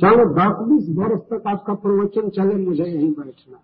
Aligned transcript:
चलो 0.00 0.34
दस 0.34 0.68
बीस 0.68 0.96
वर्ष 0.96 1.20
तक 1.20 1.42
आपका 1.46 1.74
प्रवचन 1.74 2.28
चले, 2.28 2.54
मुझे 2.54 2.84
यहीं 2.84 3.12
बैठना 3.12 3.58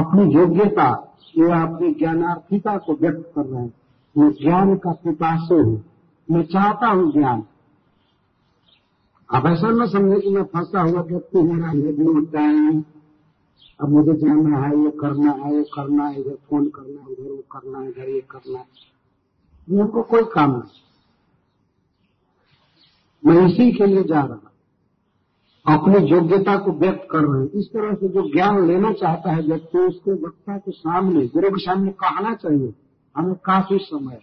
अपनी 0.00 0.34
योग्यता, 0.34 1.16
या 1.38 1.62
अपनी 1.62 1.94
ज्ञानार्थिता 1.94 2.78
को 2.78 2.94
व्यक्त 2.94 3.32
कर 3.36 3.46
रहे 3.46 3.62
हैं। 3.62 3.74
मैं 4.18 4.30
ज्ञान 4.30 4.76
का 4.76 4.92
पिपासु 4.92 5.54
हूँ। 5.54 5.84
मैं 6.30 6.42
चाहता 6.42 6.86
हूँ 6.86 7.12
ज्ञान। 7.12 7.44
अब 9.34 9.46
ऐसा 9.46 9.68
न 9.68 9.86
समझे 9.86 10.20
कि 10.20 10.30
मैं 10.30 10.42
फंसा 10.42 10.80
हुआ 10.80 11.02
व्यक्ति 11.02 11.42
मेरा 11.42 11.72
यदि 11.72 12.04
होता 12.04 12.40
है। 12.40 12.84
अब 13.80 13.88
मुझे 13.88 14.12
जाना 14.14 14.58
है, 14.58 14.84
ये 14.84 14.90
करना 14.90 15.32
है 15.32 15.56
ये 15.56 15.62
करना 15.62 16.06
है, 16.06 16.20
इधर 16.20 16.34
फ़ोन 16.34 16.68
करना 16.68 17.00
है 17.00 17.06
उधर 17.06 17.30
वो 17.30 17.44
करना 17.52 17.78
है, 17.78 17.88
इधर 17.88 18.08
ये 18.08 18.24
करना 18.30 18.58
है। 18.58 18.66
उनको 19.80 20.02
कोई 20.02 20.22
काम 20.22 20.50
नहीं। 20.50 20.82
मैं 23.26 23.48
इसी 23.48 23.72
के 23.72 23.86
लिए 23.86 24.04
जा 24.04 24.20
रहा 24.20 24.51
अपनी 25.66 26.06
योग्यता 26.06 26.56
को 26.56 26.72
व्यक्त 26.72 27.08
कर 27.10 27.18
रहे 27.18 27.42
हैं। 27.42 27.50
इस 27.50 27.66
तरह 27.66 27.94
से 27.94 28.08
जो 28.08 28.32
ज्ञान 28.32 28.66
लेना 28.66 28.92
चाहता 28.92 29.32
है 29.32 29.42
व्यक्ति, 29.42 29.78
उसको 29.78 30.12
वक्ता 30.12 30.58
के 30.58 30.70
सामने, 30.70 31.26
गुरु 31.26 31.50
के 31.50 31.60
सामने 31.60 31.90
कहना 31.90 32.34
चाहिए, 32.34 32.74
हमें 33.16 33.34
काफ़ी 33.34 33.78
समय 33.78 34.18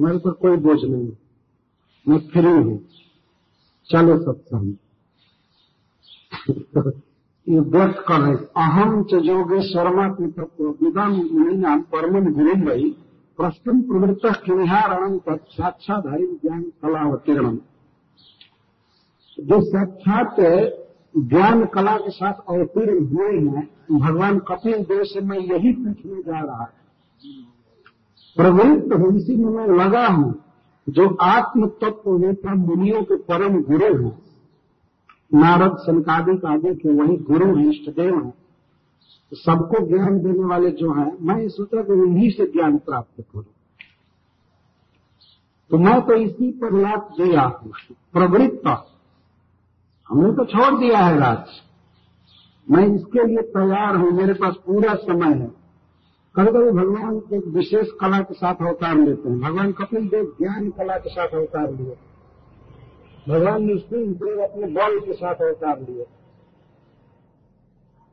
मेरे 0.00 0.18
पर 0.18 0.30
कोई 0.30 0.56
बोझ 0.56 0.84
नहीं 0.84 1.06
है, 1.06 1.18
मैं 2.08 2.18
फ्री 2.18 2.50
हूँ। 2.50 2.86
चलो 3.90 4.32
सत्संग। 4.32 4.74
ये 7.48 7.60
व्यक्त 7.60 8.04
कर 8.08 8.20
रहे 8.20 8.36
अहम 8.36 9.04
च 9.04 9.12
योगेश्वरमा 9.12 10.08
तत्व। 10.08 10.64
विदम 10.64 11.22
नाम 11.58 11.80
परमन 11.80 12.32
गुरु 12.32 12.70
वही 12.70 12.90
प्रश्न 13.36 13.82
प्रवृत्त 13.82 14.42
किनिहारणम 14.44 15.18
साक्षाधारी 15.38 16.26
ज्ञान 16.26 16.62
कला 16.62 16.88
कलावतीर्णम। 16.88 17.56
जो 19.40 19.60
साक्षात 19.60 20.40
ज्ञान 21.18 21.64
कला 21.64 21.96
के 21.96 22.10
साथ 22.10 22.32
अवतीर्ण 22.32 23.06
हुए 23.06 23.38
हैं, 23.38 23.70
भगवान 23.92 24.38
कपिल 24.38 24.74
देव 24.74 25.04
से 25.04 25.20
मैं 25.20 25.38
यही 25.38 25.72
पूछने 25.72 26.22
जा 26.22 26.40
रहा 26.40 26.62
है। 26.62 26.82
प्रवृत्त 28.36 28.92
हूँ, 28.92 29.16
इसी 29.16 29.36
में 29.36 29.50
मैं 29.50 29.66
लगा 29.66 30.06
हूँ, 30.06 30.44
जो 30.88 31.14
आत्म 31.14 31.66
तत्व 31.66 32.10
वेता 32.10 32.54
मुनियों 32.54 33.02
के 33.02 33.16
परम 33.16 33.62
गुरु 33.62 34.04
हैं। 34.04 34.22
नारद 35.34 35.76
संकादिक 35.76 36.44
आदि 36.44 36.74
के 36.74 36.88
वही 36.88 37.16
गुरु 37.16 37.56
हैं 37.56 37.70
इष्टदेव 37.70 38.24
हैं। 38.24 38.34
सबको 39.34 39.86
ज्ञान 39.86 40.18
देने 40.18 40.44
वाले 40.44 40.70
जो 40.70 40.92
हैं, 40.92 41.18
मैं 41.20 41.42
ये 41.42 41.48
सोचा 41.48 41.82
कि 41.82 41.92
उन्हीं 41.92 42.30
से 42.30 42.46
ज्ञान 42.46 42.78
प्राप्त 42.78 43.20
करूँ। 43.20 43.44
तो 45.70 45.78
मैं 45.78 46.00
तो 46.00 46.12
इसी 46.12 46.50
पर 46.50 46.72
लाभ 46.72 47.14
दिया 47.20 47.42
हूँ। 47.42 47.72
प्रवृत्त 48.12 48.88
हमने 50.12 50.32
तो 50.32 50.44
छोड़ 50.44 50.80
दिया 50.80 50.98
है 50.98 51.18
राज। 51.18 51.46
मैं 52.70 52.88
इसके 52.88 53.26
लिए 53.26 53.42
तैयार 53.42 53.96
हूँ, 53.96 54.10
मेरे 54.10 54.34
पास 54.34 54.54
पूरा 54.66 54.94
समय 54.94 55.34
है। 55.34 55.46
कभी 56.36 56.46
कभी 56.46 56.70
भगवान 56.70 57.22
एक 57.34 57.44
विशेष 57.46 57.88
कला 58.00 58.20
के 58.20 58.34
साथ 58.34 58.54
अवतार 58.54 58.96
लेते 58.96 59.28
हैं। 59.28 59.40
भगवान 59.40 59.72
कपिल 59.72 60.08
देव 60.08 60.36
ज्ञान 60.42 60.70
कला 60.70 60.96
के 60.96 61.10
साथ 61.10 61.28
अवतार 61.28 61.70
लिए। 61.70 61.96
भगवान 63.28 63.62
नृसिंह 63.62 64.14
अपने 64.44 64.66
बल 64.66 65.00
के 65.00 65.12
साथ 65.12 65.34
अवतार 65.34 65.80
लिए। 65.80 66.06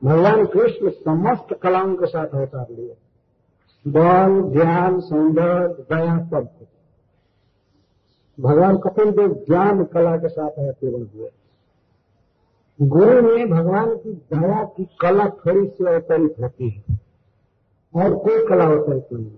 भगवान 0.04 0.46
कृष्ण 0.46 0.90
समस्त 0.90 1.60
कलाओं 1.64 1.96
के 1.96 2.06
साथ 2.06 2.28
अवतार 2.28 2.66
लिए। 2.70 2.98
बल 3.88 4.54
ज्ञान 4.54 5.00
सौंदर्य, 5.00 5.68
दया, 5.68 6.26
सब 6.26 6.50
भगवान 8.40 8.78
कपिल 8.78 9.12
देव 9.12 9.46
ज्ञान 9.50 9.84
कला 9.84 10.18
के 10.18 10.28
साथ 10.30 10.50
अवतीर्ण 10.50 11.06
हुए। 11.16 11.32
गुरु 12.80 13.22
में 13.22 13.50
भगवान 13.50 13.96
की 13.96 14.14
दया 14.34 14.64
की 14.66 14.84
कला 15.02 15.26
थोड़ी 15.38 15.68
सी 15.68 15.86
अवतरित 15.86 16.36
होती 16.42 16.70
है, 16.70 16.98
और 17.94 18.16
कोई 18.18 18.46
कला 18.48 18.66
अवतरित 18.66 19.08
नहीं 19.14 19.32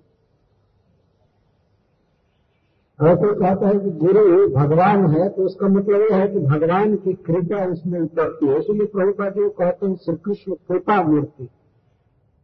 अगर 3.00 3.16
कोई 3.16 3.34
कहता 3.36 3.68
है 3.68 3.80
कि 3.80 3.90
गुरु 4.00 4.48
भगवान 4.50 5.06
है 5.12 5.30
तो 5.30 5.46
उसका 5.46 5.68
मतलब 5.68 6.02
यह 6.02 6.16
है 6.16 6.28
कि 6.28 6.40
भगवान 6.40 6.96
की 6.96 7.14
कृपा 7.14 7.66
उसमें 7.66 8.00
उतरती 8.00 8.48
है। 8.48 8.60
इसलिए 8.60 8.86
प्रभुपाद 8.88 9.34
जी 9.34 9.50
कहते 9.50 9.86
हैं 9.86 9.96
श्री 9.96 10.16
कृष्ण 10.26 10.54
कृपा 10.54 11.02
मूर्ति। 11.04 11.50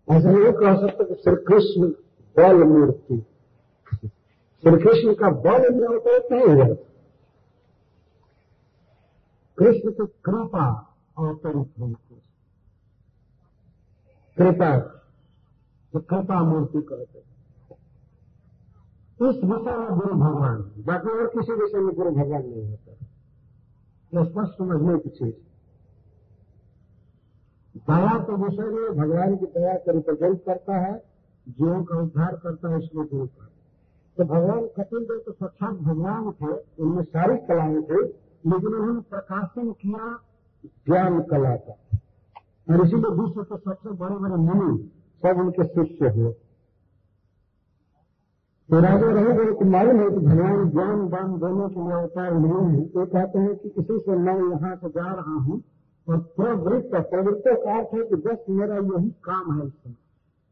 ऐसा 0.07 0.31
नहीं 0.31 0.51
कह 0.53 0.75
सकते 0.77 1.03
कि 1.03 1.15
श्री 1.15 1.35
कृष्ण 1.47 1.89
बल 2.35 2.63
मूर्ति। 2.63 3.19
श्री 4.63 4.77
कृष्ण 4.83 5.13
का 5.13 5.29
बल 5.41 5.73
में 5.73 5.87
अवतरित 5.87 6.31
नहीं 6.31 6.61
है। 6.61 6.73
कृष्ण 9.57 9.91
की 9.91 10.05
कृपा 10.25 10.86
अवतरित 11.17 11.73
कृपा 14.37 14.77
तो 15.93 15.99
कृपा 15.99 16.41
मूर्ति 16.43 16.81
कहते 16.81 17.25
इस 19.19 19.37
विषय 19.43 19.75
में 19.77 19.89
गुरु 19.89 20.15
भगवान, 20.15 20.57
बाकी 20.87 21.09
और 21.09 21.27
किसी 21.27 21.53
विषय 21.53 21.77
में 21.77 21.93
गुरु 21.95 22.11
भगवान 22.11 22.41
नहीं 22.41 22.69
होता। 22.69 22.91
यह 24.13 24.23
स्पष्ट 24.23 24.57
समझने 24.57 24.97
की 24.99 25.09
चीज़ 25.09 25.33
दया 27.87 28.17
के 28.19 28.33
विषय 28.43 28.69
में 28.71 28.97
भगवान 28.97 29.35
की 29.37 29.45
दया 29.45 29.73
का 29.77 29.91
रिप्रेजेंट 29.91 30.39
करता 30.45 30.77
है 30.77 30.93
जीवों 31.47 31.83
का 31.83 31.97
उद्धार 31.97 32.35
करता 32.35 32.69
है 32.69 32.83
इसमें 32.83 33.05
गुरु 33.07 33.25
का। 33.25 33.49
तो 34.17 34.23
भगवान 34.23 34.67
कपिल 34.77 35.03
देव 35.05 35.23
तो 35.25 35.31
साक्षात 35.31 35.73
भगवान 35.73 36.31
थे, 36.31 36.53
उनमें 36.83 37.03
सारी 37.03 37.37
कलाएँ 37.37 37.81
थे, 37.81 38.01
लेकिन 38.03 38.67
उन्होंने 38.67 39.01
प्रकाशन 39.01 39.71
किया 39.71 40.05
ज्ञान 40.85 41.19
कला 41.21 41.55
का। 41.55 41.73
और 42.67 42.85
इसीलिए 42.85 43.11
विश्व 43.11 43.43
के 43.43 43.57
सबसे 43.57 43.89
बड़े 43.89 44.15
बड़े 44.15 44.35
मुनि 44.35 44.77
सब 45.23 45.39
उनके 45.39 45.63
शिष्य 45.63 46.09
हुए 46.09 46.31
तो 48.69 48.79
राजा 48.79 49.11
रहे 49.11 49.33
गए 49.33 49.51
को 49.53 49.65
मालूम 49.65 49.99
है 49.99 50.09
कि 50.09 50.15
भगवान 50.15 50.69
ज्ञान, 50.69 51.07
दान 51.09 51.37
देने 51.37 51.67
के 51.67 51.83
लिए 51.83 51.93
अवतार 51.93 52.33
लिए 52.39 52.63
हैं। 52.63 52.87
तो 52.87 53.05
कहते 53.05 53.39
हैं 53.39 53.55
कि 53.55 53.69
किसी 53.69 53.99
से 53.99 54.15
मैं 54.17 54.33
यहाँ 54.33 54.75
से 54.75 54.89
जा 54.89 55.05
रहा 55.13 55.35
हूँ 55.35 55.61
और 56.07 56.17
प्रवृत्त 56.17 56.95
प्रवृत्त 57.09 57.43
का 57.47 57.77
अर्थ 57.77 57.93
है 57.93 58.03
कि 58.03 58.15
बस 58.15 58.43
मेरा 58.49 58.75
यही 58.75 59.09
काम 59.23 59.59
है 59.59 59.67
इसमें। 59.67 59.95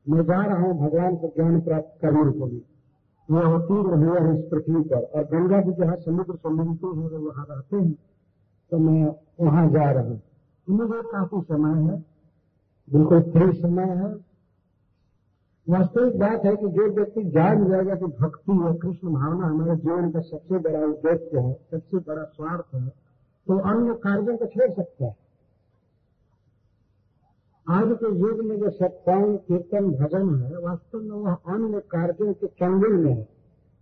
मैं 0.05 0.23
जा 0.23 0.41
रहा 0.45 0.57
हूँ 0.57 0.73
भगवान 0.79 1.15
को 1.15 1.27
ज्ञान 1.27 1.61
प्राप्त 1.61 2.01
करने 2.01 2.31
के 2.31 2.49
लिए। 2.51 2.63
वो 3.29 3.39
अवतीर्ण 3.39 4.03
हुआ 4.03 4.19
है 4.19 4.39
इस 4.39 4.45
पृथ्वी 4.51 4.81
पर। 4.81 5.03
और 5.15 5.23
गंगा 5.23 5.61
जी 5.61 5.71
जहाँ 5.71 5.95
समुद्र 5.95 6.35
से 6.35 6.49
मिलते 6.49 6.87
हैं, 6.87 6.93
वो 6.93 7.27
वहाँ 7.27 7.45
रहते 7.49 7.75
हैं। 7.75 7.95
तो 8.71 8.77
मैं 8.77 9.15
वहाँ 9.41 9.67
जा 9.69 9.89
रहा 9.91 10.03
हूँ। 10.03 10.21
मुझे 10.67 11.01
काफ़ी 11.01 11.41
समय 11.41 11.81
है। 11.83 11.97
बिल्कुल 12.87 13.21
फ्री 13.23 13.51
समय 13.61 13.89
है। 13.95 14.13
वास्तविक 15.67 16.17
बात 16.19 16.45
है 16.45 16.55
कि 16.55 16.67
जो 16.69 16.87
व्यक्ति 16.91 17.23
जान 17.31 17.63
जाएगा 17.69 17.95
कि 17.95 18.05
भक्ति 18.19 18.57
और 18.63 18.73
कृष्ण 18.77 19.13
भावना 19.13 19.47
हमारे 19.47 19.75
जीवन 19.75 20.11
का 20.11 20.19
सबसे 20.21 20.57
बड़ा 20.59 20.85
उद्देश्य 20.85 21.39
है 21.39 21.53
सबसे 21.71 21.97
बड़ा 21.97 22.23
स्वार्थ 22.23 22.75
है 22.75 22.87
तो 23.47 23.57
अन्य 23.69 23.93
कार्यों 24.03 24.37
को 24.37 24.45
छोड़ 24.45 24.71
सकता 24.71 25.05
है। 25.05 25.15
आज 27.67 27.95
के 27.97 28.11
युग 28.19 28.43
में 28.45 28.57
जो 28.59 28.69
सत्संग 28.69 29.37
कीर्तन 29.39 29.89
भजन 29.93 30.29
है 30.43 30.59
वास्तव 30.59 30.99
में 30.99 31.17
वह 31.17 31.33
अन्य 31.53 31.79
कार्यों 31.91 32.33
के 32.33 32.47
चंगुल 32.47 32.95
में 32.97 33.11
है। 33.13 33.23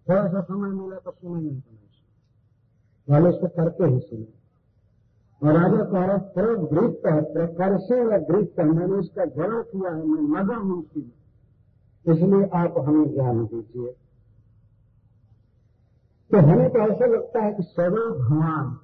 थोड़ा 0.07 0.27
सा 0.27 0.41
समय 0.41 0.69
मिला 0.71 0.97
तो 0.97 1.11
सुने 1.11 1.41
नहीं 1.41 1.59
सुना 1.59 3.13
वाले 3.13 3.29
उसको 3.29 3.47
करते 3.47 3.83
ही 3.83 3.99
सुने 3.99 4.42
और 5.43 5.53
राजा 5.53 5.83
कह 5.83 6.05
रहे 6.05 6.17
प्रवृत्त 6.17 7.05
है 7.05 7.21
प्रकर्षे 7.33 8.01
व 8.01 8.17
वृत्त 8.29 8.59
है, 8.59 8.65
मैंने 8.65 8.93
उसका 8.93 9.25
ग्रहण 9.25 9.61
किया 9.61 9.89
है, 9.91 10.05
मैं 10.05 10.21
मज़ा 10.21 10.55
हूँ। 10.55 10.83
इसलिए 12.05 12.45
आप 12.53 12.75
हमें 12.77 13.13
ज्ञान 13.13 13.45
दीजिए। 13.45 13.91
तो 16.31 16.37
हमें 16.37 16.69
तो 16.69 16.79
ऐसा 16.79 17.05
लगता 17.05 17.43
है 17.43 17.53
कि 17.53 17.63
सर्व 17.63 17.95
भगवान, 17.95 18.77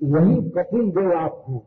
यही 0.00 0.50
कपिल 0.50 0.90
देव 0.90 1.12
आप 1.12 1.44
हैं। 1.48 1.60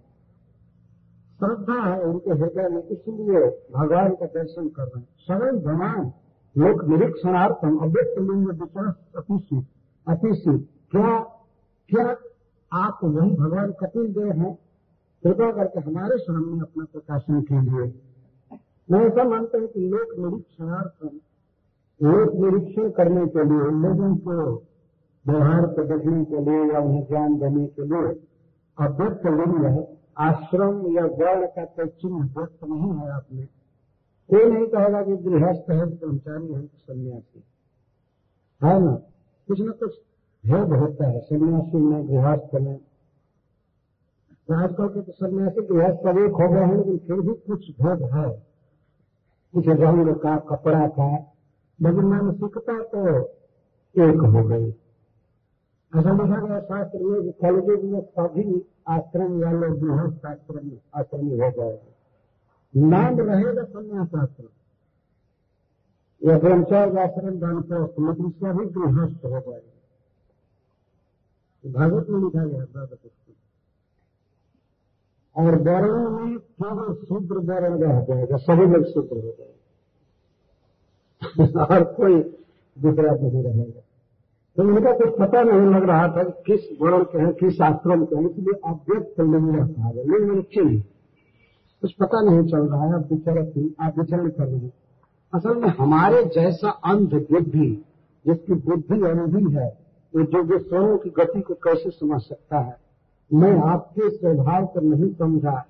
श्रद्धा 1.39 1.81
है 1.81 2.01
उनके 2.01 2.31
हृदय 2.31 2.69
में, 2.69 2.83
इसलिए 2.83 3.39
भगवान 3.75 4.15
का 4.15 4.25
दर्शन 4.25 4.67
कर 4.67 4.83
रहे 4.83 4.99
हैं। 4.99 5.07
सरल 5.19 5.59
भगवान, 5.59 6.11
लोक 6.55 6.83
निरीक्षणार्थम 6.85 7.77
अव्यक्त 7.77 8.19
लिंग 8.19 8.47
विचार 8.47 8.93
अतिशी 9.17 9.67
अतिशी 10.07 10.57
क्या 10.91 11.19
क्या 11.89 12.15
आप 12.73 12.99
वही 13.03 13.31
भगवान 13.31 13.71
कपिल 13.71 14.13
देव 14.13 14.31
हैं, 14.31 14.55
कृपा 15.23 15.51
करके 15.51 15.79
हमारे 15.79 16.17
सामने 16.17 16.61
अपना 16.61 16.85
प्रकाशन 16.85 17.41
कीजिए। 17.41 18.01
मैं 18.91 18.99
ऐसा 18.99 19.23
मानता 19.23 19.57
हूँ 19.57 19.67
कि 19.67 19.79
लोक 19.79 20.19
निरीक्षणार्थम 20.19 21.09
लोक 22.03 22.33
निरीक्षण 22.33 22.89
करने 22.89 23.27
के 23.27 23.43
लिए, 23.43 23.59
लोगों 23.59 24.15
को 24.15 24.63
व्यवहार 25.27 25.65
को 25.65 25.83
देखने 25.83 26.25
के 26.25 26.41
लिए 26.41 26.73
या 26.73 26.79
उन्हें 26.79 27.07
ज्ञान 27.07 27.39
देने 27.39 27.67
के 27.67 27.81
लिए 27.81 28.19
अव्यक्त 28.79 29.25
लिंग 29.25 29.65
है, 29.65 29.97
आश्रम 30.17 30.91
या 30.91 31.05
वर्ण 31.05 31.45
का 31.45 31.65
कोई 31.65 31.87
चिन्ह 31.87 32.39
व्यक्त 32.39 32.63
नहीं 32.63 32.93
है 32.93 33.11
आपने 33.11 33.41
कोई 34.29 34.51
नहीं 34.51 34.67
कहेगा 34.67 35.03
कि 35.03 35.17
गृहस्थ 35.17 35.69
है, 35.69 35.97
कर्मचारी 35.97 36.53
है, 36.53 36.65
सन्यासी। 36.65 37.43
है 38.63 38.83
ना? 38.83 38.91
कुछ 39.47 39.61
न 39.61 39.71
कुछ 39.71 39.95
भेद 40.43 40.73
होता 40.73 41.07
है, 41.07 41.19
सन्यासी 41.19 41.77
में 41.77 42.07
गृहस्थ 42.07 42.55
में। 42.55 42.79
आजकल 44.55 44.87
के 44.87 45.01
तो 45.01 45.11
सन्यासी 45.11 45.61
है 45.75 45.95
सब 45.95 46.17
एक 46.17 46.31
हो 46.33 46.49
गए 46.49 46.61
हैं, 46.61 46.75
लेकिन 46.77 46.97
फिर 46.97 47.19
भी 47.21 47.33
कुछ 47.47 47.69
भेद 47.81 48.01
है। 48.13 48.29
कुछ 49.53 49.67
रंग 49.67 50.15
का 50.15 50.35
कपड़ा 50.49 50.87
का 50.87 51.07
लेकिन 51.79 52.05
मानसिकता 52.05 52.81
तो 52.83 53.01
एक 53.95 54.21
हो 54.25 54.47
गई। 54.47 54.69
ऐसा 55.93 56.11
लिखा 56.11 56.39
गया 56.41 56.59
शास्त्र 56.61 56.99
में 56.99 57.21
कि 57.23 57.31
कलयुग 57.41 57.83
में 57.83 58.01
सभी 58.01 58.45
आश्रम 58.87 59.39
वाले 59.41 59.69
गृहस्थ 59.79 60.25
आश्रम 60.25 60.71
आश्रम 60.95 61.27
हो 61.27 61.35
जाएगा 61.35 61.67
नाम 62.73 63.19
रहेगा 63.19 63.63
सन्यास 63.63 64.15
आश्रम। 64.15 64.49
या 66.21 66.37
ब्रह्मचार्य 66.39 67.01
आश्रम 67.01 67.39
दान 67.39 67.61
दानपोस्ट 67.61 67.99
लेकिन 67.99 68.29
सभी 68.31 68.65
गृहस्थ 68.65 69.25
हो 69.25 69.29
जाएगा 69.29 69.76
भागवत 71.65 72.05
में 72.09 72.19
लिखा 72.19 72.45
गया 72.45 72.59
भागवत 72.59 72.99
और 75.37 75.55
वर्णों 75.55 76.09
में 76.09 76.37
केवल 76.39 76.93
शूद्र 76.93 77.35
वर्ण 77.35 77.83
रह 77.83 78.01
जाएगा? 78.01 78.37
सभी 78.37 78.65
लोग 78.65 78.83
शूद्र 78.83 79.15
हो 79.15 79.21
जाएगा। 79.21 79.53
और 81.63 81.83
कोई 81.83 82.15
दूसरा 82.77 83.11
नहीं 83.11 83.43
रहेगा। 83.43 83.81
तो 84.57 84.63
उनका 84.63 84.91
कुछ 84.91 85.09
पता 85.19 85.41
नहीं 85.43 85.75
लग 85.75 85.83
रहा 85.83 86.07
था 86.07 86.23
कि 86.23 86.43
किस 86.45 86.81
वर्ण 86.81 87.03
के 87.03 87.17
हैं, 87.17 87.33
किस 87.33 87.61
आश्रम 87.61 88.05
के 88.05 88.15
हैं, 88.15 88.29
इसलिए 88.29 88.59
अव्यक्त 88.65 89.19
लिंग 89.19 89.55
रखा 89.55 89.81
है 89.81 89.95
लिंग 89.95 90.29
मैंने 90.29 90.41
चिन्ह 90.41 90.83
कुछ 91.81 91.91
पता 91.91 92.21
नहीं 92.21 92.51
चल 92.51 92.57
रहा 92.57 92.85
है 92.85 92.93
आप 92.93 93.11
विचरण 93.11 93.69
आप 93.79 93.99
विचरण 93.99 94.29
कर 94.29 94.45
रहे 94.45 94.57
हैं। 94.57 94.73
असल 95.33 95.55
में 95.55 95.69
हमारे 95.69 96.23
जैसा 96.23 96.69
अंध 96.69 97.13
बुद्धि, 97.13 97.85
जिसकी 98.27 98.53
बुद्धि 98.53 98.95
अंधी 98.95 99.55
है 99.55 99.86
वो 100.15 100.23
जो 100.23 100.59
जो 100.59 100.97
की 100.97 101.09
गति 101.09 101.41
को 101.41 101.53
कैसे 101.53 101.89
समझ 101.89 102.21
सकता 102.21 102.59
है? 102.59 102.77
मैं 103.33 103.57
आपके 103.61 104.09
स्वभाव 104.09 104.65
को 104.65 104.79
नहीं 104.79 105.13
समझा। 105.13 105.65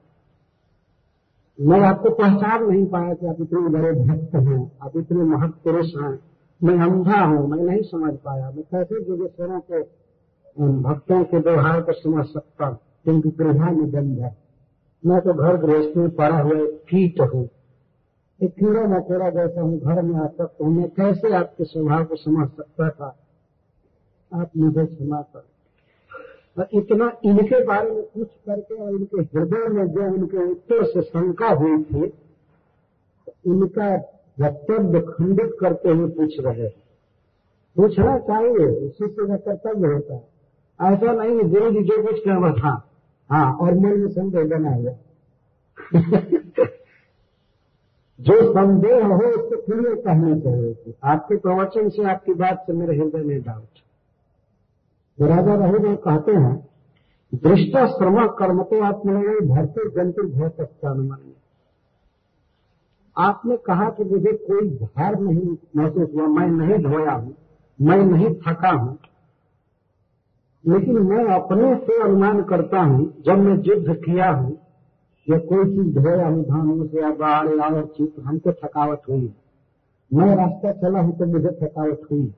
मैं 1.62 1.80
आपको 1.82 2.10
पहचान 2.10 2.64
नहीं 2.64 2.86
पाया 2.86 3.14
कि 3.14 3.28
आप 3.28 3.36
इतने 3.42 3.70
बड़े 3.70 3.92
भक्त 3.92 4.36
हैं, 4.36 4.72
आप 4.82 4.98
इतने 4.98 5.24
महत 5.24 5.54
पुरुष 5.64 5.96
हैं। 5.96 6.20
मैं 6.64 6.80
अंधा 6.80 7.24
हूँ, 7.24 7.48
मैं 7.48 7.64
नहीं 7.64 7.82
समझ 7.82 8.14
पाया। 8.14 8.52
मैं 8.52 8.64
कैसे 8.64 9.04
जोगेश्वरों 9.04 9.60
के 9.60 9.82
भक्तों 10.82 11.24
के 11.24 11.38
व्यवहार 11.38 11.82
को 11.82 11.94
समझ 11.94 12.26
सकता 12.26 12.70
क्योंकि 13.04 13.30
प्रभा 13.30 13.70
निबंध 13.72 14.20
है। 14.20 14.38
मैं 15.06 15.22
तो 15.22 15.34
घर 15.34 15.58
गृहस्थी 15.58 16.00
में 16.00 16.10
पड़ा 16.10 16.40
हुआ 16.40 16.66
कीट 16.66 17.22
हूँ। 17.22 17.50
एक 18.44 18.56
कीड़ा 18.56 18.82
मकोड़ा 18.82 19.30
जैसा 19.30 19.62
हूँ, 19.62 19.80
घर 19.80 20.02
में 20.02 20.20
आ 20.20 20.28
सकता 20.28 20.66
हूँ 20.66 20.74
मैं 20.74 20.90
कैसे 20.90 21.34
आपके 21.34 21.64
स्वभाव 21.64 22.06
को 22.06 22.16
समझ 22.16 22.50
सकता 22.50 22.90
था? 22.90 23.16
आप 24.34 24.52
मुझे 24.58 24.86
क्षमा 24.86 25.22
कर। 25.22 25.46
और 26.60 26.68
इतना 26.74 27.18
इनके 27.26 27.64
बारे 27.66 27.92
में 27.92 28.04
पूछ 28.04 28.28
करके 28.28 28.76
और 28.76 28.92
इनके 28.92 29.22
हृदय 29.22 29.68
में 29.68 29.88
जो 29.88 30.02
उनके 30.02 30.52
उत्तर 30.52 30.84
से 30.86 31.02
शंका 31.02 31.50
हुई 31.50 31.84
थी, 31.84 32.04
इनका 33.48 33.96
वक्तव्य 34.40 35.02
खंडित 35.02 35.58
करते 35.60 35.90
हुए 35.90 36.10
पूछ 36.10 36.40
रहे 36.40 36.70
पूछना 37.76 38.20
चाहिए, 38.20 38.88
उसी 38.88 39.08
से 39.08 39.28
का 39.28 39.36
कर्तव्य 39.36 39.94
होता 39.94 40.14
है। 40.14 40.28
ऐसा 40.82 41.12
नहीं 41.12 41.40
जो 41.40 41.72
जी 41.72 41.84
जो 41.84 42.04
कुछ 42.04 42.20
कह 42.20 42.40
बस 42.40 42.62
हाँ 42.62 42.92
हाँ 43.32 43.54
और 43.54 43.74
मन 43.74 44.00
में 44.00 44.08
संदेह 44.08 44.46
बना 44.46 44.70
हुआ 44.70 44.92
जो 48.20 48.54
संदेह 48.54 49.06
हो, 49.06 49.24
उसको 49.24 49.62
क्लियर 49.62 49.96
कहना 49.96 50.40
चाहिए। 50.40 50.94
आपके 51.04 51.38
प्रवचन 51.38 51.90
से 51.90 52.04
आपकी 52.04 52.34
बात 52.34 52.64
से 52.68 52.74
मेरे 52.74 52.98
हृदय 52.98 53.18
में 53.18 53.42
डाउट 53.42 53.87
तो 55.18 55.26
राजा 55.26 55.54
रघुदेव 55.58 55.96
कहते 55.98 56.32
हैं, 56.34 56.56
दृष्टा 57.34 57.86
श्रम 57.88 58.26
कर्म 58.40 58.62
तो 58.64 58.84
आत्मनिर्णय 58.84 59.40
भरते 59.48 59.90
जंतु 59.92 60.28
बहुत 60.28 60.60
अच्छा 60.60 60.90
अनुमान 60.90 61.34
आपने 63.16 63.56
कहा 63.58 63.90
कि 63.90 64.04
मुझे 64.04 64.32
कोई 64.40 64.68
भार 64.70 65.20
नहीं 65.20 65.56
महसूस 65.78 66.10
हुआ, 66.16 66.28
मैं 66.28 66.48
नहीं 66.50 66.78
धोया 66.84 67.12
हूँ, 67.12 67.36
मैं 67.80 67.98
नहीं 67.98 68.30
थका 68.38 68.72
हूँ, 68.72 68.98
लेकिन 70.64 71.00
मैं 71.04 71.24
अपने 71.36 71.76
से 71.78 72.02
अनुमान 72.04 72.44
करता 72.44 72.82
हूँ, 72.82 73.14
जब 73.26 73.38
मैं 73.40 73.56
युद्ध 73.64 73.96
किया 73.96 74.30
हूँ, 74.32 74.58
या 75.28 75.38
कोई 75.46 75.66
चीज़ 75.66 75.94
धोया 75.96 76.28
हूँ 76.28 76.88
से 76.88 77.02
या 77.02 77.10
बाढ़ 77.16 77.48
या 77.50 77.66
और 77.68 77.86
चीज़ 77.98 78.22
हमको 78.22 78.52
थकावट 78.54 79.10
हुई। 79.10 79.34
मैं 80.12 80.36
रास्ता 80.36 80.72
चला 80.74 81.00
हूँ 81.00 81.18
तो 81.18 81.26
मुझे 81.26 81.50
थकावट 81.64 82.12
हुई। 82.12 82.34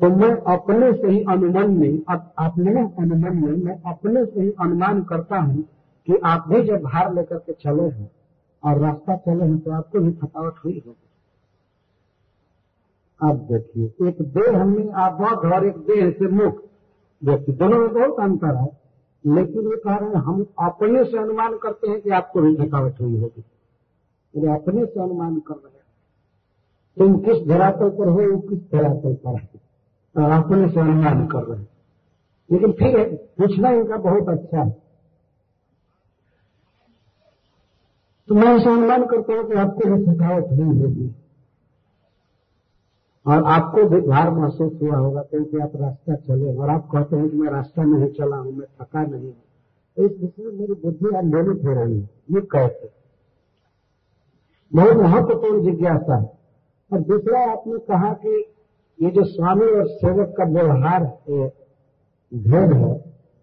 तो 0.00 0.08
मैं 0.10 0.30
अपने 0.52 0.92
से 0.92 1.08
ही 1.08 1.20
अनुमान 1.28 1.70
में 1.72 2.02
अपने 2.06 2.80
अनुमान 3.00 3.36
में, 3.36 3.52
मैं 3.64 3.80
अपने 3.82 4.24
से 4.24 4.40
ही 4.40 4.50
अनुमान 4.60 5.02
करता 5.04 5.38
हूँ 5.38 5.62
कि 6.08 6.16
आप 6.24 6.48
भी 6.48 6.62
जब 6.62 6.82
भार 6.82 7.14
लेकर 7.14 7.38
के 7.38 7.52
चले 7.54 7.88
हैं 7.90 8.10
और 8.62 8.78
रास्ता 8.80 9.16
चले 9.16 9.44
हैं 9.44 9.58
तो 9.58 9.70
आपको 9.72 10.00
भी 10.00 10.12
थकावट 10.12 10.54
हुई 10.64 10.82
होगी। 10.86 11.08
अब 13.20 13.36
देखिए, 13.50 14.08
एक 14.08 14.22
देह 14.32 14.64
में 14.64 14.90
आप 14.92 15.12
बहुत 15.12 15.52
और 15.52 15.66
एक 15.66 15.76
देह 15.86 16.10
से 16.10 16.28
मुक्त। 16.32 16.62
व्यक्ति 17.22 17.52
दोनों 17.52 17.78
में 17.78 17.92
बहुत 17.94 18.20
अंतर 18.20 18.54
है, 18.56 18.68
लेकिन 19.24 19.68
ये 19.68 19.76
कह 19.76 19.96
रहे 19.96 20.08
हैं, 20.08 20.16
हम 20.16 20.44
अपने 20.60 21.04
से 21.04 21.18
अनुमान 21.18 21.56
करते 21.58 21.90
हैं 21.90 22.00
कि 22.00 22.10
आपको 22.12 22.40
भी 22.40 22.54
थकावट 22.56 23.00
हुई 23.00 23.20
होगी। 23.20 23.40
तो 23.40 24.54
अपने 24.54 24.84
से 24.86 25.00
अनुमान 25.00 25.38
कर 25.40 25.54
रहे 25.54 25.68
हैं। 25.68 25.82
तुम 26.96 27.18
किस 27.20 27.46
धरातल 27.48 27.90
पर 27.90 28.08
हो, 28.08 28.38
किस 28.40 28.58
धरातल 28.72 29.14
पर 29.24 29.40
है? 29.40 29.62
अपने 30.22 30.68
से 30.68 30.80
अनुमान 30.80 31.26
कर 31.26 31.42
रहे 31.42 31.58
हैं। 31.58 31.68
लेकिन 32.52 32.72
फिर 32.72 33.14
पूछना 33.38 33.70
इनका 33.70 33.96
बहुत 33.96 34.28
अच्छा 34.28 34.62
है। 34.62 34.82
तो 38.28 38.34
मैं 38.34 38.48
ऐसा 38.48 38.70
अनुमान 38.70 39.04
करता 39.04 39.34
हूँ 39.34 39.48
कि 39.48 39.54
आपको 39.54 39.96
भी 39.96 40.06
थकावट 40.06 40.44
नहीं 40.50 40.80
होगी। 40.80 41.14
और 43.26 43.44
आपको 43.44 43.88
भी 43.88 44.00
भार 44.00 44.30
महसूस 44.30 44.72
हुआ 44.82 44.96
होगा, 44.96 45.22
क्योंकि 45.22 45.58
आप 45.58 45.72
रास्ता 45.76 46.14
चले 46.14 46.56
और 46.56 46.70
आप 46.70 46.88
कहते 46.92 47.16
हैं 47.16 47.28
कि 47.28 47.36
मैं 47.36 47.50
रास्ता 47.50 47.82
नहीं 47.82 48.12
चला 48.12 48.36
हूँ, 48.36 48.52
मैं 48.52 48.66
थका 48.82 49.02
नहीं 49.02 49.24
हूँ। 49.24 49.36
तो 49.96 50.02
इस 50.04 50.20
विषय 50.20 50.42
में 50.42 50.52
मेरी 50.52 50.72
बुद्धि 50.72 51.16
आंदोलित 51.16 51.64
हो 51.64 51.72
रही 51.72 52.00
है, 52.00 52.10
ये 52.30 52.40
कैसे 52.40 52.90
बहुत 54.74 54.96
महत्वपूर्ण 54.96 55.64
जिज्ञासा 55.64 56.16
है। 56.16 56.38
और 56.92 57.00
दूसरा 57.00 57.52
आपने 57.52 57.78
कहा 57.78 58.12
कि 58.12 58.53
ये 58.98 59.10
जो 59.10 59.24
स्वामी 59.24 59.66
और 59.70 59.86
सेवक 59.88 60.34
का 60.38 60.44
व्यवहार 60.50 61.02
है, 61.28 61.46
भेद 62.32 62.72
है 62.74 62.92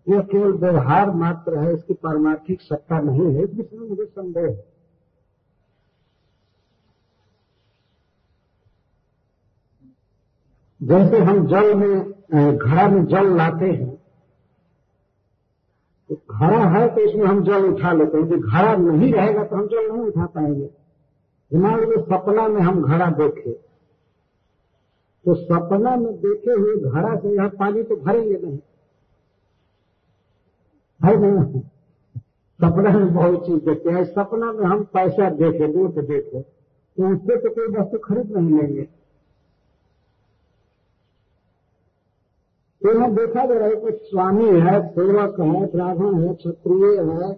यह 0.07 0.21
केवल 0.21 0.51
व्यवहार 0.59 1.11
मात्र 1.15 1.57
है, 1.57 1.73
इसकी 1.73 1.93
पारमार्थिक 1.95 2.61
सत्ता 2.61 2.99
नहीं 3.01 3.33
है 3.35 3.43
इस 3.43 3.53
विषय 3.55 3.77
में 3.77 3.87
मुझे 3.89 4.05
संदेह 4.05 4.45
है। 4.45 4.63
जैसे 10.81 11.17
हम 11.19 11.45
जल 11.47 11.73
में 11.75 12.57
घड़ा 12.57 12.87
में 12.87 13.05
जल 13.05 13.35
लाते 13.37 13.65
हैं 13.65 13.95
तो 16.09 16.15
घड़ा 16.31 16.63
है 16.69 16.87
तो 16.95 17.01
इसमें 17.01 17.25
हम 17.25 17.43
जल 17.43 17.65
उठा 17.65 17.91
लेते 17.93 18.17
हैं। 18.17 18.23
यदि 18.25 18.37
घड़ा 18.37 18.75
नहीं 18.77 19.11
रहेगा 19.13 19.43
तो 19.43 19.55
हम 19.55 19.67
जल 19.67 19.91
नहीं 19.91 20.01
उठा 20.03 20.25
पाएँगे। 20.27 20.65
दिमाग 21.51 21.83
में 21.89 21.97
सपना 21.97 22.47
में 22.47 22.61
हम 22.61 22.81
घड़ा 22.83 23.09
देखें। 23.11 23.51
तो 25.25 25.33
सपना 25.35 25.95
में 25.95 26.13
देखे 26.15 26.51
हुए 26.51 26.75
घड़ा 26.91 27.15
से 27.15 27.35
यह 27.35 27.47
पानी 27.59 27.83
तो 27.83 27.95
भरेंगे 27.95 28.37
नहीं। 28.37 28.57
है 31.01 31.15
नहीं 31.17 31.61
सपना 32.59 32.91
में 32.91 33.13
बहुत 33.13 33.45
चीज़ 33.45 33.59
देखते 33.65 33.89
हैं। 33.89 34.03
सपना 34.05 34.51
में 34.51 34.65
हम 34.65 34.83
पैसा 34.93 35.29
देखे 35.35 35.67
नोट 35.67 35.99
देखे 35.99 36.41
तो 36.41 37.13
उससे 37.13 37.35
तो 37.37 37.49
कोई 37.49 37.67
वस्तु 37.75 37.97
खरीद 37.97 38.31
नहीं 38.37 38.57
लेंगे। 38.57 38.83
तो 42.81 42.93
यहाँ 42.93 43.11
देखा 43.11 43.45
जा 43.45 43.53
रहा 43.53 43.67
है 43.67 43.75
कि 43.75 43.91
स्वामी 44.03 44.45
है, 44.59 44.79
सेवक 44.89 45.39
है, 45.39 45.65
ब्राह्मण 45.67 46.21
है, 46.21 46.33
क्षत्रिय 46.35 46.99
है, 47.01 47.29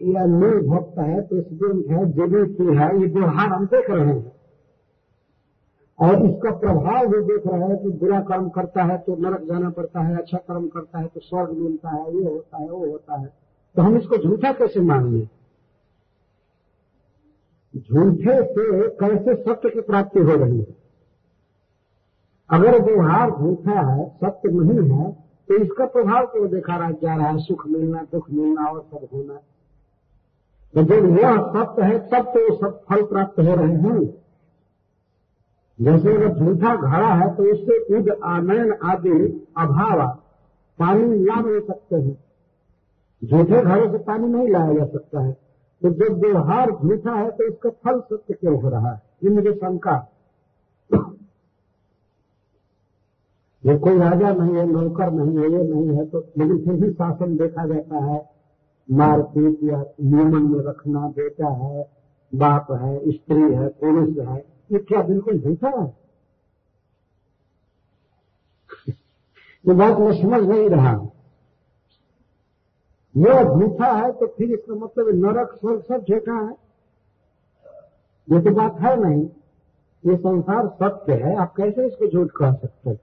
या 0.00 0.26
मूल 0.26 0.60
भक्त 0.68 0.98
है 0.98 1.20
प्रेसिडेंट 1.28 1.86
है 1.86 2.04
जेबीसी 2.12 2.76
है, 2.76 2.88
ये 3.00 3.06
व्यवहार 3.06 3.48
हम 3.48 3.66
देख 3.66 3.90
रहे 3.90 4.06
हैं। 4.06 4.35
और 5.98 6.24
इसका 6.26 6.50
प्रभाव 6.52 7.06
भी 7.06 7.20
देख 7.24 7.46
रहा 7.46 7.66
है 7.66 7.76
कि 7.76 7.90
बुरा 7.98 8.20
कर्म 8.20 8.48
करता 8.48 8.82
है 8.84 8.96
तो 8.98 9.16
नरक 9.16 9.42
जाना 9.42 9.68
पड़ता 9.70 10.00
है 10.00 10.16
अच्छा 10.16 10.38
कर्म 10.38 10.66
करता 10.68 10.98
है 10.98 11.06
तो 11.06 11.20
स्वर्ग 11.20 11.52
मिलता 11.52 11.90
है, 11.90 12.16
ये 12.16 12.24
होता 12.24 12.58
है, 12.58 12.68
वो 12.68 12.86
होता 12.86 13.20
है। 13.20 13.26
तो 13.76 13.82
हम 13.82 13.96
इसको 13.96 14.16
झूठा 14.18 14.52
कैसे 14.52 14.80
मानेंगे? 14.80 15.28
झूठे 17.74 18.42
से 18.44 18.88
कैसे 18.98 19.34
सत्य 19.42 19.70
की 19.70 19.80
प्राप्ति 19.80 20.20
हो 20.20 20.34
रही 20.34 20.58
है? 20.58 20.76
अगर 22.50 22.80
व्यवहार 22.82 23.30
झूठा 23.30 23.80
है, 23.82 24.08
सत्य 24.16 24.50
नहीं 24.50 24.88
है 24.90 25.10
तो 25.48 25.56
इसका 25.56 25.86
प्रभाव 25.86 26.26
क्यों 26.26 26.48
देखा 26.50 26.76
रहा 26.76 26.90
जा 26.92 27.14
रहा 27.16 27.26
है? 27.26 27.38
सुख 27.38 27.66
मिलना, 27.68 28.02
दुख 28.12 28.30
मिलना 28.30 28.64
और 28.64 28.80
सब 28.82 29.08
होना। 29.12 29.34
तो 30.74 30.82
जब 30.82 31.18
यह 31.18 31.36
सत्य 31.48 31.82
है, 31.82 31.98
तब 32.08 32.30
तो 32.30 32.54
सब 32.56 32.80
फल 32.88 33.02
प्राप्त 33.04 33.38
हो 33.38 33.54
रहे 33.54 33.74
हैं। 33.74 34.25
जैसे 35.78 36.14
अगर 36.14 36.34
झूठा 36.34 36.74
घड़ा 36.76 37.08
है 37.14 37.34
तो 37.36 37.42
उससे 37.52 37.96
उद 37.96 38.08
आनयन 38.24 38.72
आदि 38.84 39.10
अभाव 39.56 40.06
पानी 40.78 41.24
ला 41.24 41.34
नहीं 41.36 41.60
सकते 41.60 41.96
हैं। 41.96 42.16
झूठे 43.22 43.62
घड़े 43.62 43.90
से 43.90 43.98
पानी 43.98 44.28
नहीं 44.28 44.48
लाया 44.48 44.72
जा 44.74 44.84
सकता 44.86 45.20
है। 45.20 45.32
तो 45.82 45.90
जब 45.90 46.18
व्यवहार 46.20 46.70
झूठा 46.72 47.14
है 47.14 47.30
तो 47.30 47.44
इसका 47.44 47.70
फल 47.70 48.00
सत्य 48.00 48.34
क्यों 48.34 48.60
हो 48.62 48.68
रहा 48.68 48.90
है? 48.90 49.02
ये 49.24 49.30
मुझे 49.30 49.52
शंका। 49.52 49.96
ये 53.64 53.76
कोई 53.78 53.98
राजा 53.98 54.32
नहीं 54.32 54.56
है, 54.56 54.66
नौकर 54.66 55.10
नहीं 55.10 55.38
है, 55.38 55.50
ये 55.52 55.62
नहीं 55.64 55.96
है 55.96 56.04
तो 56.06 56.18
लेकिन 56.38 56.58
फिर 56.64 56.74
भी 56.74 56.90
शासन 56.92 57.36
देखा 57.36 57.66
जाता 57.66 58.04
है। 58.04 58.18
मारपीट 58.88 59.62
या 59.64 59.84
नियमन 60.02 60.42
में 60.42 60.64
रखना, 60.64 61.08
बेटा 61.08 61.48
है, 61.48 61.82
बाप 62.32 62.66
है, 62.72 62.98
स्त्री 63.12 63.42
है, 63.42 63.68
पुरुष 63.80 64.18
है 64.18 64.55
ये 64.72 64.78
क्या 64.78 65.02
बिल्कुल 65.02 65.38
झूठा 65.38 65.68
है? 65.68 65.96
ये 69.64 69.74
बात 69.74 69.98
मैं 69.98 70.22
समझ 70.22 70.42
नहीं 70.42 70.70
रहा। 70.70 70.92
यह 73.16 73.44
झूठा 73.44 73.92
है 73.92 74.12
तो 74.12 74.26
फिर 74.26 74.50
इसका 74.50 74.74
मतलब 74.74 75.08
नरक 75.08 75.52
स्वर्ग 75.52 75.82
सब 75.82 76.04
झूठा 76.04 76.34
है। 76.34 76.56
ये 78.32 78.40
तो 78.40 78.50
बात 78.50 78.80
है 78.80 78.96
नहीं। 78.96 79.28
ये 80.06 80.16
संसार 80.16 80.68
सत्य 80.68 81.12
है। 81.12 81.36
आप 81.36 81.54
कैसे 81.56 81.86
इसको 81.86 82.06
झूठ 82.06 82.30
कह 82.36 82.52
सकते 82.52 82.90
हैं? 82.90 83.00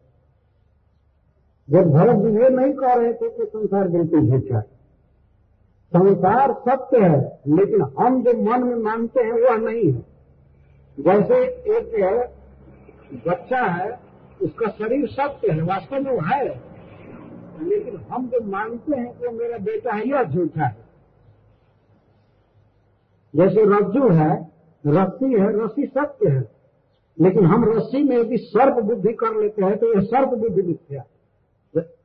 जब 1.69 1.91
भरत 1.91 2.15
जी 2.15 2.39
ये 2.39 2.49
नहीं 2.49 2.73
कह 2.73 2.93
रहे 2.93 3.13
थे 3.13 3.29
कि 3.29 3.45
संसार 3.45 3.87
बिल्कुल 3.87 4.27
झूठा 4.27 4.55
है। 4.55 4.61
संसार 5.95 6.53
सत्य 6.53 6.99
है, 6.99 7.41
लेकिन 7.47 7.81
हम 7.81 8.23
जो 8.23 8.33
मन 8.33 8.63
में 8.63 8.75
मानते 8.75 9.19
हैं 9.19 9.31
वह 9.31 9.57
नहीं 9.57 9.93
है। 9.93 10.12
जैसे 10.99 11.35
एक 11.77 12.29
बच्चा 13.27 13.61
है, 13.61 13.99
उसका 14.41 14.67
शरीर 14.69 15.07
सत्य 15.07 15.51
है, 15.51 15.61
वास्तव 15.61 15.95
में 15.95 16.11
वो 16.11 16.21
है। 16.21 16.61
लेकिन 17.61 17.97
हम 18.11 18.27
जो 18.27 18.39
मानते 18.43 18.95
हैं 18.95 19.19
कि 19.19 19.27
मेरा 19.27 19.57
बेटा 19.57 19.91
है, 19.91 20.07
यह 20.09 20.23
झूठा 20.23 20.65
है। 20.65 20.77
जैसे 23.35 23.65
रज्जू 23.65 24.09
है, 24.09 24.51
रस्सी 24.87 25.33
है, 25.33 25.63
रस्सी 25.63 25.85
सत्य 25.85 26.29
है। 26.29 26.53
लेकिन 27.21 27.45
हम 27.45 27.65
रस्सी 27.73 28.03
में 28.03 28.17
यदि 28.17 28.37
सर्प 28.37 28.83
बुद्धि 28.83 29.13
कर 29.13 29.41
लेते 29.41 29.65
हैं 29.65 29.77
तो 29.77 29.93
यह 29.93 29.99
सर्प 29.99 30.29
बुद्धि 30.29 30.61
मिथ्या 30.61 31.03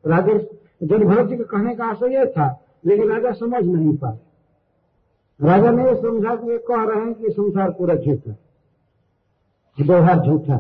राजा 0.07 0.39
जन 0.83 1.05
भरत 1.05 1.27
जी 1.27 1.37
के 1.37 1.45
कहने 1.45 1.75
का 1.75 1.85
आशय 1.85 2.15
यह 2.15 2.25
था, 2.25 2.65
लेकिन 2.87 3.13
राजा 3.13 3.31
समझ 3.33 3.65
नहीं 3.65 3.97
पाए। 3.97 4.19
राजा 5.43 5.71
ने 5.71 5.85
यह 5.85 5.95
समझा 5.95 6.35
कि 6.37 6.51
ये 6.51 6.59
कह 6.59 6.85
रहे 6.85 7.05
हैं 7.05 7.15
कि 7.15 7.31
संसार 7.31 7.71
पूरा 7.71 7.95
झूठ 7.95 8.29
है। 8.29 8.48
व्यवहार 9.79 10.21
झूठा 10.21 10.57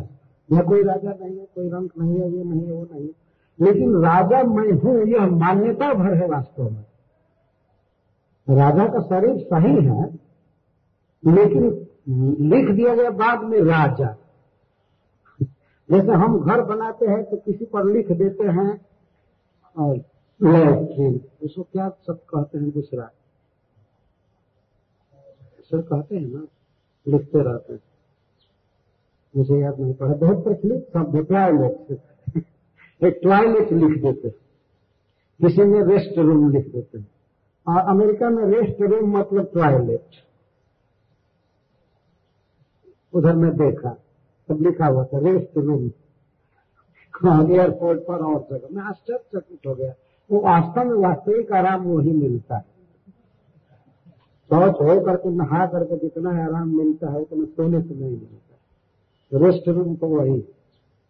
यह 0.48 0.62
कोई 0.62 0.82
राजा 0.82 1.10
नहीं 1.10 1.38
है, 1.38 1.44
कोई 1.44 1.68
रंग 1.68 1.88
नहीं 1.98 2.20
है, 2.20 2.30
ये 2.30 2.44
नहीं 2.44 2.66
है 2.66 2.72
वो 2.72 2.84
नहीं। 2.84 3.08
लेकिन 3.58 3.96
राजा 4.02 4.42
मैं 4.44 4.72
हूँ, 4.74 5.06
यह 5.08 5.26
मान्यता 5.36 5.92
भर 5.94 6.14
है 6.14 6.28
वास्तव 6.28 6.70
में। 6.70 6.84
राजा 8.48 8.86
का 8.88 9.00
शरीर 9.02 9.38
सही 9.44 9.74
है, 9.86 10.04
लेकिन 11.22 11.62
लिख 12.48 12.70
दिया 12.70 12.94
गया 12.94 13.10
बाद 13.18 13.42
में 13.44 13.60
राजा। 13.62 14.14
जैसे 15.88 16.12
हम 16.14 16.38
घर 16.40 16.62
बनाते 16.64 17.06
हैं 17.06 17.22
तो 17.24 17.36
किसी 17.36 17.64
पर 17.64 17.84
लिख 17.86 18.10
देते 18.12 18.44
हैं 18.50 18.72
लैट्रिन 20.40 21.20
उसको 21.42 21.62
क्या 21.62 21.88
सब 22.06 22.18
कहते 22.26 22.58
हैं 22.58 22.70
दूसरा? 22.70 23.10
सर 25.64 25.80
कहते 25.82 26.16
हैं 26.16 26.26
ना, 26.26 26.46
लिखते 27.06 27.42
रहते 27.42 27.72
हैं। 27.72 27.80
मुझे 29.36 29.58
याद 29.58 29.80
नहीं 29.80 29.94
पड़ा। 29.94 30.14
बहुत 30.14 30.44
प्रचलित 30.44 30.86
शब्द 30.94 31.26
टॉयलेट 31.26 32.00
एक 33.04 33.20
टॉयलेट 33.24 33.72
लिख 33.72 34.02
देते। 34.02 34.30
किसी 35.40 35.62
में 35.62 35.82
रेस्ट 35.82 36.18
रूम 36.18 36.50
लिख 36.52 36.72
देते। 36.72 36.98
और 37.68 37.78
अमेरिका 37.78 38.30
में 38.30 38.44
रेस्ट 38.44 38.82
रूम 38.82 39.18
मतलब 39.18 39.50
टॉयलेट 39.54 40.06
उधर 43.12 43.36
में 43.36 43.56
देखा, 43.56 43.90
तब 44.48 44.62
लिखा 44.62 44.86
हुआ 44.86 45.04
था 45.04 45.18
रेस्ट 45.18 45.56
रूम 45.56 45.90
एयरपोर्ट 47.52 48.00
पर 48.00 48.24
और 48.24 48.46
जगह। 48.50 48.68
मैं 48.72 48.82
आश्चर्यचकित 48.82 49.66
हो 49.66 49.74
गया। 49.74 49.94
वो 50.30 50.40
वास्तव 50.40 50.84
में 50.84 51.08
वास्तविक 51.08 51.52
आराम 51.52 51.84
वही 51.84 52.12
मिलता 52.12 52.56
है। 52.56 52.64
शौच 54.48 54.74
हो 54.74 55.04
करके, 55.04 55.28
नहा 55.28 55.66
करके 55.66 55.96
जितना 55.96 56.30
आराम 56.44 56.76
मिलता 56.76 57.10
है, 57.10 57.20
उतना 57.20 57.44
सोने 57.44 57.82
से 57.82 57.94
नहीं 57.94 58.10
मिलता। 58.10 58.47
रेस्ट 59.34 59.68
रूम 59.68 59.96
तो 59.96 60.06
वही। 60.06 60.40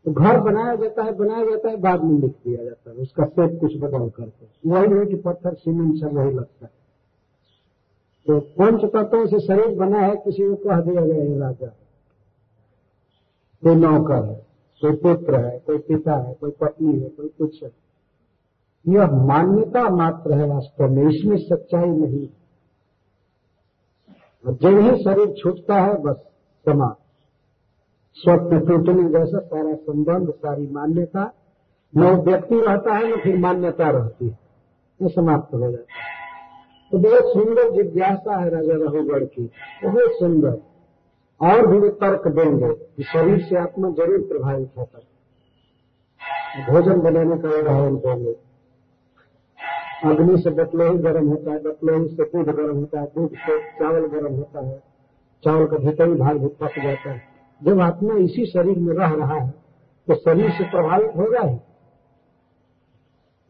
तो 0.04 0.12
घर 0.12 0.40
बनाया 0.40 0.74
जाता 0.74 1.02
है, 1.02 1.12
बनाया 1.12 1.44
जाता 1.44 1.68
है, 1.68 1.76
बाद 1.76 2.04
में 2.04 2.20
लिख 2.20 2.30
दिया 2.30 2.64
जाता 2.64 2.90
है। 2.90 2.96
उसका 2.96 3.24
सेप 3.24 3.60
कुछ 3.60 3.76
बदल 3.76 4.08
करके। 4.08 4.70
वही 4.70 5.06
कि 5.06 5.16
पत्थर, 5.16 5.54
सीमेंट 5.54 5.96
सब 5.96 6.12
वही 6.12 6.30
लगता 6.30 6.66
है। 6.66 6.70
तो 8.26 8.40
पंच 8.40 8.80
तत्वों 8.84 9.26
से 9.26 9.40
शरीर 9.40 9.78
बना 9.78 9.98
है, 9.98 10.16
किसी 10.16 10.48
को 10.48 10.54
कह 10.54 10.80
दिया 10.80 11.06
गया 11.06 11.24
है, 11.24 11.38
राजा। 11.38 11.66
कोई 13.62 13.74
नौकर 13.74 14.24
है, 14.24 14.46
कोई 14.80 14.92
पुत्र 14.92 15.36
है, 15.36 15.58
कोई 15.58 15.78
पिता 15.78 16.14
है, 16.14 16.34
कोई 16.34 16.50
पत्नी 16.50 17.00
है, 17.00 17.08
कोई 17.08 17.28
कुछ 17.28 17.62
है। 17.62 17.70
यह 18.88 19.10
मान्यता 19.10 19.88
मात्र 19.88 20.32
है 20.32 20.48
वास्तव 20.48 20.88
में, 20.88 21.08
इसमें 21.08 21.36
सच्चाई 21.36 21.88
नहीं 21.88 22.28
जब 24.46 24.78
ही 24.78 25.04
शरीर 25.04 25.34
छूटता 25.38 25.74
है, 25.74 26.02
बस 26.02 26.16
समा 26.64 26.96
स्वप्न 28.14 28.60
टूटने 28.60 29.08
जैसा 29.08 29.38
सारा 29.38 29.74
संबंध, 29.74 30.30
सारी 30.30 30.68
मान्यता, 30.70 31.32
न 31.96 32.04
वो 32.04 32.22
व्यक्ति 32.22 32.60
रहता 32.60 32.94
है 32.94 33.16
न 33.16 33.20
फिर 33.20 33.38
मान्यता 33.38 33.90
रहती 33.90 34.28
है। 34.28 34.38
ये 35.02 35.08
समाप्त 35.08 35.54
हो 35.54 35.60
जाता 35.60 35.76
है। 35.76 36.18
तो 36.92 36.98
बहुत 36.98 37.32
सुंदर 37.32 37.70
जिज्ञासा 37.70 38.40
है 38.40 38.50
राजा 38.50 38.74
रघुगढ़ 38.74 39.24
की। 39.24 39.50
बहुत 39.84 40.12
सुंदर। 40.12 40.58
और 41.40 41.66
भी 41.66 41.78
वे 41.78 41.88
तर्क 41.88 42.28
देंगे 42.28 42.74
कि 42.74 43.02
शरीर 43.02 43.42
से 43.42 43.56
आत्मा 43.56 43.90
ज़रूर 43.90 44.18
प्रभावित 44.18 44.70
होता 44.78 44.98
है। 44.98 45.18
भोजन 46.70 47.00
बनाने 47.00 47.38
का 47.38 47.58
उदाहरण 47.58 47.96
देंगे। 47.96 48.36
अग्नि 50.04 50.38
से 50.38 50.50
बतलो 50.50 50.92
ही 50.92 50.98
गर्म 50.98 51.28
होता 51.28 51.50
है 51.52 51.62
बतलो 51.62 52.08
से 52.08 52.24
दूध 52.24 52.56
गर्म 52.56 52.76
होता 52.76 53.00
है, 53.00 53.06
दूध 53.06 53.30
से 53.30 53.58
चावल 53.58 54.06
गर्म 54.06 54.34
होता 54.34 54.66
है, 54.66 54.82
चावल 55.44 55.66
का 55.66 55.76
भीतरी 55.76 56.12
भाग 56.12 56.36
भी 56.36 56.46
पक 56.46 56.78
जाता 56.82 57.10
है। 57.10 57.37
जब 57.62 57.80
आत्मा 57.80 58.14
इसी 58.14 58.46
शरीर 58.46 58.78
में 58.78 58.94
रह 58.94 59.14
रहा 59.14 59.34
है 59.34 59.50
तो 60.08 60.14
शरीर 60.14 60.50
से 60.50 60.64
प्रभावित 60.64 61.12
ही 61.16 61.56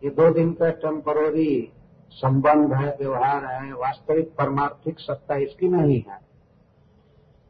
ये 0.04 0.10
दो 0.10 0.30
दिन 0.30 0.52
का 0.52 0.70
टेम्पररी 0.70 1.72
संबंध 2.10 2.72
है, 2.72 2.96
व्यवहार 3.00 3.44
है, 3.44 3.72
वास्तविक 3.72 4.32
परमार्थिक 4.38 5.00
सत्ता 5.00 5.36
इसकी 5.36 5.68
नहीं 5.68 6.02
है। 6.08 6.29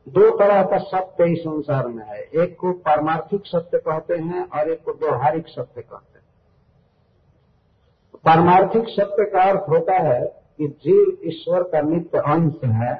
दो 0.07 0.31
तरह 0.39 0.63
का 0.63 0.79
सत्य 0.79 1.25
इस 1.33 1.39
संसार 1.39 1.87
में 1.89 2.05
है। 2.07 2.21
एक 2.43 2.57
को 2.59 2.73
पारमार्थिक 2.73 3.47
सत्य 3.47 3.79
कहते 3.79 4.15
हैं 4.15 4.49
और 4.49 4.71
एक 4.71 4.83
को 4.85 4.93
व्यवहारिक 4.93 5.49
सत्य 5.49 5.83
कहते 5.83 6.19
हैं। 6.19 6.25
पारमार्थिक 8.25 8.89
सत्य 8.89 9.25
का 9.25 9.43
अर्थ 9.43 9.69
होता 9.69 9.99
है 9.99 10.21
कि 10.59 10.69
जीव 10.85 11.29
ईश्वर 11.29 11.63
का 11.63 11.81
नित्य 11.81 12.19
अंश 12.19 12.65
है 12.65 12.93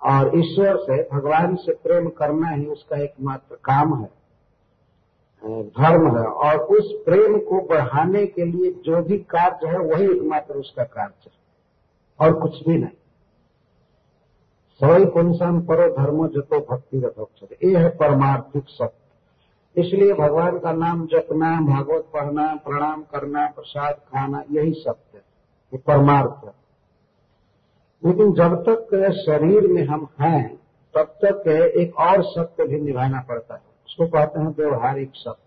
और 0.00 0.30
ईश्वर 0.38 0.76
से, 0.76 1.02
भगवान 1.12 1.54
से 1.56 1.72
प्रेम 1.74 2.08
करना 2.08 2.50
ही 2.50 2.66
उसका 2.66 2.96
एकमात्र 2.96 3.56
काम 3.64 3.94
है 4.02 4.10
धर्म 5.44 6.06
है। 6.18 6.24
और 6.24 6.58
उस 6.72 6.92
प्रेम 7.04 7.38
को 7.40 7.60
बढ़ाने 7.68 8.26
के 8.26 8.44
लिए 8.44 8.70
जो 8.84 9.02
भी 9.02 9.18
कार्य 9.30 9.68
है, 9.68 9.78
वही 9.78 10.04
एकमात्र 10.04 10.54
उसका 10.54 10.84
कार्य 10.84 11.26
है 11.26 11.32
और 12.20 12.40
कुछ 12.40 12.62
भी 12.68 12.76
नहीं। 12.78 12.96
सवई 14.80 15.04
पुंसान 15.04 15.60
परो 15.60 15.88
धर्मो 15.96 16.28
जतो 16.28 16.66
भक्ति 16.70 17.00
रथोक्षर 17.00 17.66
ये 17.66 17.76
है 17.76 17.88
परमार्थिक 17.88 18.64
सत्य। 18.68 19.80
इसलिए 19.80 20.12
भगवान 20.14 20.58
का 20.58 20.72
नाम 20.72 21.06
जपना, 21.06 21.60
भागवत 21.60 22.08
पढ़ना, 22.14 22.54
प्रणाम 22.54 23.02
करना, 23.02 23.46
प्रसाद 23.46 23.94
खाना, 23.94 24.42
यही 24.50 24.72
सत्य 24.72 25.18
ये 25.18 25.78
परमार्थ 25.78 26.44
है। 26.44 26.52
लेकिन 28.04 28.32
जब 28.32 28.54
तक 28.68 29.12
शरीर 29.26 29.66
में 29.66 29.84
हम 29.84 30.08
हैं, 30.20 30.56
तब 30.94 31.18
तक 31.24 31.48
एक 31.76 31.96
और 31.96 32.22
सत्य 32.22 32.64
भी 32.64 32.80
निभाना 32.80 33.20
पड़ता 33.28 33.54
है। 33.54 33.60
उसको 33.86 34.06
कहते 34.06 34.40
हैं 34.40 34.54
व्यवहारिक 34.56 35.10
सत्य। 35.14 35.44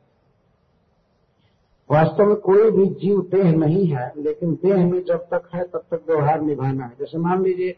वास्तव 1.91 2.25
में 2.25 2.35
कोई 2.35 2.71
भी 2.71 2.85
जीव 2.85 3.21
देह 3.21 3.51
नहीं 3.51 3.87
है, 3.87 4.13
लेकिन 4.17 4.53
देह 4.53 4.85
में 4.85 5.03
जब 5.03 5.17
तक 5.17 5.49
है, 5.55 5.63
तब 5.63 5.83
तक 5.91 6.01
व्यवहार 6.07 6.41
निभाना 6.41 6.85
है। 6.85 6.91
जैसे 6.99 7.17
मान 7.17 7.43
लीजिए 7.43 7.75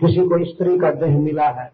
किसी 0.00 0.26
को 0.28 0.44
स्त्री 0.44 0.78
का 0.78 0.90
देह 0.96 1.18
मिला 1.18 1.48
है 1.52 1.66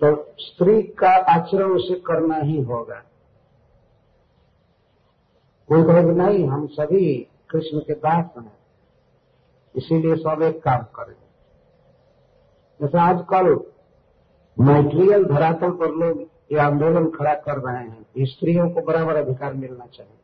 तो 0.00 0.08
स्त्री 0.40 0.82
का 0.98 1.10
आचरण 1.30 1.70
उसे 1.72 1.94
करना 2.00 2.36
ही 2.36 2.60
होगा। 2.62 3.02
कोई 5.68 5.82
कहेगा 5.84 6.12
नहीं, 6.14 6.46
हम 6.48 6.66
सभी 6.68 7.14
कृष्ण 7.50 7.78
के 7.80 7.94
दास 7.94 8.30
हैं, 8.36 8.52
इसीलिए 9.74 10.16
सब 10.16 10.42
एक 10.42 10.62
काम 10.62 10.82
करेंगे 10.96 11.28
जैसे 12.80 12.98
आजकल 13.00 13.48
मैट्रियल 14.56 15.24
धरातल 15.24 15.70
पर 15.72 15.94
लोग 15.96 16.20
ये 16.52 16.58
आंदोलन 16.60 17.10
खड़ा 17.10 17.34
कर 17.36 17.58
रहे 17.58 17.82
हैं, 17.82 18.24
स्त्रियों 18.26 18.68
को 18.70 18.82
बराबर 18.82 19.16
अधिकार 19.16 19.52
मिलना 19.54 19.86
चाहिए, 19.86 20.18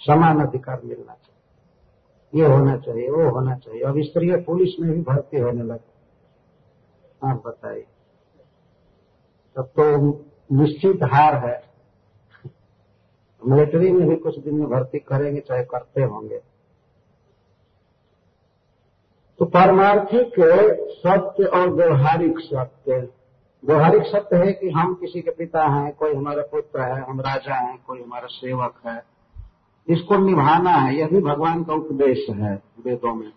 समान 0.00 0.40
अधिकार 0.40 0.80
मिलना 0.84 1.12
चाहिए। 1.14 1.37
ये 2.34 2.46
होना 2.46 2.76
चाहिए, 2.76 3.10
वो 3.10 3.30
होना 3.30 3.56
चाहिए। 3.56 3.82
अब 3.82 3.94
स्त्रियाँ 3.98 4.38
पुलिस 4.38 4.80
में 4.80 4.92
भी 4.92 5.00
भर्ती 5.02 5.38
होने 5.38 5.62
लगे 5.62 5.98
आप 7.28 7.42
बताइए। 7.46 7.86
तब 9.56 9.62
तो 9.62 10.08
निश्चित 10.52 11.02
हार 11.02 11.34
है। 11.34 11.62
मिलिट्री 13.46 13.92
में 13.92 14.08
भी 14.08 14.16
कुछ 14.16 14.38
दिन 14.38 14.54
में 14.54 14.68
भर्ती 14.68 14.98
करेंगे, 14.98 15.40
चाहे 15.40 15.64
करते 15.64 16.02
होंगे। 16.02 16.42
तो 19.38 19.44
पारमार्थिक 19.44 20.32
सत्य 20.90 21.44
और 21.44 21.68
व्यवहारिक 21.68 22.38
सत्य। 22.38 23.08
व्यवहारिक 23.64 24.02
सत्य 24.02 24.36
है 24.36 24.52
कि 24.52 24.70
हम 24.70 24.94
किसी 24.94 25.20
के 25.20 25.30
पिता 25.30 25.64
हैं, 25.64 25.94
कोई 25.94 26.14
हमारा 26.14 26.42
पुत्र 26.42 26.80
है, 26.80 27.00
हम 27.02 27.20
राजा 27.20 27.54
हैं, 27.54 27.84
कोई 27.86 28.02
हमारा 28.02 28.26
सेवक 28.26 28.74
है। 28.86 29.17
इसको 29.88 30.16
निभाना 30.16 30.70
है, 30.70 30.96
यह 30.96 31.08
भी 31.08 31.20
भगवान 31.20 31.64
का 31.64 31.74
उपदेश 31.74 32.26
है, 32.30 32.62
वेदों 32.84 33.14
में। 33.14 33.32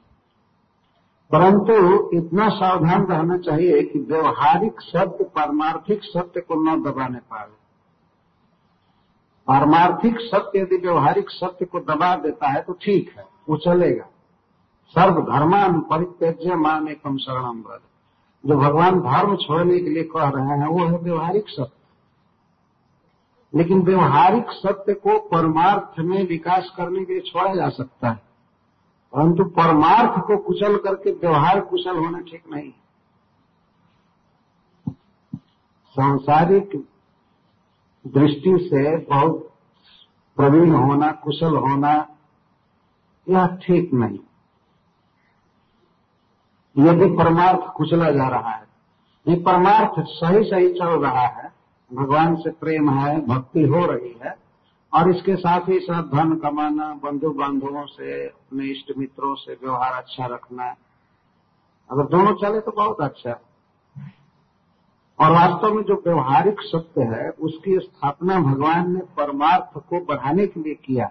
परंतु 1.32 2.10
इतना 2.14 2.50
सावधान 2.50 3.06
रहना 3.06 3.38
चाहिए 3.38 3.84
कि 3.84 4.00
व्यवहारिक 4.00 4.82
शब्द, 4.82 5.26
पारमार्थिक 5.36 6.04
सत्य 6.04 6.42
को 6.42 6.56
न 6.56 6.84
दबाने 6.84 7.20
पाए। 7.20 7.48
पारमार्थिक 9.48 10.16
सत्य 10.20 10.60
यदि 10.60 10.78
व्यवहारिक 10.78 11.30
सत्य 11.30 11.66
को 11.66 11.80
दबा 11.80 12.16
देता 12.16 12.48
है 12.48 12.62
तो 12.62 12.74
ठीक 12.74 13.14
है, 13.18 13.26
वो 13.50 13.58
चलेगा। 13.58 14.06
सर्वधर्मान 14.88 15.80
परित्यज्य 15.80 16.56
मान 16.56 16.88
एकम 16.88 17.18
व्रत। 17.68 17.82
जो 18.46 18.58
भगवान 18.58 19.00
धर्म 19.00 19.36
छोड़ने 19.36 19.80
के 19.80 19.90
लिए 19.90 20.04
कह 20.04 20.30
रहे 20.30 20.60
हैं, 20.60 20.68
वो 20.68 20.86
है 20.86 20.98
व्यवहारिक 20.98 21.50
सत्य 21.50 21.81
लेकिन 23.56 23.82
व्यवहारिक 23.82 24.46
सत्य 24.50 24.94
को 24.94 25.20
परमार्थ 25.20 26.00
में 26.00 26.28
विकास 26.28 26.74
करने 26.78 27.06
के 27.06 27.14
लिए 27.14 27.22
छोड़ा 27.22 27.56
जा 27.56 27.70
सकता 27.70 28.10
है। 28.10 28.16
परंतु 29.14 29.44
परमार्थ 29.44 30.20
को 30.20 30.38
कुशल 30.38 30.78
करके 30.78 31.12
व्यवहार 31.12 31.62
कुशल 31.62 31.98
होना 31.98 32.20
ठीक 32.20 32.44
नहीं 32.52 32.72
है। 32.72 32.82
सांसारिक 35.90 36.88
दृष्टि 38.08 38.58
से 38.64 38.98
बहुत 38.98 39.54
प्रवीण 40.36 40.72
होना, 40.72 41.12
कुशल 41.12 41.56
होना, 41.58 42.08
यह 43.30 43.48
ठीक 43.48 43.94
नहीं। 43.94 44.20
यदि 46.78 47.06
परमार्थ 47.06 47.74
कुचला 47.76 48.12
जा 48.12 48.28
रहा 48.28 48.52
है 48.52 48.68
ये 49.28 49.36
परमार्थ 49.36 50.06
सही 50.08 50.44
सही 50.44 50.74
चल 50.74 50.86
रहा 50.86 51.26
है 51.28 51.61
भगवान 51.92 52.36
से 52.36 52.50
प्रेम 52.52 52.90
है, 52.90 53.20
भक्ति 53.28 53.64
हो 53.64 53.86
रही 53.86 54.16
है, 54.24 54.36
और 54.94 55.10
इसके 55.10 55.36
साथ 55.36 55.70
ही 55.70 55.80
साथ 55.80 56.04
धन 56.06 56.34
कमाना 56.36 56.94
बंधु 57.04 57.30
बांधवों 57.30 57.86
से, 57.86 58.26
अपने 58.28 58.66
इष्ट 58.66 58.92
मित्रों 58.98 59.36
से 59.36 59.54
व्यवहार 59.54 59.94
अच्छा 59.94 60.26
रखना, 60.26 60.76
अगर 61.90 62.04
दोनों 62.08 62.34
चले 62.34 62.60
तो 62.60 62.72
बहुत 62.72 63.02
अच्छा। 63.02 63.40
और 65.20 65.32
वास्तव 65.32 65.74
में 65.74 65.84
जो 65.84 65.96
व्यवहारिक 66.06 66.62
सत्य 66.62 67.04
है, 67.04 67.30
उसकी 67.30 67.78
स्थापना 67.80 68.40
भगवान 68.40 68.92
ने 68.94 69.00
परमार्थ 69.18 69.78
को 69.80 70.00
बढ़ाने 70.06 70.48
के 70.48 70.60
लिए 70.60 70.74
किया, 70.76 71.10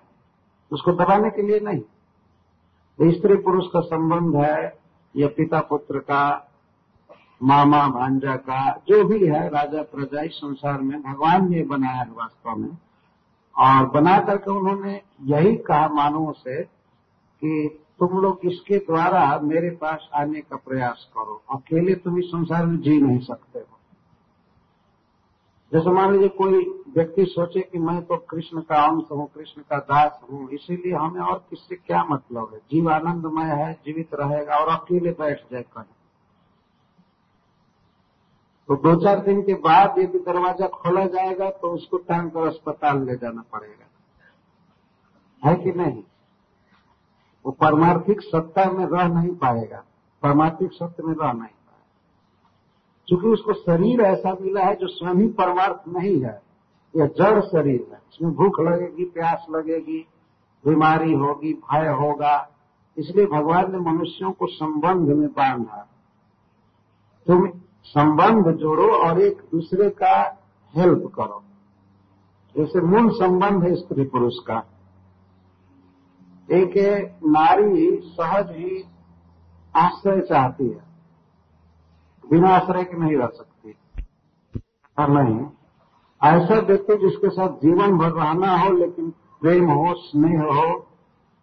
उसको 0.71 0.93
दबाने 0.93 1.31
के 1.31 1.43
लिए 1.43 1.61
नहीं। 1.61 3.13
स्त्री 3.13 3.37
पुरुष 3.37 3.67
का 3.67 3.81
संबंध 3.81 4.37
है, 4.37 4.79
या 5.15 5.29
पिता 5.29 5.61
पुत्र 5.61 5.99
का 6.01 6.23
मामा 7.43 7.89
भांजा 7.89 8.37
का, 8.37 8.83
जो 8.89 9.05
भी 9.05 9.27
है, 9.27 9.49
राजा 9.49 9.83
प्रजा 9.83 10.23
इस 10.23 10.33
संसार 10.33 10.81
में 10.81 11.03
भगवान 11.03 11.51
ने 11.51 11.63
बनाया 11.63 12.03
है 12.03 12.11
वास्तव 12.11 12.57
में। 12.57 12.77
और 13.59 13.87
बना 13.87 14.19
करके 14.21 14.51
उन्होंने 14.51 15.01
यही 15.23 15.57
कहा 15.57 15.89
मानवों 15.89 16.33
से 16.33 16.63
कि 17.43 17.81
तुम 17.99 18.09
लोग 18.09 18.41
इसके 18.45 18.79
द्वारा 18.79 19.41
मेरे 19.43 19.71
पास 19.71 20.09
आने 20.15 20.41
का 20.41 20.57
प्रयास 20.57 21.09
करो। 21.15 21.43
अकेले 21.51 21.95
तुम 21.95 22.19
इस 22.19 22.25
संसार 22.25 22.67
में 22.67 22.81
जी 22.81 23.01
नहीं 23.01 23.19
सकते 23.19 23.59
हो। 23.59 23.79
जैसे 25.73 25.91
मान 25.91 26.13
लीजिए 26.13 26.29
कोई 26.29 26.83
व्यक्ति 26.97 27.25
सोचे 27.25 27.61
कि 27.61 27.79
मैं 27.79 28.03
तो 28.03 28.17
कृष्ण 28.17 28.61
का 28.61 28.83
अंश 28.83 29.05
हूँ, 29.13 29.29
कृष्ण 29.35 29.63
का 29.63 29.79
दास 29.79 30.21
हूँ, 30.33 30.51
इसीलिए 30.51 30.95
हमें 30.95 31.21
और 31.21 31.45
किससे 31.51 31.77
क्या 31.77 32.05
मतलब 32.05 32.51
है? 32.53 32.59
जीव 32.59 32.91
आनंदमय 32.91 33.45
है, 33.45 33.73
जीवित 33.85 34.15
रहेगा 34.15 34.57
और 34.57 34.69
अकेले 34.69 35.11
बैठ 35.11 35.41
जाए 35.53 35.63
कहीं 35.63 35.95
तो 38.71 38.77
दो 38.77 39.05
चार 39.05 39.21
दिन 39.21 39.43
के 39.43 39.55
बाद 39.55 39.99
यदि 39.99 40.19
दरवाज़ा 40.19 40.67
खोला 40.67 41.07
जाएगा 41.07 41.51
तो 41.51 41.69
उसको 41.69 41.99
टांग 41.99 42.31
कर 42.31 42.47
अस्पताल 42.47 43.03
ले 43.05 43.17
जाना 43.17 43.45
पड़ेगा। 43.53 43.87
है 45.49 45.57
कि 45.57 45.73
नहीं? 45.73 46.03
वो 47.47 47.53
परमार्थिक 47.53 48.21
सत्ता 48.21 48.71
में 48.71 48.87
रह 48.87 49.09
नहीं 49.09 49.31
पाएगा। 49.31 49.85
परमार्थिक 50.23 50.73
सत्य 50.73 51.03
में 51.03 51.15
रह 51.15 51.33
नहीं 51.33 51.43
पाएगा। 51.43 51.87
क्योंकि 53.09 53.27
उसको 53.27 53.53
शरीर 53.53 54.01
ऐसा 54.01 54.37
मिला 54.41 54.65
है 54.65 54.75
जो 54.75 54.87
स्वयं 54.87 55.15
ही 55.15 55.29
परमार्थ 55.29 55.89
नहीं 55.89 56.23
है 56.23 56.43
यह 56.97 57.07
जड़ 57.07 57.41
शरीर 57.41 57.87
है। 57.93 58.01
इसमें 58.13 58.33
भूख 58.35 58.61
लगेगी, 58.61 59.05
प्यास 59.05 59.47
लगेगी, 59.51 60.07
बीमारी 60.67 61.13
होगी, 61.13 61.53
भय 61.53 61.89
होगा। 61.89 62.51
इसलिए 62.97 63.27
भगवान 63.27 63.73
ने 63.73 63.79
मनुष्यों 63.79 64.33
को 64.33 64.47
संबंध 64.47 65.09
में 65.09 65.29
बांधा। 65.29 65.89
तुम 67.27 67.53
संबंध 67.85 68.57
जोड़ो 68.57 68.93
और 68.93 69.21
एक 69.21 69.39
दूसरे 69.53 69.91
का 69.91 70.39
हेल्प 70.77 71.13
करो। 71.15 71.43
जैसे 72.57 72.81
मूल 72.81 73.11
संबंध 73.11 73.63
है 73.63 73.75
स्त्री 73.75 74.05
पुरुष 74.05 74.35
का। 74.47 74.65
एक 76.53 76.77
है, 76.77 77.19
नारी 77.27 78.01
सहज 78.05 78.51
ही 78.51 78.85
आश्रय 79.77 80.21
चाहती 80.21 80.69
है। 80.69 80.85
बिना 82.31 82.49
आश्रय 82.49 82.85
के 82.85 82.97
नहीं 82.97 83.17
रह 83.17 83.27
सकती। 83.27 83.75
और 84.99 85.09
नहीं। 85.09 85.47
ऐसा 86.25 86.55
व्यक्ति 86.55 86.97
जिसके 86.97 87.31
साथ 87.31 87.49
जीवन 87.49 87.99
भर 87.99 88.11
रहना 88.11 88.59
हो, 88.59 88.71
लेकिन 88.71 89.11
प्रेम 89.41 89.71
हो, 89.71 89.95
स्नेह 89.95 90.43
हो, 90.43 90.87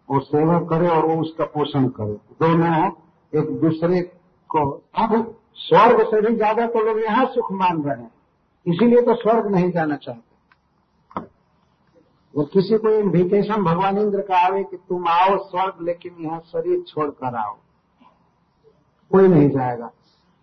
वो 0.09 0.19
सेवा 0.19 0.59
करे 0.59 0.89
और 0.89 1.05
वो 1.05 1.21
उसका 1.21 1.45
पोषण 1.45 1.87
करे। 1.87 2.13
दोनों 2.13 2.91
एक 3.35 3.61
दूसरे 3.61 4.01
को 4.47 4.71
अब 4.95 5.35
स्वर्ग 5.59 6.03
से 6.05 6.21
भी 6.21 6.35
ज़्यादा 6.35 6.65
तो 6.67 6.81
लोग 6.81 6.99
यहाँ 6.99 7.25
सुख 7.25 7.51
मान 7.51 7.81
रहे 7.83 8.01
हैं। 8.01 8.11
इसीलिए 8.65 9.01
तो 9.01 9.15
स्वर्ग 9.15 9.51
नहीं 9.51 9.71
जाना 9.71 9.95
चाहते। 9.95 11.21
वो 12.33 12.43
किसी 12.43 12.77
को 12.77 12.89
इन्विटेशन 12.89 13.63
भगवान 13.63 13.97
इंद्र 13.97 14.21
का 14.21 14.37
आवे 14.37 14.63
कि 14.63 14.77
तुम 14.79 15.07
आओ 15.07 15.37
स्वर्ग, 15.39 15.77
लेकिन 15.81 16.15
यहाँ 16.19 16.39
शरीर 16.47 16.83
छोड़कर 16.87 17.35
आओ। 17.35 17.55
कोई 19.11 19.27
नहीं 19.27 19.49
जाएगा। 19.49 19.91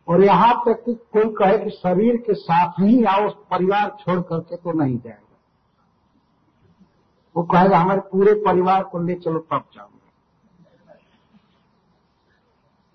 और 0.08 0.24
यहाँ 0.24 0.54
तक 0.66 0.82
कि 0.84 0.94
कोई 1.12 1.32
कहे 1.34 1.58
कि 1.58 1.70
शरीर 1.70 2.16
के 2.16 2.34
साथ 2.34 2.80
ही 2.80 3.04
आओ, 3.04 3.28
परिवार 3.50 3.96
छोड़ 4.00 4.20
करके 4.20 4.56
तो 4.56 4.72
नहीं 4.72 4.98
जाएगा। 4.98 5.20
वो 7.36 7.42
कहेगा, 7.44 7.78
हमारे 7.78 8.00
पूरे 8.12 8.34
परिवार 8.42 8.82
को 8.82 8.98
ले 8.98 9.14
चलो, 9.14 9.38
तब 9.40 9.64
जाऊँगा 9.74 9.93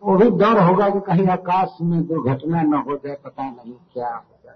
वो 0.03 0.17
भी 0.17 0.29
डर 0.29 0.59
होगा 0.59 0.89
कि 0.89 0.99
कहीं 0.99 1.27
आकाश 1.27 1.77
में 1.81 2.07
दुर्घटना 2.07 2.61
न 2.61 2.73
हो 2.73 2.95
जाए, 2.97 3.17
पता 3.23 3.43
नहीं 3.43 3.73
क्या 3.93 4.15
हो 4.15 4.39
जाए। 4.45 4.55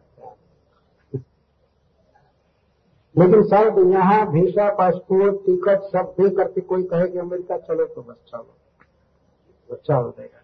लेकिन 3.18 3.44
सब 3.44 3.92
यहाँ 3.94 4.26
वीज़ा, 4.26 4.70
पासपोर्ट, 4.70 5.36
टिकट 5.36 5.82
सब 5.82 6.16
दे 6.20 6.30
करके 6.30 6.62
कोई 6.62 6.84
कहे 6.84 7.08
कि 7.08 7.18
अमेरिका 7.18 7.58
चलो 7.58 7.86
तो 7.86 8.02
बस 8.02 8.16
चलो। 8.28 8.56
तो 9.70 10.04
हो 10.04 10.16
जाएगा। 10.18 10.40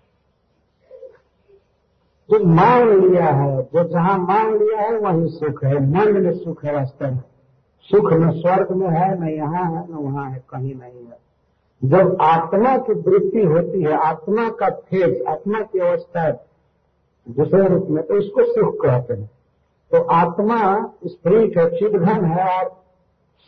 जो 2.29 2.45
मांग 2.45 3.05
लिया 3.05 3.25
है, 3.25 3.63
जो 3.63 3.83
जहाँ 3.83 4.17
मान 4.17 4.57
लिया 4.57 4.81
है, 4.81 4.97
वही 4.97 5.27
सुख 5.27 5.63
है। 5.63 5.73
मन 5.73 6.21
में 6.21 6.33
सुख 6.33 6.65
है 6.65 6.75
वास्तव 6.75 7.05
में। 7.05 7.23
सुख 7.81 8.13
न 8.13 8.31
स्वर्ग 8.31 8.71
में 8.71 8.87
है, 8.87 9.19
न 9.21 9.27
यहाँ 9.27 9.65
है, 9.71 9.91
न 9.91 9.93
वहाँ 9.93 10.31
है, 10.31 10.43
कहीं 10.49 10.75
नहीं 10.75 11.05
है। 11.05 11.28
जब 11.85 12.17
आत्मा 12.21 12.77
की 12.77 12.93
वृत्ति 12.93 13.43
होती 13.43 13.83
है, 13.83 13.93
आत्मा 13.93 14.49
का 14.49 14.69
फ़ेज़, 14.69 15.23
आत्मा 15.23 15.59
की 15.61 15.79
अवस्था 15.79 16.31
दूसरे 17.29 17.67
रूप 17.67 17.87
में 17.89 18.07
तो 18.07 18.17
इसको 18.17 18.43
सुख 18.43 18.75
कहते 18.75 19.13
हैं। 19.13 19.31
तो 19.91 20.01
आत्मा 20.03 20.91
स्प्रिट 21.05 21.57
है, 21.57 21.69
चिदघन 21.69 22.25
है, 22.25 22.59
और 22.59 22.83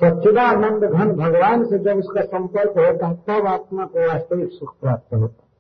सच्चिदानंद 0.04 0.84
घन 0.84 1.12
भगवान 1.12 1.66
से 1.66 1.80
जब 1.80 1.98
उसका 1.98 2.22
संपर्क 2.22 2.70
होता 2.70 3.08
है, 3.08 3.16
तब 3.16 3.48
आत्मा 3.48 3.86
को 3.86 4.08
वास्तविक 4.08 4.50
सुख 4.52 4.76
प्राप्त 4.82 5.14
होता 5.14 5.44
है। 5.44 5.52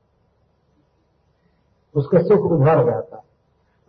उसका 1.96 2.20
सुख 2.22 2.52
उभर 2.52 2.86
जाता 2.86 3.18
है। 3.18 3.24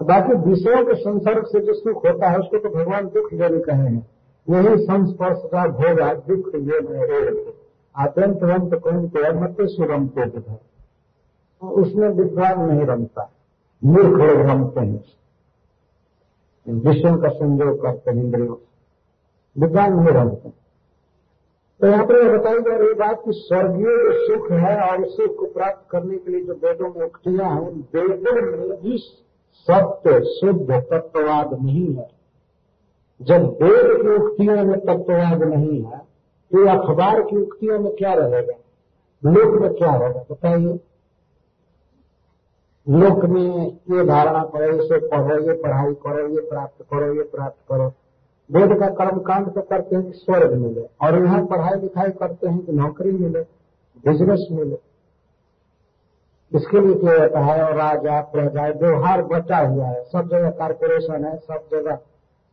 बाकी 0.07 0.51
विषयों 0.51 0.85
के 0.85 0.95
संसर्ग 0.95 1.47
से 1.47 1.61
जो 1.61 1.75
सुख 1.75 2.07
होता 2.07 2.29
है, 2.29 2.39
उसको 2.39 2.59
तो 2.59 2.69
भगवान 2.69 3.07
दुख 3.07 3.35
जन 3.35 3.61
कहे 3.61 3.77
हैं। 3.77 4.11
यही 4.51 4.85
संस्पर्श 4.85 5.39
का 5.45 5.67
भोगा 5.67 6.15
दुख 6.15 6.49
ये 6.55 7.52
रंत 7.97 8.75
कौन 8.75 9.09
के 9.09 9.33
मत 9.33 9.57
सुरम 9.71 10.07
को 10.09 10.27
तो 10.29 11.69
उसमें 11.73 12.09
विद्वान 12.09 12.61
नहीं 12.61 12.87
रमता 12.87 13.31
मूर्ख 13.83 14.19
लोग 14.21 14.41
रमते 14.41 14.81
हैं 14.81 15.03
विषयों 16.67 17.17
का 17.17 17.29
संयोग 17.29 17.83
करते 17.83 18.11
हैं 18.11 18.23
इंद्रियों 18.25 18.57
विद्वान 19.57 19.93
नहीं 19.93 20.15
रमते 20.15 20.51
तो 21.81 21.89
यहाँ 21.89 22.05
पर 22.07 22.23
यह 22.23 22.37
बताई 22.37 22.61
जा 22.61 22.77
रही 22.77 22.95
बात 22.95 23.23
कि 23.25 23.33
स्वर्गीय 23.33 24.27
सुख 24.27 24.51
है 24.53 24.77
और 24.81 25.03
उस 25.03 25.17
सुख 25.17 25.37
को 25.39 25.47
प्राप्त 25.47 25.91
करने 25.91 26.19
के 26.19 26.31
लिए 26.31 26.45
जो 26.45 26.55
वेदों 26.55 26.89
में 26.95 27.05
उक्तियाँ 27.07 27.51
हैं 27.51 27.61
उन 27.61 27.85
वेदों 27.95 28.35
में 28.59 28.77
भी 28.83 28.99
सत्य 29.69 30.21
शुद्ध 30.31 30.71
तत्ववाद 30.71 31.53
नहीं 31.63 31.87
है 31.95 32.09
जब 33.21 33.45
वेद 33.63 34.03
की 34.03 34.15
उक्तियों 34.17 34.65
में 34.65 34.79
तत्ववाद 34.81 35.43
नहीं 35.45 35.83
है 35.85 36.01
तो 36.53 36.69
अखबार 36.69 37.23
की 37.23 37.37
उक्तियों 37.37 37.79
में 37.79 37.97
क्या 37.97 38.15
रहेगा? 38.15 38.55
लोक 39.25 39.61
में 39.61 39.75
क्या 39.75 39.97
रहेगा? 39.97 40.25
बताइए। 40.31 40.81
लोक 42.89 43.25
में 43.25 43.79
ये 43.91 44.05
धारणा 44.05 44.45
करो, 44.45 44.85
इसे 44.85 45.09
पढ़ो, 45.09 45.39
ये 45.39 45.53
पढ़ाई 45.53 45.95
करो, 45.95 46.29
ये 46.29 46.41
प्राप्त 46.41 46.85
करो, 46.91 47.15
ये 47.15 47.23
प्राप्त 47.23 47.57
करो। 47.69 47.93
वेद 48.51 48.79
का 48.79 48.87
कर्मकांड 48.87 49.55
तो 49.55 49.61
करते 49.61 49.97
हैं 49.97 50.05
कि 50.05 50.13
स्वर्ग 50.13 50.53
मिले, 50.53 50.81
और 50.81 51.25
यहाँ 51.25 51.47
पढ़ाई 51.47 51.81
लिखाई 51.81 52.11
करते 52.11 52.49
हैं 52.49 52.59
कि 52.59 52.73
नौकरी 52.73 53.11
मिले 53.11 53.41
बिज़नेस 54.07 54.49
मिले। 54.53 54.79
इसके 56.59 56.81
लिए 56.81 56.95
किया 56.95 57.19
जाता 57.19 57.41
है, 57.41 57.65
और 57.65 57.75
राजा, 57.75 58.21
प्रजा, 58.21 58.69
व्यवहार 58.69 59.23
बचा 59.23 59.59
हुआ 59.59 59.87
है। 59.87 60.05
सब 60.05 60.29
जगह 60.29 60.51
कारपोरेशन 60.51 61.25
है, 61.25 61.39
सब 61.39 61.65
जगह 61.73 61.99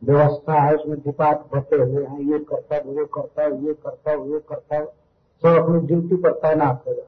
व्यवस्था 0.02 0.60
है, 0.60 0.74
उसमें 0.74 0.98
डिपार्ट 0.98 1.38
बटे 1.54 1.76
हुए 1.76 2.04
हैं, 2.04 2.20
ये 2.22 2.38
करता 2.44 2.74
है 2.74 2.82
वो 2.82 3.04
करता 3.06 3.42
है 3.42 3.64
ये 3.64 3.74
करता 3.74 4.10
है 4.10 4.16
वो 4.16 4.38
करता 4.48 4.76
है 4.76 4.84
सब 4.84 5.56
अपनी 5.58 5.80
ड्यूटी 5.86 6.16
पर 6.16 6.32
तैनात 6.38 6.84
हो 6.86 6.94
जाए 6.94 7.06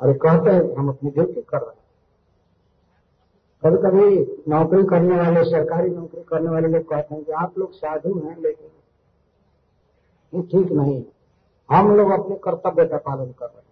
और 0.00 0.12
कहते 0.14 0.50
हैं, 0.50 0.74
हम 0.76 0.88
अपनी 0.88 1.10
ड्यूटी 1.10 1.40
कर 1.42 1.58
रहे 1.58 1.68
हैं। 1.68 1.84
कभी 3.62 3.76
कभी 3.82 4.42
नौकरी 4.48 4.82
करने 4.84 5.16
वाले, 5.16 5.44
सरकारी 5.44 5.90
नौकरी 5.90 6.22
करने 6.28 6.50
वाले 6.50 6.68
लोग 6.68 6.88
कहते 6.88 7.14
हैं 7.14 7.24
कि 7.24 7.32
आप 7.34 7.58
लोग 7.58 7.72
साधु 7.72 8.18
हैं, 8.18 8.36
लेकिन 8.36 8.70
ये 10.32 10.42
ठीक 10.42 10.72
नहीं 10.72 11.02
हम 11.68 11.94
लोग 11.96 12.10
अपने 12.12 12.36
कर्तव्य 12.44 12.84
का 12.86 12.96
पालन 12.98 13.32
कर 13.32 13.46
रहे 13.46 13.58
हैं। 13.58 13.64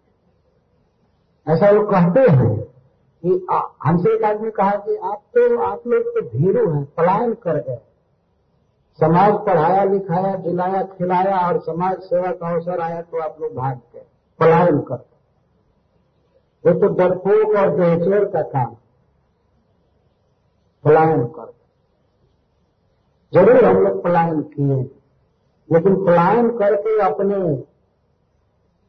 ऐसा 1.47 1.71
लोग 1.71 1.91
कहते 1.91 2.21
हैं 2.33 2.74
कि 3.25 3.47
हमसे 3.85 4.15
एक 4.15 4.25
आदमी 4.25 4.51
कहा 4.53 4.71
कि 4.79 4.97
आप 5.05 5.23
तो 5.35 5.59
आप 5.63 5.87
लोग 5.87 6.09
तो 6.15 6.23
भीरू 6.29 6.69
हैं, 6.71 6.85
पलायन 6.97 7.33
कर 7.43 7.59
गए। 7.59 7.79
समाज 8.99 9.33
पढ़ाया, 9.47 9.85
लिखाया, 9.85 10.35
दिलाया, 10.39 10.83
खिलाया 10.89 11.39
और 11.39 11.59
समाज 11.63 11.97
सेवा 12.03 12.31
का 12.33 12.49
अवसर 12.49 12.81
आया 12.81 13.01
तो 13.03 13.21
आप 13.21 13.37
लोग 13.41 13.55
भाग 13.55 13.77
गए, 13.95 14.05
पलायन 14.41 14.79
कर 14.83 15.05
ये 16.65 16.73
तो 16.75 16.89
डरपोक 16.95 17.57
और 17.57 17.71
बेचोर 17.71 18.25
का 18.27 18.43
काम 18.51 18.75
पलायन 20.85 21.25
कर 21.35 21.53
ज़रूर 23.33 23.65
हम 23.65 23.77
लोग 23.79 24.03
पलायन 24.05 24.41
किए 24.49 24.83
लेकिन 25.69 25.95
पलायन 26.07 26.51
करके 26.59 26.99
अपने 27.03 27.37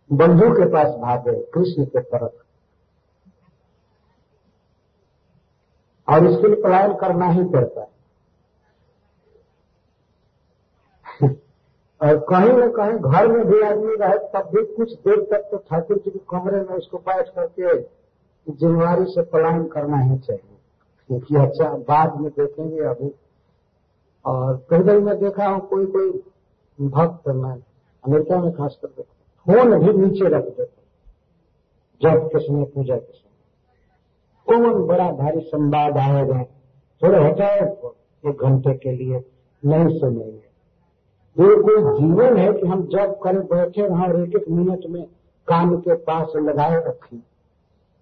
बंधु 0.09 0.49
के 0.51 0.65
पास 0.71 0.87
भागे, 0.97 1.33
कृष्ण 1.53 1.85
के 1.85 2.01
तरफ़। 2.01 2.44
और 6.07 6.25
इसके 6.25 6.47
लिए 6.47 6.61
पलायन 6.61 6.93
करना 6.93 7.29
ही 7.29 7.43
पड़ता 7.43 7.81
है। 7.81 7.93
और 12.01 12.17
कहीं 12.29 12.51
न 12.53 12.69
कहीं 12.71 12.97
घर 13.11 13.27
में 13.27 13.45
भी 13.47 13.59
आदमी 13.61 13.95
रहे, 13.95 14.17
तब 14.33 14.49
भी 14.55 14.63
कुछ 14.75 14.93
देर 14.97 15.19
तक 15.31 15.47
तो 15.51 15.57
ठाकुर 15.69 15.97
जी 15.97 16.11
के 16.11 16.19
कमरे 16.29 16.59
में 16.59 16.75
उसको 16.77 16.97
बैठ 16.97 17.29
करके 17.29 17.77
जिम्मेवारी 18.47 19.05
से 19.05 19.21
पलायन 19.21 19.63
करना 19.67 19.97
ही 19.97 20.17
चाहिए। 20.17 20.57
क्योंकि 21.09 21.35
अच्छा 21.35 21.69
बाद 21.87 22.19
में 22.21 22.29
देखेंगे 22.31 22.83
अभी। 22.85 23.11
और 24.25 24.55
कई 24.69 24.83
कहीं 24.83 24.99
मैं 24.99 25.17
देखा 25.19 25.47
हूँ, 25.47 25.59
कोई 25.67 25.85
कोई 25.85 26.09
भक्त 26.79 27.27
मैं 27.27 27.51
अमेरिका 28.03 28.39
में 28.41 28.51
खास 28.51 28.77
कर 28.81 28.87
देखा 28.87 29.13
फ़ोन 29.45 29.77
भी 29.79 29.93
नीचे 29.97 30.27
रख 30.27 30.43
देते 30.45 30.83
जब 32.01 32.27
के 32.27 32.39
समय 32.39 32.65
पूजा 32.65 32.95
के 32.95 33.13
समय 33.13 33.34
कौन 34.47 34.85
बड़ा 34.87 35.11
भारी 35.11 35.39
संवाद 35.39 35.97
आएगा? 35.97 36.43
थोड़े 37.01 37.23
हटाओ 37.23 37.93
एक 38.23 38.41
घंटे 38.41 38.73
के 38.73 38.91
लिए, 38.91 39.23
नहीं 39.65 39.99
सुनेंगे। 39.99 40.45
ये 41.37 41.55
कोई 41.61 41.99
जीवन 41.99 42.37
है 42.37 42.53
कि 42.53 42.67
हम 42.67 42.83
जब 42.87 43.17
कल 43.23 43.39
बैठे 43.53 43.87
वहाँ 43.87 44.07
एक 44.07 44.35
एक 44.35 44.49
मिनट 44.49 44.85
में 44.89 45.03
कान 45.47 45.75
के 45.77 45.93
पास 45.93 46.33
लगाए 46.35 46.75
रखें। 46.75 47.19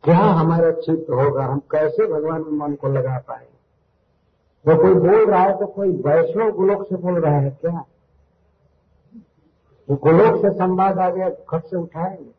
क्या 0.03 0.17
हमारा 0.17 0.71
चित्त 0.71 1.09
होगा? 1.09 1.45
हम 1.45 1.59
कैसे 1.71 2.07
भगवान 2.07 2.41
में 2.41 2.59
मन 2.59 2.75
को 2.75 2.87
लगा 2.87 3.17
पाएँगे 3.27 3.51
वो 4.65 4.81
कोई 4.81 4.93
बोल 4.93 5.25
रहा 5.31 5.43
है 5.43 5.57
तो 5.59 5.65
कोई 5.65 5.89
वैष्णव 5.89 6.51
गोलोक 6.51 6.87
से 6.89 6.95
बोल 6.95 7.19
रहा 7.19 7.39
है 7.39 7.49
क्या? 7.61 7.85
तो 9.87 9.95
गोलोक 9.95 10.41
से 10.41 10.49
संवाद 10.49 10.99
आ 10.99 11.09
गया 11.09 11.29
खट 11.29 11.65
से 11.65 11.77
उठाएँगे। 11.77 12.31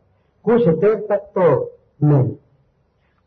कुछ 0.44 0.68
देर 0.68 0.94
तक 0.94 1.30
तो 1.38 1.72
नहीं। 2.02 2.32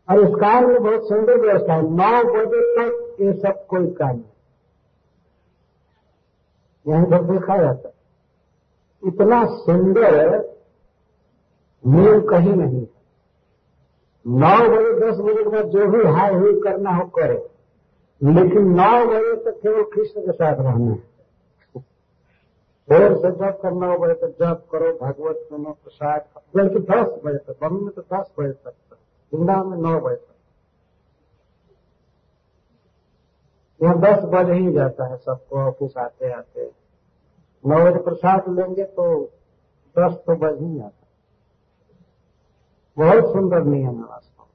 और 0.07 0.19
इस 0.19 0.35
कार 0.35 0.65
में 0.65 0.83
बहुत 0.83 1.07
सुंदर 1.07 1.39
व्यवस्था 1.39 1.73
है। 1.73 1.81
नौ 1.81 2.23
बजे 2.33 2.61
तक 2.75 3.21
ये 3.21 3.33
सब 3.33 3.65
कोई 3.67 3.87
काम 3.93 4.09
नहीं। 4.09 4.35
यहाँ 6.85 7.05
पर 7.05 7.23
देखा 7.23 7.57
जाता 7.57 7.89
इतना 9.03 9.43
सुंदर 9.45 10.37
नियम 11.83 12.21
कहीं 12.21 12.53
नहीं 12.53 12.85
नौ 14.25 14.57
बजे, 14.69 14.93
दस 15.01 15.17
बजे 15.17 15.43
के 15.43 15.49
बाद 15.49 15.65
जो 15.65 15.85
भी 15.87 16.03
हाय 16.11 16.33
हुई 16.33 16.53
करना 16.61 16.91
हो 16.91 17.05
करे। 17.09 17.37
लेकिन 18.21 18.71
नौ 18.73 19.05
बजे 19.05 19.35
तक 19.35 19.59
केवल 19.63 19.83
कृष्ण 19.83 20.21
के 20.21 20.31
साथ 20.31 20.55
रहना 20.55 20.91
है। 20.91 21.81
देर 22.89 23.15
से 23.15 23.31
जब 23.31 23.59
करना 23.61 23.87
हो 23.87 23.97
बजे 23.97 24.13
तक 24.13 24.35
जब 24.39 24.61
करो, 24.71 24.91
भागवत 25.01 25.35
सुनो, 25.49 25.71
प्रसाद 25.83 26.25
बल्कि 26.55 26.79
दस 26.79 27.21
बजे 27.25 27.37
तक 27.37 27.55
बम 27.61 27.75
में 27.75 27.93
तो 27.93 28.01
दस 28.01 28.31
बजे 28.39 28.51
तक। 28.51 28.73
वृंदावन 29.33 29.67
में 29.69 29.77
नौ 29.79 29.99
बजे 30.01 30.25
यहाँ 33.81 33.97
दस 34.01 34.23
बज 34.25 34.49
ही 34.51 34.71
जाता 34.73 35.07
है 35.07 35.17
सबको, 35.17 35.57
ऑफ़िस 35.59 35.97
आते 35.97 36.31
आते। 36.31 36.65
नौ 37.63 37.83
बजे 37.85 37.99
प्रसाद 38.03 38.49
लेंगे 38.49 38.83
तो 38.83 39.05
दस 39.95 40.13
तो 40.27 40.35
बज 40.35 40.61
ही 40.61 40.77
जाता 40.77 41.05
बहुत 42.97 43.31
सुंदर 43.33 43.63
नियम 43.63 43.97
है 43.97 44.03
वास्तव 44.03 44.45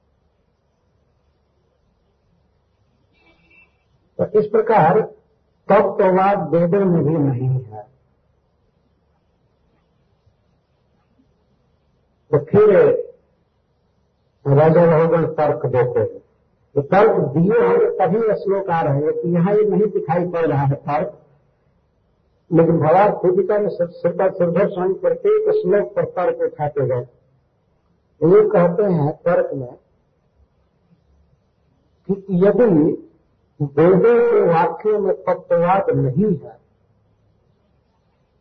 तो 4.19 4.39
इस 4.39 4.45
प्रकार 4.47 4.99
तत्ववाद 5.69 6.49
वेदों 6.49 6.85
में 6.85 7.03
भी 7.03 7.17
नहीं 7.17 7.49
है। 7.49 7.81
तो 12.31 12.39
फिर 12.45 12.69
राजा 14.45 14.83
रहोगन 14.83 15.25
तर्क 15.25 15.65
देते 15.65 15.99
हैं। 15.99 16.19
तो 16.75 16.81
तर्क 16.81 17.11
दिए 17.11 17.67
होंगे 17.67 17.85
तभी 17.97 18.19
श्लोक 18.33 18.69
आ 18.69 18.81
रहे 18.81 19.01
हैं। 19.01 19.11
तो 19.11 19.27
यहाँ 19.27 19.53
ये 19.53 19.63
नहीं 19.63 19.89
दिखाई 19.91 20.27
पड़ 20.27 20.45
रहा 20.45 20.63
है 20.63 20.75
तर्क। 20.75 21.19
लेकिन 22.51 22.77
भगवान 22.77 23.11
खुदिका 23.11 23.57
में 23.59 23.69
श्रद्धा 23.69 24.29
श्रद्धा 24.29 24.65
स्वामी 24.65 24.93
प्रत्येक 24.93 25.49
श्लोक 25.51 25.95
पर 25.95 26.05
तर्क 26.05 26.41
उठाते 26.41 26.85
गए 26.85 27.07
ये 28.21 28.49
कहते 28.49 28.83
हैं 28.83 29.11
तर्क 29.11 29.49
में 29.53 29.73
कि 32.09 32.25
यदि 32.29 32.65
वेदों 33.61 34.31
के 34.31 34.41
वाक्यों 34.41 34.99
में 34.99 35.13
तत्ववाद 35.15 35.89
नहीं 35.89 36.35
है 36.37 36.57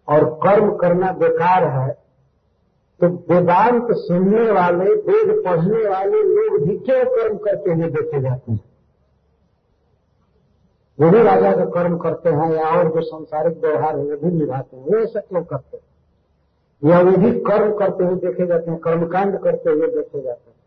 और 0.08 0.24
कर्म 0.34 0.76
करना 0.76 1.12
बेकार 1.12 1.64
है 1.64 2.01
तो 3.00 3.08
वेदांत 3.08 3.88
सुनने 3.92 4.50
वाले, 4.50 4.84
वेद 4.84 5.44
पढ़ने 5.44 5.88
वाले 5.88 6.22
लोग 6.22 6.68
भी 6.68 6.78
क्यों 6.78 7.04
कर्म 7.04 7.36
करते 7.36 7.72
हुए 7.72 7.84
देखे 7.84 8.20
जाते 8.20 8.52
हैं? 8.52 8.60
वो 11.00 11.10
भी 11.10 11.22
राजा 11.22 11.56
का 11.56 11.64
कर्म 11.64 11.98
करते 11.98 12.28
हैं 12.28 12.52
या 12.52 12.78
और 12.78 12.88
जो 12.88 13.00
संसारिक 13.00 13.58
व्यवहार 13.58 13.98
है, 13.98 14.04
वो 14.04 14.16
भी 14.16 14.36
निभाते 14.36 14.76
हैं 14.76 14.84
वो 14.84 14.98
ऐसा 14.98 15.20
क्यों 15.20 15.42
करते 15.42 15.76
हैं। 15.76 15.92
या 16.90 17.00
वे 17.00 17.16
भी 17.16 17.40
कर्म 17.40 17.74
करते 17.74 18.04
हुए 18.04 18.14
देखे 18.14 18.46
जाते 18.46 18.70
हैं, 18.70 18.80
कर्मकांड 18.80 19.38
करते 19.38 19.70
हुए 19.70 19.86
देखे 19.86 20.22
जाते 20.22 20.50
हैं। 20.50 20.62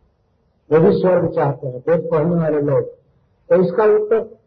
वो 0.71 0.89
भी 0.89 1.01
स्वर्ग 1.01 1.31
चाहते 1.35 1.67
हैं, 1.67 1.83
वेद 1.87 2.09
पढ़ने 2.11 2.35
वाले 2.35 2.61
लोग। 2.61 2.83
तो 3.49 3.55
इसका 3.55 3.83
उत्तर 3.83 4.37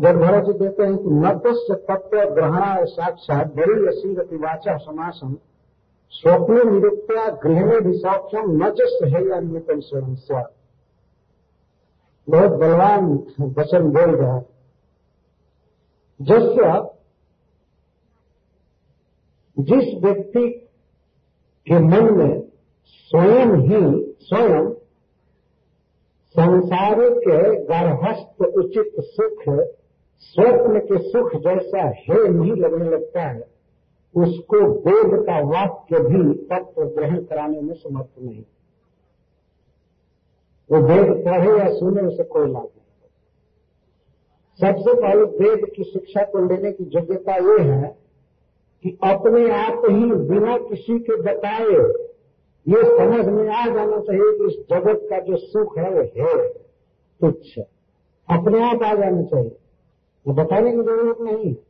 जब 0.00 0.16
भरत 0.20 0.44
जी 0.44 0.52
देते 0.52 0.82
हैं 0.82 0.96
कि 0.96 1.10
नतस्य 1.10 1.74
तत्व 1.74 2.34
ग्रहणा 2.34 2.84
साक्षात 2.84 3.46
बड़ी 3.46 3.86
असीरति 3.86 4.36
वाचा 4.36 4.76
समासम। 4.76 5.36
स्वप्न 6.12 6.72
निरुक्त्या 6.72 7.28
गृह 7.28 7.64
में 7.66 7.80
भी 7.80 7.92
सौक्षम 7.98 8.50
न 8.50 8.74
है 9.14 9.28
या 9.28 9.40
नियतम 9.40 9.80
स्वयं 9.80 10.14
बहुत 12.30 12.50
बलवान 12.50 13.04
वचन 13.40 13.82
बोल 13.90 14.16
रहा 14.16 14.36
है। 14.36 14.46
जस्य 16.22 16.90
जिस 19.58 20.02
व्यक्ति 20.04 20.48
के 21.66 21.78
मन 21.78 22.14
में 22.14 22.42
स्वयं 22.88 23.56
ही 23.56 24.12
स्वयं 24.20 24.70
संसार 26.30 26.96
के 27.00 27.38
गर्भस्थ 27.64 28.42
उचित 28.42 28.92
सुख, 29.00 29.42
स्वप्न 30.18 30.78
के 30.78 30.98
सुख 31.10 31.34
जैसा 31.34 31.78
है, 31.78 32.28
नहीं 32.28 32.52
लगने 32.52 32.90
लगता 32.90 33.22
है। 33.22 33.59
उसको 34.16 34.56
वेद 34.56 35.22
का 35.22 35.40
वाक्य 35.40 35.98
भी 35.98 36.34
तत्व 36.34 36.84
ग्रहण 36.84 37.24
कराने 37.24 37.60
में 37.60 37.74
समर्थ 37.74 38.08
नहीं। 38.22 38.44
वो 40.72 40.78
वेद 40.78 41.24
पढ़े 41.24 41.58
या 41.58 41.74
सुने, 41.74 42.02
उसे 42.02 42.24
कोई 42.24 42.52
लाभ 42.52 42.62
नहीं। 42.62 42.76
सबसे 44.60 45.00
पहले 45.00 45.22
वेद 45.22 45.72
की 45.76 45.84
शिक्षा 45.84 46.22
को 46.22 46.48
लेने 46.48 46.72
की 46.72 46.84
योग्यता 46.84 47.34
ये 47.34 47.58
है 47.58 47.98
कि 48.82 48.98
अपने 49.04 49.50
आप 49.50 49.82
ही 49.90 50.12
बिना 50.12 50.58
किसी 50.58 50.98
के 50.98 51.16
बताए, 51.16 51.92
ये 52.68 52.98
समझ 52.98 53.26
में 53.26 53.48
आ 53.48 53.66
जाना 53.66 54.00
चाहिए 54.00 54.38
कि 54.38 54.46
इस 54.46 54.66
जगत 54.70 55.00
का 55.10 55.20
जो 55.20 55.36
सुख 55.36 55.78
है, 55.78 55.90
वो 55.90 56.00
है 56.00 56.48
तुच्छ। 57.20 57.58
अपने 58.30 58.70
आप 58.70 58.82
आ 58.82 58.94
जाना 58.94 59.22
चाहिए। 59.22 59.56
वो 60.26 60.34
बताने 60.34 60.70
की 60.70 60.82
ज़रूरत 60.82 61.16
नहीं। 61.20 61.54
है 61.54 61.69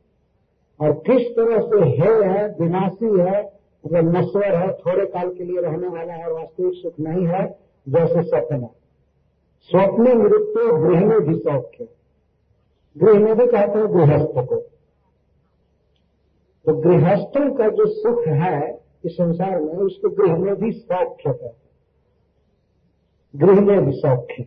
और 0.81 0.91
किस 0.91 1.27
तरह 1.35 1.59
से 1.61 1.79
है 1.79 2.13
है, 2.29 2.47
विनाशी 2.59 3.05
है 3.05 3.41
मतलब 3.85 4.15
नश्वर 4.17 4.55
है, 4.55 4.71
थोड़े 4.73 5.05
काल 5.05 5.29
के 5.29 5.43
लिए 5.43 5.61
रहने 5.61 5.87
वाला 5.87 6.13
है 6.13 6.31
वास्तविक 6.31 6.73
सुख 6.73 6.99
नहीं 6.99 7.27
है, 7.27 7.45
जैसे 7.87 8.21
स्वप्न 8.21 8.67
स्वप्न 9.69 10.17
मृत्यु 10.17 10.77
गृह 10.77 11.05
में 11.05 11.19
भी 11.19 11.35
सौख्य 11.39 11.87
गृह 12.97 13.19
में 13.19 13.35
भी 13.35 13.45
कहते 13.47 13.79
हैं 13.79 13.93
गृहस्थ 13.93 14.33
को। 14.49 14.55
तो 16.65 16.73
गृहस्थों 16.81 17.53
का 17.55 17.67
जो 17.67 17.85
सुख 17.85 18.27
है 18.27 18.81
इस 19.05 19.11
संसार 19.11 19.59
में, 19.61 19.73
उसको 19.73 20.09
गृह 20.09 20.37
में 20.37 20.55
भी 20.55 20.71
सौख्य 20.71 21.23
कहते 21.23 21.45
हैं। 21.45 21.55
गृह 23.35 23.61
में 23.61 23.85
भी 23.85 23.91
सौख्य 23.91 24.45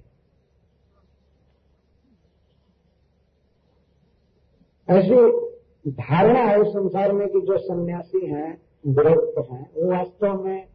ऐसी 4.88 5.43
धारणा 5.88 6.40
है 6.40 6.64
संसार 6.64 7.12
में 7.12 7.29
कि 7.29 7.40
जो 7.40 7.59
सन्यासी 7.59 8.27
हैं, 8.27 8.62
विरक्त 8.87 9.51
हैं, 9.53 9.70
वो 9.77 9.90
वास्तव 9.90 10.44
में 10.44 10.66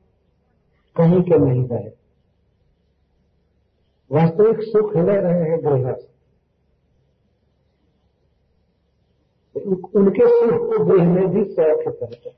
कहीं 0.96 1.22
के 1.22 1.38
नहीं 1.38 1.68
रहे। 1.68 1.90
वास्तविक 4.12 4.62
सुख 4.62 4.96
ले 4.96 5.20
रहे 5.20 5.50
हैं 5.50 5.60
गृहस्थ। 5.64 6.08
उनके 9.96 10.28
सुख 10.28 10.60
को 10.60 10.86
गृह 10.86 11.04
में 11.04 11.28
भी 11.28 11.44
शौक 11.46 11.84
करते 11.88 12.30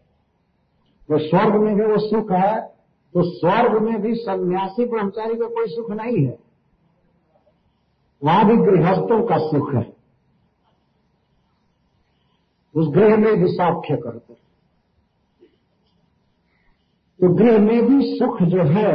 तो 1.10 1.17
स्वर्ग 1.17 1.55
में 1.55 1.75
भी 1.75 1.86
वो 1.86 1.97
सुख 1.97 2.31
है 2.31 2.62
तो 3.13 3.23
स्वर्ग 3.39 3.81
में 3.81 4.01
भी 4.01 4.15
सन्यासी 4.15 4.86
ब्रह्मचारी 4.86 5.36
का 5.36 5.47
कोई 5.47 5.65
सुख 5.67 5.91
नहीं 5.91 6.25
है। 6.25 6.38
वहाँ 8.23 8.45
भी 8.45 8.57
गृहस्थों 8.57 9.27
का 9.27 9.38
सुख 9.38 9.73
है। 9.73 10.00
उस 12.75 12.88
गृह 12.88 13.15
में 13.17 13.34
भी 13.36 13.47
साक्ष्य 13.51 13.95
करते 14.03 14.34
तो 17.19 17.29
गृह 17.36 17.57
में 17.60 17.81
भी 17.88 17.97
सुख 18.17 18.41
जो 18.43 18.63
है, 18.67 18.93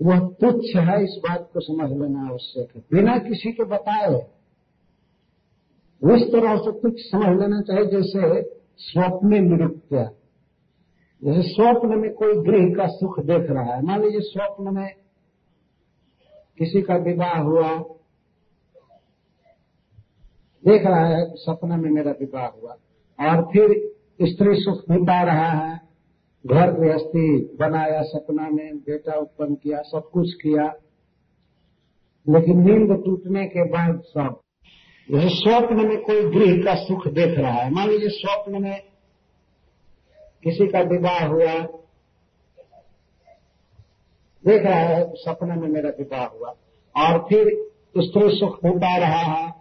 वह 0.00 0.18
तुच्छ 0.40 0.76
है, 0.76 1.02
इस 1.04 1.16
बात 1.24 1.48
को 1.54 1.60
समझ 1.60 1.88
लेना 1.90 2.28
आवश्यक 2.28 2.76
है। 2.76 2.82
बिना 2.92 3.16
किसी 3.18 3.52
के 3.52 3.64
बताए 3.64 4.14
उस 6.02 6.22
तरह 6.32 6.56
से 6.56 6.72
कुछ 6.80 7.00
समझ 7.02 7.32
लेना 7.40 7.60
चाहिए, 7.60 7.86
जैसे 7.86 8.42
स्वप्न 8.80 9.42
निरुक्त्या 9.44 10.04
जैसे 11.22 11.42
स्वप्न 11.42 11.98
में 11.98 12.10
कोई 12.14 12.34
गृह 12.44 12.64
का 12.76 12.86
सुख 12.88 13.18
देख 13.20 13.50
रहा 13.50 13.74
है। 13.74 13.82
मान 13.82 14.02
लीजिए 14.02 14.20
स्वप्न 14.22 14.74
में 14.74 14.88
किसी 16.58 16.82
का 16.82 16.96
विवाह 17.04 17.38
हुआ 17.40 17.68
देख 20.68 20.86
रहा 20.86 21.06
है 21.06 21.26
कि 21.26 21.34
सपना 21.36 21.76
में 21.76 21.90
मेरा 21.90 22.10
विवाह 22.10 22.46
हुआ। 22.46 22.76
और 23.20 23.42
फिर 23.52 23.92
स्त्री 24.22 24.60
सुख 24.60 24.84
पा 24.90 25.22
रहा 25.22 25.50
है, 25.50 25.80
घर 26.46 26.70
गृहस्थी 26.70 27.56
बनाया, 27.60 28.02
सपना 28.02 28.48
में 28.48 28.76
बेटा 28.76 29.12
उत्पन्न 29.12 29.54
किया, 29.54 29.82
सब 29.82 30.10
कुछ 30.12 30.34
किया। 30.34 30.74
लेकिन 32.28 32.60
नींद 32.60 33.04
टूटने 33.04 33.46
के 33.46 33.64
बाद 33.64 34.00
सब, 34.00 34.40
जैसे 35.10 35.28
स्वप्न 35.28 35.86
में 35.88 36.02
कोई 36.02 36.22
गृह 36.30 36.64
का 36.64 36.74
सुख 36.74 37.08
देख 37.08 37.38
रहा 37.38 37.52
है, 37.52 37.70
मान 37.70 37.88
लीजिए 37.88 38.08
स्वप्न 38.08 38.62
में 38.62 38.82
किसी 40.42 40.66
का 40.66 40.80
विवाह 40.80 41.26
हुआ, 41.26 41.60
देख 44.46 44.62
रहा 44.62 44.78
है, 44.78 45.12
सपना 45.14 45.54
में 45.54 45.68
मेरा 45.68 45.88
विवाह 45.88 46.26
हुआ। 46.26 46.54
और 46.96 47.18
फिर 47.18 47.70
स्त्री 47.98 48.38
सुख 48.38 48.58
पा 48.66 48.96
रहा 48.96 49.22
है 49.22 49.55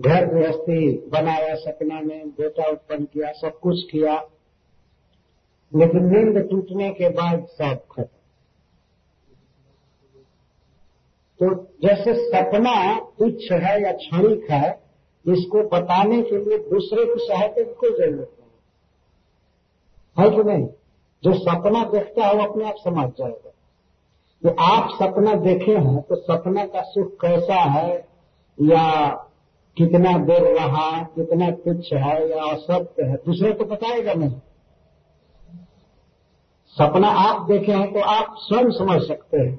घर 0.00 0.26
गृहस्थी 0.26 1.06
बनाया, 1.08 1.54
सपना 1.54 2.00
में 2.00 2.30
बेटा 2.30 2.70
उत्पन्न 2.70 3.04
किया, 3.04 3.32
सब 3.32 3.58
कुछ 3.58 3.90
किया। 3.90 4.22
लेकिन 5.76 6.04
नींद 6.04 6.48
टूटने 6.50 6.90
के 6.90 7.08
बाद 7.08 7.46
सब 7.46 7.78
खत्म। 7.92 8.04
तो 11.38 11.64
जैसे 11.82 12.28
सपना 12.28 13.00
तुच्छ 13.00 13.52
है 13.52 13.82
या 13.82 13.92
क्षणिक 13.92 14.50
है, 14.50 14.82
इसको 15.28 15.68
बताने 15.68 16.22
के 16.22 16.44
लिए 16.44 16.58
दूसरे 16.58 17.04
की 17.04 17.14
सहायता 17.16 17.62
की 17.62 17.74
कोई 17.74 17.90
ज़रूरत 17.90 18.32
नहीं। 18.40 18.50
है 20.24 20.36
कि 20.36 20.42
नहीं? 20.42 20.66
जो 21.24 21.32
सपना 21.32 21.84
देखता 21.84 22.26
है, 22.26 22.34
वो 22.34 22.44
अपने 22.44 22.68
आप 22.68 22.74
समझ 22.76 23.10
जाएगा। 23.10 23.52
कि 24.42 24.48
आप 24.60 24.88
सपना 25.02 25.34
देखे 25.34 25.72
हैं 25.72 26.02
तो 26.02 26.16
सपना 26.16 26.66
का 26.66 26.82
सुख 26.82 27.12
कैसा 27.20 27.54
है? 27.54 28.08
या 28.62 29.24
कितना 29.78 30.12
देर 30.18 30.42
रहा, 30.56 31.02
कितना 31.02 31.50
तुच्छ 31.50 31.92
है 31.92 32.30
या 32.30 32.44
असत्य 32.44 33.02
है। 33.02 33.14
दूसरे 33.16 33.52
को 33.52 33.64
बताएगा 33.64 34.14
नहीं। 34.14 34.40
सपना 36.78 37.08
आप 37.08 37.46
देखे 37.50 37.72
हैं 37.72 37.92
तो 37.92 38.00
आप 38.00 38.34
स्वयं 38.38 38.70
समझ 38.70 39.00
सकते 39.02 39.38
हैं। 39.38 39.58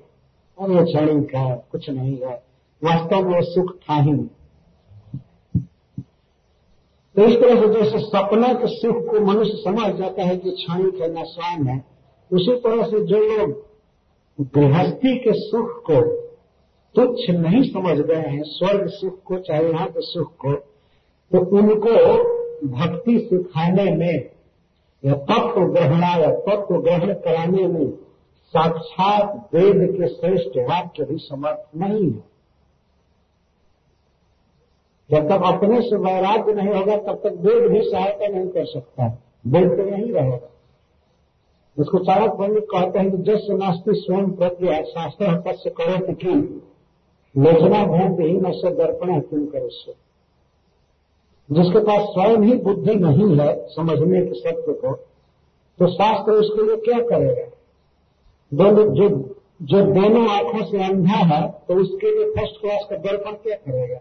और 0.59 0.71
ये 0.71 0.83
क्षणिक 0.83 1.35
है, 1.35 1.65
कुछ 1.71 1.89
नहीं 1.89 2.17
है। 2.17 2.43
वास्तव 2.83 3.29
में 3.29 3.41
सुख 3.41 3.75
था 3.75 4.01
ही 4.01 4.13
तो 7.15 7.23
इस 7.25 7.35
तरह 7.35 7.61
से 7.61 7.67
जैसे 7.73 7.99
सपना 7.99 8.53
के 8.53 8.67
सुख 8.67 8.95
को 8.95 9.19
मनुष्य 9.19 9.53
समझ 9.55 9.95
जाता 9.95 10.23
है 10.23 10.37
कि 10.37 10.51
क्षणिक 10.51 11.01
है, 11.01 11.11
न 11.11 11.23
स्वयं 11.23 11.65
है, 11.65 11.85
उसी 12.31 12.55
तरह 12.55 12.83
से 12.83 13.05
जो 13.05 13.17
लोग 13.19 13.69
गृहस्थी 14.53 15.17
के 15.17 15.31
सुख 15.33 15.83
को 15.89 16.28
तुच्छ 16.95 17.29
नहीं 17.29 17.61
समझ 17.63 17.97
गए 17.97 18.15
हैं, 18.15 18.43
स्वर्ग 18.43 18.87
सुख 18.87 19.21
को, 19.23 19.37
चाहे 19.37 19.69
यहाँ 19.69 19.87
के 19.87 20.01
सुख 20.01 20.35
को 20.37 20.53
तो 21.31 21.39
उनको 21.57 21.91
भक्ति 22.67 23.19
सिखाने 23.19 23.91
में 23.91 24.29
या 25.03 25.13
तत्व 25.13 25.65
ग्रहणा, 25.65 26.15
या 26.15 26.31
तत्व 26.35 26.77
ग्रहण 26.77 27.13
कराने 27.13 27.67
में 27.67 27.89
साक्षात 28.53 29.49
वेद 29.53 29.91
के 29.91 30.07
श्रेष्ठ 30.07 30.57
वाक्य 30.57 31.03
भी 31.03 31.17
समर्थ 31.17 31.77
नहीं 31.77 32.05
है। 32.05 32.23
जब 35.11 35.27
तक 35.29 35.43
अपने 35.45 35.81
से 35.81 35.95
वैराग्य 35.95 36.53
नहीं 36.53 36.69
होगा, 36.69 36.97
तब 36.97 37.15
तक 37.15 37.37
वेद 37.39 37.71
भी 37.71 37.81
सहायता 37.81 38.27
नहीं 38.27 38.47
कर 38.47 38.65
सकता। 38.65 39.07
वेद 39.47 39.69
तो 39.69 39.87
यही 39.87 40.11
रहेगा। 40.11 40.49
उसको 41.77 41.99
चारक 41.99 42.31
पंडित 42.31 42.63
कहते 42.63 42.99
हैं 42.99 43.11
कि 43.11 43.17
जस 43.17 43.47
नास्ती 43.49 43.91
स्वयं 43.93 44.31
प्रज्ञा, 44.31 44.81
शास्त्र 44.81 45.35
पश्य 45.39 45.69
करो 45.69 46.13
कि 46.13 46.13
लोचना 47.35 47.83
भूमि 47.85 48.25
ही 48.25 48.37
न 48.37 48.51
से 48.51 48.69
दर्पण 48.75 49.19
क्यों 49.19 49.45
करे 49.45 49.65
उससे? 49.65 49.93
जिसके 51.49 51.79
पास 51.79 52.01
स्वयं 52.03 52.43
ही 52.43 52.55
बुद्धि 52.57 52.95
नहीं 52.95 53.37
है, 53.39 53.67
समझने 53.67 54.21
के 54.25 54.39
सत्य 54.39 54.73
को 54.73 54.93
तो 55.79 55.87
शास्त्र 55.87 56.31
उसके 56.31 56.65
लिए 56.65 56.75
क्या 56.75 56.99
करेगा? 57.07 57.45
दोनों 58.51 58.85
जो 58.95 59.09
जो 59.61 59.81
दोनों 59.83 60.27
आँखों 60.29 60.63
से 60.65 60.83
अंधा 60.83 61.17
है 61.33 61.41
तो 61.67 61.75
उसके 61.75 62.11
लिए 62.15 62.29
फ़र्स्ट 62.31 62.61
क्लास 62.61 62.85
का 62.89 62.95
दर्पण 62.97 63.31
क्या 63.31 63.55
करेगा? 63.55 63.99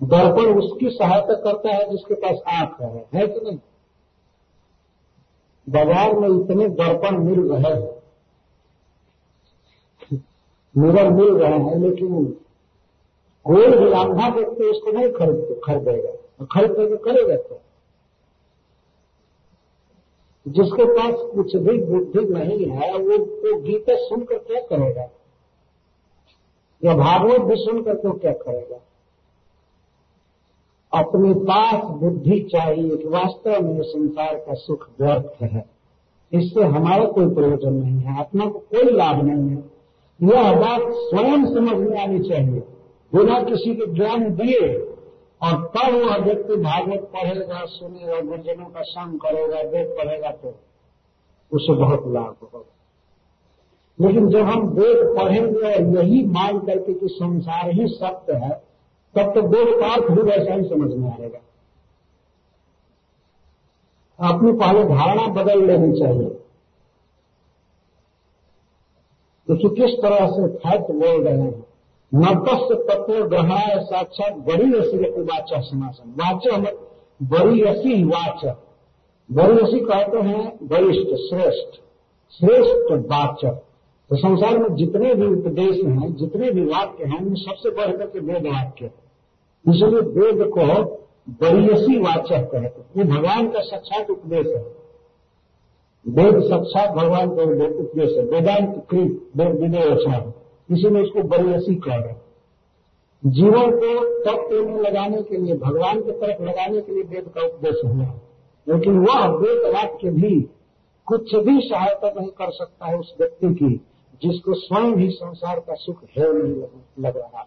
दर्पण 0.00 0.58
उसकी 0.58 0.90
सहायता 0.90 1.34
करता 1.34 1.74
है 1.74 1.90
जिसके 1.90 2.14
पास 2.14 2.42
आँख 2.54 2.80
है 2.80 3.06
है 3.14 3.26
कि 3.26 3.40
नहीं? 3.40 3.58
बाज़ार 5.66 6.14
में 6.14 6.28
इतने 6.28 6.68
दर्पण 6.68 7.18
मिल 7.18 7.40
रहे 7.52 7.72
हैं। 7.72 7.99
मिरर 10.74 11.10
मिल 11.10 11.34
रहे 11.34 11.58
हैं, 11.58 11.78
लेकिन 11.78 12.24
कोई 13.46 13.66
भी 13.66 13.84
व्यक्ति 14.30 14.64
उसको 14.64 14.92
नहीं 14.92 15.08
खरीद, 15.12 15.60
खरीदेगा। 15.64 16.44
खरीद 16.52 16.72
करके 16.72 16.96
करेगा 16.96 17.36
तो 17.36 17.60
जिसके 20.48 20.84
पास 20.84 21.14
कुछ 21.34 21.56
भी 21.56 21.78
बुद्धि 21.78 22.20
नहीं 22.20 22.66
है, 22.66 22.92
वो 22.98 23.16
तो 23.16 23.60
गीता 23.60 23.96
सुनकर 23.96 24.38
क्या 24.38 24.60
करेगा? 24.60 25.08
या 26.82 26.94
भागवत 26.96 27.40
भी 27.40 27.56
सुनकर 27.56 27.94
तो 27.94 28.12
क्या 28.12 28.32
करेगा? 28.32 28.76
अपने 30.92 31.32
पास 31.34 31.84
बुद्धि 31.98 32.40
चाहिए 32.52 32.96
कि 32.96 33.08
वास्तव 33.08 33.62
में 33.62 33.82
संसार 33.82 34.34
का 34.36 34.54
सुख 34.54 34.88
व्यर्थ 35.00 35.42
है। 35.42 35.64
इससे 36.32 36.62
हमारा 36.62 37.04
कोई 37.04 37.34
प्रयोजन 37.34 37.72
नहीं 37.72 38.00
है 38.00 38.18
आत्मा 38.20 38.46
को 38.46 38.58
कोई 38.58 38.92
लाभ 38.92 39.22
नहीं 39.24 39.48
है। 39.48 39.79
यह 40.22 40.52
बात 40.52 40.80
स्वयं 40.82 41.54
समझ 41.54 41.88
में 41.88 42.02
आनी 42.02 42.18
चाहिए। 42.18 42.60
बिना 43.14 43.42
किसी 43.42 43.74
के 43.74 43.86
ज्ञान 43.86 44.34
दिए 44.34 44.78
और 45.42 45.52
तब 45.52 45.94
वह 45.94 46.16
व्यक्ति 46.16 46.56
भागवत 46.56 47.00
पढ़ेगा, 47.00 47.64
सुनेगा, 47.64 48.20
गुरुजनों 48.20 48.64
का 48.64 48.82
संग 48.82 49.18
करेगा, 49.18 49.70
वेद 49.70 49.86
पढ़ेगा 49.86 50.30
तो 50.30 50.48
उसे 51.52 51.72
बहुत 51.72 52.04
लाभ 52.06 52.36
होगा। 52.42 52.76
लेकिन 54.06 54.28
जब 54.28 54.38
हम 54.38 54.68
वेद 54.68 55.16
पढ़ेंगे 55.18 55.58
और 55.58 56.04
यही 56.04 56.26
मान 56.26 56.58
करके 56.58 56.94
कि 56.94 57.08
संसार 57.08 57.70
ही 57.70 57.86
सत्य 57.86 58.32
है, 58.32 58.62
तब 59.14 59.34
तो 59.34 59.42
वेद 59.42 59.80
का 59.80 59.86
अर्थ 59.86 60.04
भी 60.04 60.22
वैसा 60.22 60.54
ही 60.54 60.68
समझ 60.68 60.94
में 60.94 61.10
आएगा। 61.10 61.38
अपनी 64.34 64.52
पहले 64.52 64.84
धारणा 64.84 65.26
बदल 65.26 65.66
लेनी 65.66 66.00
चाहिए। 66.00 66.39
देखिए 69.50 69.70
किस 69.70 70.02
तरह 70.02 70.26
से 70.26 70.46
फैक्ट 70.56 70.90
बोल 70.90 71.24
रहे 71.24 71.38
हैं? 71.38 71.66
नवस्य 72.14 72.74
तत्व 72.74 73.28
ग्रहणाय 73.28 73.80
साक्षात 73.84 74.36
बड़ी 74.36 74.72
रसी 74.78 75.04
उवाच 75.04 75.50
समासन। 75.52 76.10
वाच 76.10 76.46
बड़ी 77.22 77.62
रसी 77.62 78.04
वाच। 78.04 78.44
बड़ी 79.32 79.58
रसी 79.58 79.80
कहते 79.80 80.18
हैं 80.18 80.58
वरिष्ठ, 80.62 81.08
श्रेष्ठ। 81.14 81.80
श्रेष्ठ 82.32 82.92
वाचक 82.92 83.62
तो 84.10 84.16
संसार 84.16 84.58
में 84.58 84.74
जितने 84.74 85.14
भी 85.14 85.26
उपदेश 85.26 85.84
हैं, 85.84 86.14
जितने 86.16 86.50
भी 86.50 86.64
वाक्य 86.64 87.04
हैं, 87.04 87.18
उनमें 87.18 87.34
सबसे 87.34 87.70
बढ़ 87.70 87.96
करके 87.96 88.18
वेद 88.18 88.46
वाक्य। 88.46 88.84
इसलिए 89.68 90.00
वेद 90.00 90.48
को 90.48 90.66
बरियसी 91.30 91.98
वाचक 91.98 92.50
कहते 92.52 93.00
ये 93.00 93.04
भगवान 93.04 93.48
का 93.48 93.60
साक्षात 93.60 94.10
उपदेश 94.10 94.46
है। 94.46 94.79
वेद 96.08 96.40
साक्षात 96.40 96.90
भगवान 96.90 97.36
का 97.36 97.42
उपदेश 97.78 98.16
है 98.16 98.24
वेदांत 98.24 98.86
कृत 98.90 99.30
वेद 99.36 99.60
विनय 99.60 100.32
इसीलिए 100.70 101.02
इसको 101.02 101.22
बरियसी 101.22 101.74
कह 101.74 101.94
रहे 101.94 102.14
जीवन 103.24 103.70
को 103.70 103.88
तत्व 104.24 104.68
में 104.68 104.80
लगाने 104.82 105.22
के 105.22 105.36
लिए, 105.36 105.54
भगवान 105.54 106.00
की 106.02 106.12
तरफ़ 106.12 106.42
लगाने 106.42 106.80
के 106.80 106.92
लिए 106.92 107.02
वेद 107.02 107.28
का 107.28 107.46
उपदेश 107.46 107.76
हुआ। 107.84 108.14
लेकिन 108.68 108.98
वह 108.98 109.26
वेद 109.26 109.74
वाक्य 109.74 110.10
भी 110.10 110.40
कुछ 111.06 111.34
भी 111.34 111.60
सहायता 111.60 112.10
नहीं 112.10 112.28
कर 112.28 112.50
सकता 112.50 112.86
है 112.86 112.98
उस 112.98 113.14
व्यक्ति 113.20 113.54
की, 113.54 113.74
जिसको 114.22 114.54
स्वयं 114.54 114.96
ही 114.96 115.10
संसार 115.10 115.60
का 115.60 115.74
सुख 115.74 116.04
है 116.18 116.32
नहीं 116.32 116.54
लग 117.00 117.16
रहा। 117.16 117.46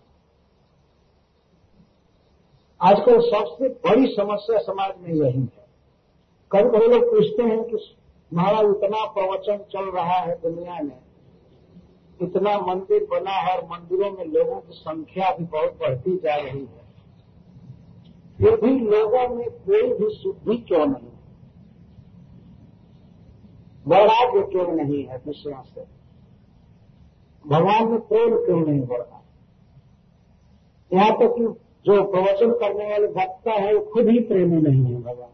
आजकल 2.82 3.20
सबसे 3.20 3.70
बड़ी 3.70 4.08
समस्या 4.08 4.58
समाज 4.58 4.94
में 5.02 5.10
यही 5.10 5.42
है। 5.42 5.64
कभी 6.52 6.70
कभी 6.70 6.88
लोग 6.88 7.04
पूछते 7.12 7.44
हैं 7.44 7.64
कि 7.64 7.78
महाराज 8.34 8.66
इतना 8.66 9.06
प्रवचन 9.06 9.58
चल 9.58 9.92
रहा 9.92 10.18
है 10.20 10.36
दुनिया 10.42 10.80
में, 10.82 11.00
इतना 12.22 12.58
मंदिर 12.60 13.08
बना 13.12 13.32
है 13.32 13.58
और 13.58 13.66
मंदिरों 13.66 14.12
में 14.12 14.26
लोगों 14.26 14.56
की 14.56 14.74
संख्या 14.74 15.32
भी 15.32 15.46
बहुत 15.46 15.78
बढ़ती 15.82 16.16
जा 16.18 16.36
रही 16.36 16.60
है। 16.60 16.84
फिर 18.38 18.62
भी 18.62 18.80
लोगों 18.80 19.36
में 19.36 19.50
कोई 19.50 19.94
भी 19.94 20.16
शुद्धि 20.16 20.58
क्यों 20.58 20.86
नहीं? 20.86 21.10
वैराग्य 23.88 24.42
क्यों 24.42 24.72
नहीं 24.72 25.06
है 25.06 25.22
विषयों 25.28 25.64
से? 25.64 25.86
भगवान 27.48 27.92
में 27.92 28.00
प्रेम 28.00 28.46
क्यों 28.46 28.66
नहीं 28.66 28.82
बढ़ 28.82 29.02
यहाँ 30.94 31.12
तक 31.12 31.36
कि 31.38 31.44
जो 31.86 32.04
प्रवचन 32.04 32.52
करने 32.52 32.90
वाले 32.92 33.08
वक्ता 33.08 33.52
है, 33.52 33.74
वो 33.76 33.86
खुद 33.94 34.08
ही 34.08 34.20
प्रेमी 34.20 34.58
नहीं 34.58 34.86
है 34.86 35.02
भगवान। 35.02 35.30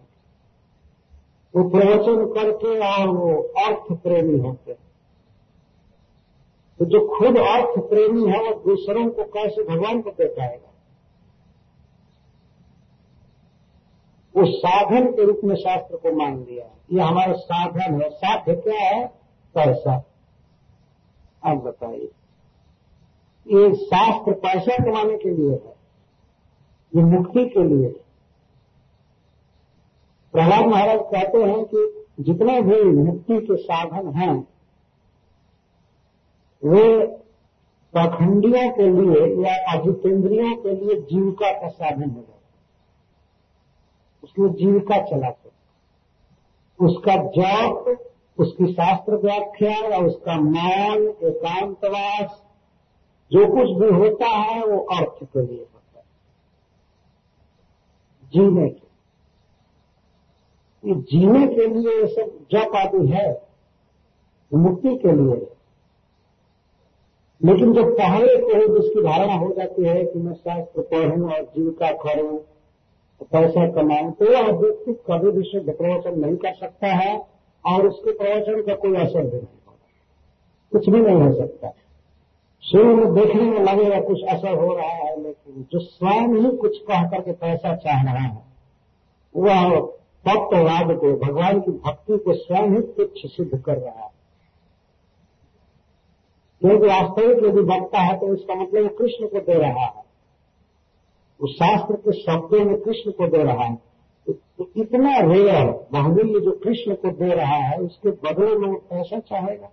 वो 1.55 1.69
प्रवचन 1.69 2.33
करके 2.33 2.79
और 2.79 3.07
वो 3.07 3.41
अर्थ 3.41 4.03
प्रेमी 4.03 4.39
होते 4.39 4.71
हैं। 4.71 4.79
तो 6.79 6.85
जो 6.85 7.19
खुद 7.19 7.37
अर्थ 7.37 7.89
प्रेमी 7.89 8.31
है, 8.31 8.43
वो 8.43 8.59
दूसरों 8.59 9.09
को 9.09 9.23
कैसे 9.23 9.63
भगवान 9.63 10.01
को 10.01 10.09
दे 10.09 10.25
पाएगा 10.25 10.65
वो 14.37 14.45
साधन 14.45 15.11
के 15.11 15.25
रूप 15.25 15.41
में 15.43 15.55
शास्त्र 15.55 15.97
को 15.97 16.11
मान 16.11 16.45
लिया। 16.49 16.65
ये 16.93 17.01
हमारा 17.01 17.33
साधन 17.33 18.01
है। 18.01 18.09
साध्य 18.09 18.55
क्या 18.55 18.79
है? 18.79 19.07
पैसा। 19.55 20.03
आप 21.43 21.57
बताइए। 21.57 22.11
ये 23.47 23.75
शास्त्र 23.75 24.33
पैसा 24.33 24.77
कमाने 24.77 25.17
के 25.17 25.29
लिए 25.29 25.51
है। 25.51 25.75
ये 26.95 27.03
मुक्ति 27.03 27.49
के 27.49 27.63
लिए 27.63 27.87
है। 27.87 28.08
प्रहलाद 30.33 30.65
महाराज 30.65 30.99
कहते 30.99 31.37
हैं 31.37 31.65
कि 31.65 32.05
जितने 32.19 32.61
भी 32.61 32.83
मुक्ति 32.83 33.39
के 33.39 33.55
साधन 33.55 34.07
हैं, 34.07 34.47
वे 36.63 37.07
पाखंडियों 37.93 38.69
के 38.71 38.89
लिए 38.89 39.43
या 39.43 39.55
अजितेंद्रियों 39.73 40.55
के 40.55 40.71
लिए 40.71 41.01
जीविका 41.01 41.51
का 41.51 41.67
साधन 41.67 42.09
हो 42.09 42.21
जाता 42.21 42.35
उसकी 44.23 44.49
जीविका 44.59 45.01
चलाते 45.01 45.49
उसका 46.79 47.15
जॉब 47.15 47.97
उसकी 48.37 48.73
शास्त्र 48.73 49.15
व्याख्या 49.15 49.71
या 49.71 49.97
उसका 49.97 50.35
मान, 50.41 51.03
एकांतवास, 51.23 52.43
जो 53.31 53.47
कुछ 53.47 53.81
भी 53.81 53.89
होता 53.97 54.25
है, 54.25 54.65
वो 54.65 54.77
अर्थ 54.77 55.23
के 55.23 55.41
लिए 55.41 55.59
होता 55.59 55.99
है। 55.99 56.05
जीने 58.33 58.69
के 58.69 58.88
ये 60.83 60.95
जीने 61.11 61.45
के 61.47 61.67
लिए 61.67 61.93
ये 61.93 62.07
सब 62.07 62.37
जप 62.51 62.75
आदि 62.77 63.05
है 63.07 63.29
मुक्ति 64.51 64.95
के 64.97 65.11
लिए। 65.13 65.47
लेकिन 67.41 67.73
जब 67.73 67.91
पहले 67.97 68.35
को 68.37 68.77
जिसकी 68.77 69.01
धारणा 69.03 69.33
हो 69.35 69.49
जाती 69.57 69.83
है 69.83 70.03
कि 70.05 70.19
मैं 70.19 70.33
शास्त्र 70.33 70.81
पढ़ूं 70.83 71.31
और 71.31 71.41
जीविका 71.45 71.91
करूँ 71.97 72.37
तो 72.37 73.25
पैसा 73.25 73.67
कमाऊं 73.71 74.11
तो 74.11 74.25
वह 74.25 74.49
व्यक्ति 74.53 74.93
कभी 75.07 75.31
भी 75.31 75.43
शुद्ध 75.43 75.69
प्रवचन 75.69 76.19
नहीं 76.19 76.35
कर 76.37 76.53
सकता 76.55 76.87
है, 76.87 77.17
और 77.65 77.87
उसके 77.87 78.11
प्रवचन 78.13 78.61
का 78.61 78.75
कोई 78.75 78.95
असर 78.95 79.21
भी 79.21 79.37
नहीं 79.37 79.59
होगा 79.67 79.77
कुछ 80.71 80.89
भी 80.89 80.99
नहीं 80.99 81.21
हो 81.21 81.33
सकता। 81.35 81.71
शुरू 82.63 82.95
में 82.95 83.13
देखने 83.13 83.41
में 83.41 83.59
लगेगा 83.61 83.99
कुछ 84.01 84.23
असर 84.29 84.53
हो 84.55 84.73
रहा 84.73 84.87
है, 84.87 85.21
लेकिन 85.23 85.65
जो 85.71 85.79
स्वयं 85.79 86.35
ही 86.35 86.55
कुछ 86.57 86.77
कह 86.79 87.07
करके 87.09 87.31
पैसा 87.33 87.75
चाह 87.75 88.03
रहा 88.03 88.17
है, 88.17 88.43
वह 89.35 89.79
तत्ववाद 90.29 90.97
को 90.97 91.25
भगवान 91.25 91.61
की 91.61 91.71
भक्ति 91.71 92.17
को 92.17 92.33
स्वयं 92.33 92.69
ही 92.69 92.81
तुच्छ 92.81 93.25
सिद्ध 93.25 93.61
कर 93.61 93.77
रहा 93.77 94.03
है। 94.03 94.09
क्योंकि 96.61 96.87
वास्तविक 96.87 97.37
यदि 97.37 97.61
बकता 97.61 97.99
है 97.99 98.19
तो 98.19 98.27
उसका 98.27 98.55
मतलब 98.55 98.87
कृष्ण 98.87 99.27
को 99.27 99.39
दे 99.39 99.53
रहा 99.53 99.85
है। 99.85 100.03
उस 101.39 101.55
शास्त्र 101.55 101.95
के 101.95 102.11
शब्दों 102.11 102.65
में 102.65 102.81
कृष्ण 102.81 103.11
को 103.11 103.27
दे 103.27 103.43
रहा 103.43 103.63
है। 103.63 103.75
तो 104.29 104.69
इतना 104.77 105.19
रेयर 105.19 105.87
बाहुल्य 105.93 106.39
जो 106.39 106.51
कृष्ण 106.51 106.95
को 106.95 107.11
दे 107.11 107.35
रहा 107.35 107.55
है, 107.55 107.77
उसके 107.77 108.09
बदले 108.09 108.55
में 108.55 108.73
पैसा 108.73 109.19
चाहेगा। 109.19 109.69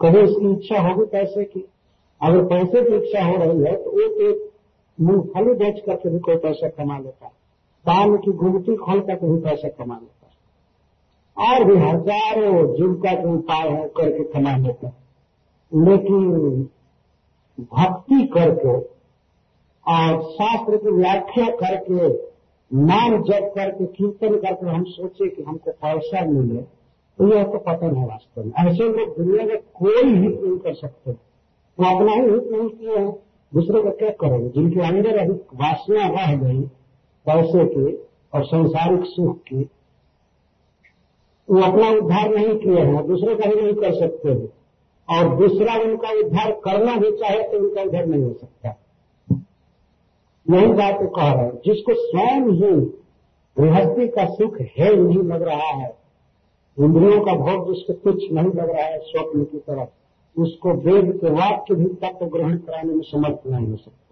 कभी 0.00 0.18
उसकी 0.18 0.52
इच्छा 0.52 0.80
होगी 0.80 1.06
पैसे 1.06 1.44
की। 1.44 1.68
अगर 2.22 2.44
पैसे 2.44 2.90
की 2.90 2.96
इच्छा 2.96 3.24
हो 3.24 3.36
रही 3.36 3.62
है 3.62 3.84
तो 3.84 3.90
वो 3.90 4.30
एक 4.30 4.52
मूंगफली 5.00 5.54
बेच 5.54 5.82
करके 5.86 6.08
भी 6.08 6.18
कोई 6.18 6.36
पैसा 6.36 6.68
कमा 6.68 6.98
लेता 6.98 7.26
है। 7.26 7.45
दान 7.86 8.16
की 8.16 8.32
गुमती 8.34 8.76
खोल 8.76 9.00
करके 9.00 9.32
भी 9.32 9.40
पैसा 9.40 9.68
कमा 9.78 9.94
लेता 9.94 11.50
और 11.50 11.64
भी 11.64 11.76
हज़ारों 11.76 12.74
जीविका 12.74 13.14
के 13.14 13.32
उपाय 13.34 13.68
है 13.68 13.88
करके 13.96 14.24
कमा 14.32 14.56
लेते 14.56 14.86
लेकिन 15.72 16.68
भक्ति 17.58 18.26
करके 18.34 18.76
और 19.86 20.22
शास्त्र 20.30 20.76
की 20.76 20.92
व्याख्या 20.92 21.46
करके 21.56 22.08
नाम 22.70 23.16
जप 23.22 23.52
करके, 23.56 23.84
कीर्तन 23.86 24.36
करके 24.36 24.66
हम 24.66 24.84
सोचे 24.84 25.28
कि 25.28 25.42
हमको 25.42 25.70
पैसा 25.72 26.24
मिले 26.24 26.62
तो 27.18 27.28
यह 27.28 27.44
तो 27.44 27.58
पतन 27.58 27.94
है 27.96 28.06
वास्तव 28.06 28.44
में। 28.44 28.52
ऐसे 28.60 28.88
लोग 28.88 29.16
दुनिया 29.18 29.44
में 29.46 29.56
कोई 29.74 30.02
हित 30.04 30.40
नहीं 30.40 30.58
कर 30.58 30.74
सकते। 30.74 31.10
वो 31.10 31.86
अपना 31.86 32.12
ही 32.12 32.20
हित 32.22 32.50
नहीं 32.52 32.68
किए 32.68 32.96
हैं। 32.96 33.12
दूसरे 33.52 33.82
को 33.82 33.90
क्या 33.90 34.10
करेंगे? 34.20 34.48
जिनके 34.50 34.80
अंदर 34.80 35.18
अभी 35.18 35.34
वासना 35.60 36.06
रह 36.08 36.34
गई 36.36 36.60
पैसे 37.26 37.64
के 37.66 37.92
और 38.34 38.44
संसारिक 38.44 39.04
सुख 39.04 39.38
के। 39.38 39.62
वो 41.48 41.60
अपना 41.60 41.88
उद्धार 41.90 42.34
नहीं 42.34 42.58
किए 42.58 42.80
हैं, 42.80 43.06
दूसरे 43.06 43.34
का 43.34 43.50
भी 43.50 43.62
नहीं 43.62 43.74
कर 43.74 43.94
सकते 43.94 44.30
हैं। 44.30 44.48
और 45.08 45.36
दूसरा 45.36 45.74
उनका 45.74 46.10
उद्धार 46.10 46.50
करना 46.64 46.96
भी 46.96 47.10
चाहे 47.10 47.42
तो 47.42 47.58
उनका 47.58 47.82
उद्धार 47.82 48.06
नहीं 48.06 48.22
हो 48.22 48.32
सकता। 48.32 48.68
यही 50.46 50.66
बात 50.66 50.94
तो 50.94 51.06
कह 51.08 51.32
रहे 51.32 51.44
हैं, 51.44 51.60
जिसको 51.66 51.94
स्वयं 51.94 52.50
ही 52.50 52.72
गृहस्थी 53.56 54.08
का 54.08 54.24
सुख 54.26 54.60
है 54.78 54.96
नहीं 54.96 55.22
लग 55.22 55.42
रहा 55.42 55.70
है, 55.72 55.96
इंद्रियों 56.78 57.20
का 57.20 57.32
भोग 57.32 57.74
जिसको 57.74 57.92
कुछ 57.92 58.32
नहीं 58.32 58.46
लग 58.46 58.70
रहा 58.70 58.86
है, 58.86 58.98
स्वप्न 58.98 59.44
की 59.44 59.58
तरफ़ 59.58 59.88
उसको 60.40 60.72
वेद 60.72 61.12
के 61.16 61.30
वाक्य 61.30 61.74
भी 61.74 61.84
तत्व 61.84 62.26
ग्रहण 62.26 62.56
कराने 62.56 62.94
में 62.94 63.02
समर्थ 63.02 63.46
नहीं 63.46 63.66
हो 63.66 63.76
सकता। 63.76 64.05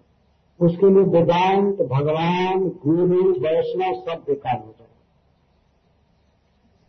उसके 0.60 0.90
लिए 0.90 1.02
वेदांत, 1.02 1.78
भगवान, 1.78 2.68
गुरु, 2.68 3.32
वैष्णव 3.32 3.94
सब 3.94 4.24
बेकार 4.26 4.58
हो 4.58 4.74
जाए 4.78 4.88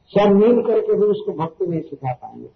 सब 0.08 0.32
मिल 0.32 0.62
करके 0.62 0.94
भी 0.94 1.04
उसको 1.04 1.34
भक्ति 1.34 1.68
नहीं 1.68 1.82
सिखा 1.82 2.14
पाएँगे। 2.14 2.50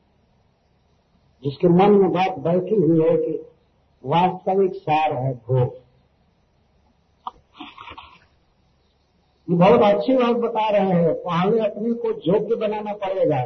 जिसके 1.44 1.68
मन 1.68 1.92
में 1.92 2.12
बात 2.12 2.40
बैठी 2.40 2.76
हुई 2.76 3.04
है 3.04 3.18
कि 3.18 3.46
वास्तविक 4.06 4.76
सार 4.76 5.14
है 5.14 5.34
भोग। 5.34 5.74
ये 9.50 9.56
बहुत 9.56 9.82
अच्छी 9.82 10.18
बात 10.18 10.36
बता 10.36 10.70
रहे 10.70 10.90
हैं। 10.90 11.14
पहले 11.14 11.60
अपने 11.60 11.94
को 11.94 12.12
योग्य 12.12 12.56
बनाना 12.56 12.94
पड़ेगा। 12.94 13.40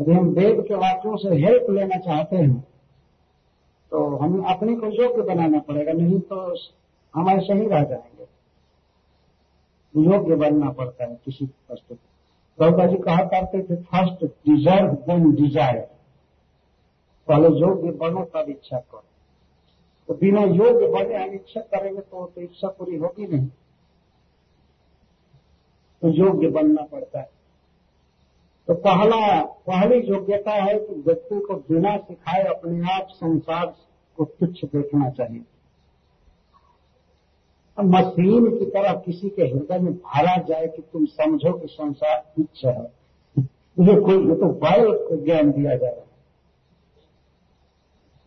यदि 0.00 0.12
हम 0.12 0.28
वेद 0.28 0.64
के 0.68 0.74
वाक्यों 0.74 1.16
से 1.16 1.28
हेल्प 1.28 1.70
लेना 1.70 1.96
चाहते 1.96 2.36
हैं। 2.36 2.77
तो 3.90 4.16
हम 4.16 4.44
अपने 4.44 4.76
को 4.76 4.86
योग्य 4.86 5.22
बनाना 5.22 5.58
पड़ेगा 5.58 5.92
नहीं 5.92 6.20
तो 6.20 6.56
हम 7.14 7.28
ऐसे 7.30 7.52
ही 7.52 7.66
रह 7.66 7.84
जाएँगे। 7.84 8.26
योग्य 10.10 10.36
बनना 10.36 10.70
पड़ता 10.70 11.04
है 11.04 11.20
किसी 11.24 11.44
वस्तु 11.44 11.94
को। 11.94 12.00
गौता 12.58 12.86
जी 12.86 12.96
कहा 12.96 13.24
करते 13.24 13.62
थे 13.62 13.76
फ़र्स्ट 13.76 14.24
डिजर्व 14.24 14.92
देन 14.92 15.34
डिज़ायर 15.34 15.80
पहले 17.28 17.48
योग्य 17.58 17.90
बनो 17.90 18.24
तब 18.24 18.48
इच्छा 18.48 18.78
करो। 18.78 19.04
तो 20.08 20.14
बिना 20.14 20.40
योग्य 20.40 20.86
बने 20.86 21.24
हम 21.24 21.30
इच्छा 21.30 21.60
करेंगे 21.60 22.00
तो, 22.00 22.32
तो 22.34 22.40
इच्छा 22.40 22.68
पूरी 22.68 22.96
होगी 22.96 23.26
नहीं। 23.26 23.48
तो 26.02 26.08
योग्य 26.08 26.48
बनना 26.48 26.82
पड़ता 26.82 27.20
है। 27.20 27.37
तो 28.68 28.74
पहला, 28.74 29.44
पहली 29.44 29.98
योग्यता 29.98 30.50
है 30.50 30.78
कि 30.78 30.94
व्यक्ति 30.94 31.40
को 31.40 31.54
बिना 31.54 31.96
सिखाए 31.96 32.44
अपने 32.44 32.92
आप 32.92 33.06
संसार 33.10 33.74
को 34.16 34.24
तुच्छ 34.24 34.64
देखना 34.64 35.10
चाहिए। 35.10 35.40
मशीन 37.80 38.58
की 38.58 38.66
तरह 38.66 38.92
किसी 38.92 39.28
के 39.28 39.42
हृदय 39.42 39.78
में 39.78 39.94
भरा 39.94 40.36
जाए 40.36 40.66
कि 40.66 40.82
तुम 40.82 41.04
समझो 41.04 41.52
कि 41.52 41.66
संसार 41.66 42.32
तुच्छ 42.36 42.64
है। 42.64 42.92
ये 43.80 44.00
कोई, 44.00 44.28
ये 44.28 44.34
तो 44.34 44.48
बायो 44.48 45.16
ज्ञान 45.16 45.52
दिया 45.52 45.76
जा 45.76 45.88
रहा 45.88 46.00
है। 46.00 46.08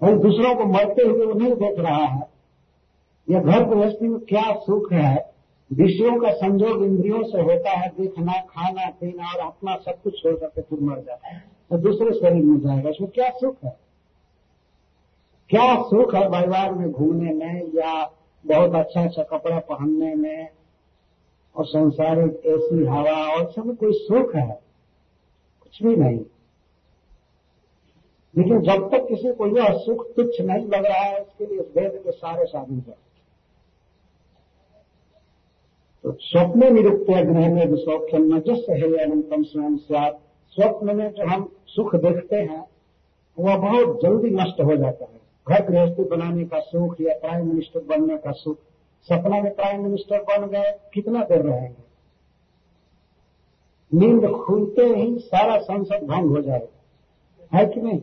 और 0.04 0.20
दूसरों 0.20 0.56
को 0.56 0.66
मरते 0.66 1.08
हुए 1.08 1.26
वो 1.26 1.34
नहीं 1.34 1.54
देख 1.54 1.80
रहा 1.80 2.06
है। 2.06 2.30
यह 3.30 3.40
घर 3.40 3.64
गृहस्थी 3.64 4.08
में 4.08 4.20
क्या 4.20 4.54
सुख 4.56 4.94
है? 4.94 5.31
विषयों 5.74 6.20
का 6.20 6.34
संजोग 6.34 6.84
इंद्रियों 6.84 7.24
से 7.24 7.42
होता 7.42 7.70
है, 7.70 7.90
देखना, 7.90 8.34
खाना, 8.34 8.90
पीना 8.90 9.34
और 9.34 9.40
अपना 9.40 9.76
सब 9.76 10.02
कुछ 10.02 10.22
छोड़ 10.22 10.36
करके 10.36 10.62
फिर 10.62 10.80
मर 10.80 11.00
जाता 11.02 11.28
है। 11.28 11.44
तो 11.70 11.78
दूसरे 11.78 12.20
शरीर 12.20 12.44
में 12.44 12.60
जाएगा, 12.60 12.90
उसमें 12.90 13.12
क्या 13.12 13.30
सुख 13.30 13.56
है? 13.66 13.78
क्या 15.50 15.82
सुख 15.82 16.16
है 16.16 16.28
परिवार 16.28 16.74
में 16.74 16.92
घूमने 16.92 17.34
में 17.34 17.68
या 17.68 18.12
बहुत 18.48 18.76
अच्छा 18.76 19.04
अच्छा 19.04 19.24
कपड़ा 19.24 19.60
पहनने 19.60 20.16
में? 20.16 20.50
और 21.56 21.66
संसारिक 21.66 22.42
ऐसी 22.46 22.86
हवा 22.86 23.36
और 23.36 23.52
सब 23.52 23.78
कोई 23.78 23.94
सुख 23.94 24.36
है? 24.36 24.62
कुछ 25.62 25.84
भी 25.84 25.96
नहीं। 25.96 26.20
लेकिन 28.38 28.62
जब 28.62 28.92
तक 28.92 29.08
किसी 29.10 29.34
को 29.34 29.58
यह 29.58 29.78
सुख 29.78 30.16
तुच्छ 30.16 30.42
नहीं 30.42 30.66
लग 30.66 30.86
रहा 30.86 31.00
है, 31.00 31.22
उसके 31.22 31.46
लिए 31.46 31.58
वेद 31.58 32.02
के 32.04 32.12
सारे 32.12 32.46
साधन 32.46 32.80
करते 32.80 33.11
स्वप्न 36.08 36.74
निरुक्त 36.74 37.06
ग्रह 37.10 37.54
में 37.54 37.76
सौख्यम 37.76 38.36
न 38.36 38.40
जस 38.40 38.66
अनंतम 39.02 39.44
स्वयं 39.44 39.76
स्वप्न 40.48 40.96
में 40.96 41.12
जो 41.12 41.26
हम 41.26 41.56
सुख 41.68 41.96
देखते 41.96 42.36
हैं, 42.36 42.68
वह 43.40 43.58
बहुत 43.58 44.02
जल्दी 44.02 44.30
नष्ट 44.30 44.62
हो 44.62 44.76
जाता 44.76 45.06
है। 45.06 45.22
घर 45.50 45.66
गृहस्थी 45.66 46.04
बनाने 46.04 46.44
का 46.44 46.60
सुख 46.60 47.02
या 47.02 47.14
प्राइम 47.14 47.48
मिनिस्टर 47.48 47.80
बनने 47.80 48.18
का 48.18 48.32
सुख। 48.32 48.58
सपना 49.04 49.42
में 49.42 49.56
प्राइम 49.56 49.84
मिनिस्टर 49.84 50.22
बन 50.22 50.48
गए, 50.48 50.80
कितना 50.94 51.24
देर 51.24 51.42
रहेंगे? 51.42 51.92
नींद 53.94 54.32
खुलते 54.32 54.82
ही 54.82 55.20
सारा 55.20 55.58
संसद 55.58 56.08
भंग 56.08 56.30
हो 56.30 56.42
जाएगा। 56.42 57.58
है 57.58 57.66
कि 57.66 57.82
नहीं? 57.82 58.02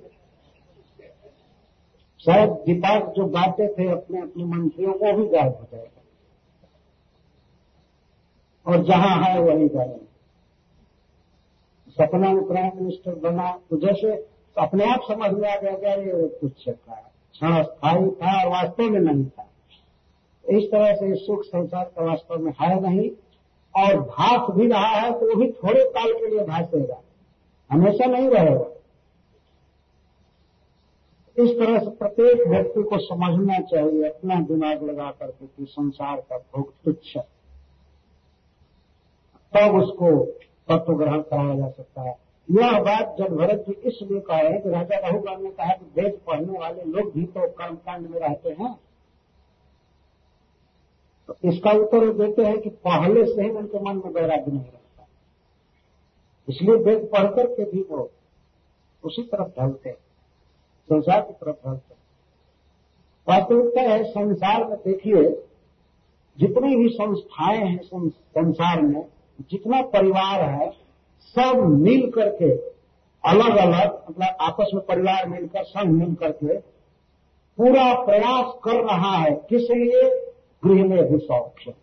शायद 2.18 2.50
दीपाक 2.50 3.12
जो 3.16 3.24
गाते 3.26 3.68
थे 3.68 3.88
अपने 3.88 4.20
अपने 4.20 4.44
मंत्रियों 4.44 4.92
को 4.92 5.12
भी 5.12 5.28
गायब 5.28 5.52
हो 5.52 5.66
जाएगा। 5.72 5.97
और 8.68 8.82
जहाँ 8.84 9.16
है 9.22 9.40
वही 9.40 9.68
जाएगा 9.68 10.06
सपना 11.96 12.32
में 12.32 12.46
प्राइम 12.48 12.70
मिनिस्टर 12.76 13.14
बना 13.20 13.50
तो 13.70 13.76
जैसे 13.80 14.14
तो 14.16 14.62
अपने 14.62 14.84
आप 14.84 15.00
समझ 15.02 15.30
में 15.32 15.48
आ 15.50 15.56
गया 15.56 15.94
ये 15.94 16.26
कुछ 16.40 16.68
था, 16.68 16.94
क्षण 17.34 17.62
स्थायी 17.62 18.10
था 18.12 18.40
और 18.40 18.50
वास्तव 18.52 18.90
में 18.90 19.00
नहीं 19.00 19.24
था। 19.26 19.44
इस 20.44 20.64
तरह 20.72 20.94
से 20.96 21.14
सुख 21.16 21.42
संसार 21.44 21.84
का 21.86 22.04
वास्तव 22.04 22.44
में 22.44 22.52
है 22.60 22.80
नहीं, 22.80 23.08
और 23.74 24.00
भाष 24.00 24.50
भी 24.56 24.66
रहा 24.66 24.88
है 24.88 25.10
तो 25.12 25.26
वो 25.28 25.34
भी 25.34 25.50
थोड़े 25.54 25.84
काल 25.86 26.12
के 26.12 26.30
लिए 26.30 26.44
भाषेगा 26.46 27.00
हमेशा 27.70 28.06
नहीं 28.06 28.28
रहेगा। 28.28 28.68
इस 31.36 31.50
तरह 31.58 31.78
से 31.78 31.90
प्रत्येक 31.96 32.46
व्यक्ति 32.48 32.82
को 32.82 32.98
समझना 32.98 33.58
चाहिए, 33.62 34.08
अपना 34.08 34.40
दिमाग 34.44 34.82
लगा 34.82 35.10
करके 35.10 35.46
कि 35.46 35.66
संसार 35.70 36.16
का 36.20 36.38
भोग 36.38 36.72
तुच्छ 36.84 37.16
तब 39.52 39.74
उसको 39.74 40.10
तत्व 40.68 40.94
ग्रहण 40.94 41.20
कराया 41.20 41.54
जा 41.56 41.68
सकता 41.68 42.02
है। 42.02 42.16
यह 42.48 42.78
बात 42.80 43.16
जब 43.18 43.36
भरत 43.36 43.64
जी 43.68 43.72
इसलिए 43.88 44.20
कहे 44.20 44.58
कि 44.60 44.70
राजा 44.70 44.98
रघुगण 44.98 45.42
ने 45.42 45.50
कहा 45.50 45.72
कि 45.72 45.86
वेद 45.96 46.18
पढ़ने 46.26 46.58
वाले 46.58 46.82
लोग 46.82 47.12
भी 47.12 47.24
तो 47.24 47.46
कर्मकांड 47.48 48.06
में 48.06 48.18
रहते 48.20 48.50
हैं। 48.50 48.74
तो 51.28 51.36
इसका 51.44 51.70
उत्तर 51.72 52.12
देते 52.14 52.42
हैं 52.42 52.60
कि 52.60 52.70
पहले 52.86 53.24
से 53.26 53.42
ही 53.42 53.50
उनके 53.50 53.80
मन 53.80 53.96
में 53.96 54.12
वैराग्य 54.12 54.52
नहीं 54.52 54.62
रहता। 54.62 55.06
इसलिए 56.48 56.76
वेद 56.76 57.08
पढ़ 57.12 57.26
करके 57.26 57.64
भी 57.64 57.82
वो 57.90 58.10
उसी 59.04 59.22
तरफ़ 59.22 59.60
ढलते 59.60 59.92
संसार 60.88 61.20
की 61.20 61.32
तरफ़ 61.34 61.68
ढलते 61.68 61.94
वास्तविकता 63.26 63.80
है, 63.80 64.02
संसार 64.04 64.64
में 64.64 64.76
देखिए, 64.78 65.22
जितनी 66.38 66.76
भी 66.76 66.88
संस्थाएँ 66.88 67.58
हैं 67.58 67.80
संसार 67.82 68.80
में 68.82 69.00
जितना 69.40 69.82
परिवार 69.82 70.40
है, 70.40 70.70
सब 71.20 71.58
मिल 71.58 72.10
करके 72.10 72.52
अलग 73.24 73.56
अलग 73.56 74.02
मतलब 74.10 74.36
आपस 74.40 74.70
में 74.74 74.86
परिवार 74.86 75.28
मिलकर 75.28 75.64
संघ 75.64 75.90
मिल 75.90 76.14
करके, 76.14 76.58
पूरा 77.58 77.94
प्रयास 77.94 78.54
कर 78.64 78.84
रहा 78.84 79.16
है, 79.16 79.30
किस 79.30 79.62
लिए? 79.62 80.32
गृह 80.64 80.88
में 80.88 81.12
भी 81.12 81.18
सौख्य। 81.18 81.74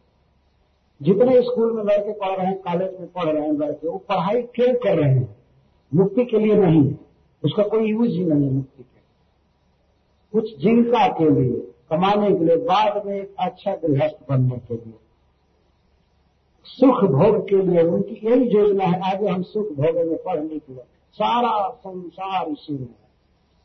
जितने 1.01 1.41
स्कूल 1.41 1.73
में 1.73 1.83
लड़के 1.83 2.11
पढ़ 2.11 2.37
रहे 2.37 2.47
हैं, 2.47 2.61
कॉलेज 2.61 2.99
में 2.99 3.11
पढ़ 3.11 3.25
रहे 3.25 3.43
हैं 3.43 3.53
लड़के, 3.53 3.87
वो 3.87 3.97
पढ़ाई 3.97 4.41
क्यों 4.41 4.73
कर 4.73 4.99
रहे 4.99 5.09
हैं? 5.09 5.35
मुक्ति 5.93 6.25
के 6.25 6.39
लिए 6.39 6.55
नहीं। 6.55 6.95
उसका 7.45 7.63
कोई 7.63 7.89
यूज़ 7.89 8.11
ही 8.11 8.25
नहीं 8.25 8.47
है 8.47 8.53
मुक्ति 8.53 8.83
के 8.83 8.95
कुछ 10.31 10.57
जीविका 10.57 11.07
के 11.07 11.29
लिए, 11.29 11.71
कमाने 11.89 12.31
के 12.35 12.43
लिए, 12.43 12.55
बाद 12.55 13.05
में 13.05 13.21
एक 13.21 13.35
अच्छा 13.39 13.75
गृहस्थ 13.75 14.17
बनने 14.29 14.57
के 14.57 14.73
लिए। 14.73 14.93
सुख 16.67 17.03
भोग 17.11 17.35
के 17.49 17.61
लिए 17.61 17.81
उनकी 17.83 18.15
यही 18.23 18.49
योजना 18.49 18.85
है, 18.85 18.99
आगे 19.11 19.27
हम 19.27 19.41
सुख 19.43 19.67
भोगेंगे 19.71 20.15
पढ़ने 20.15 20.59
के 20.59 20.73
लिए 20.73 20.83
सारा 21.17 21.69
संसार 21.69 22.47
इसी 22.49 22.73
में 22.73 22.87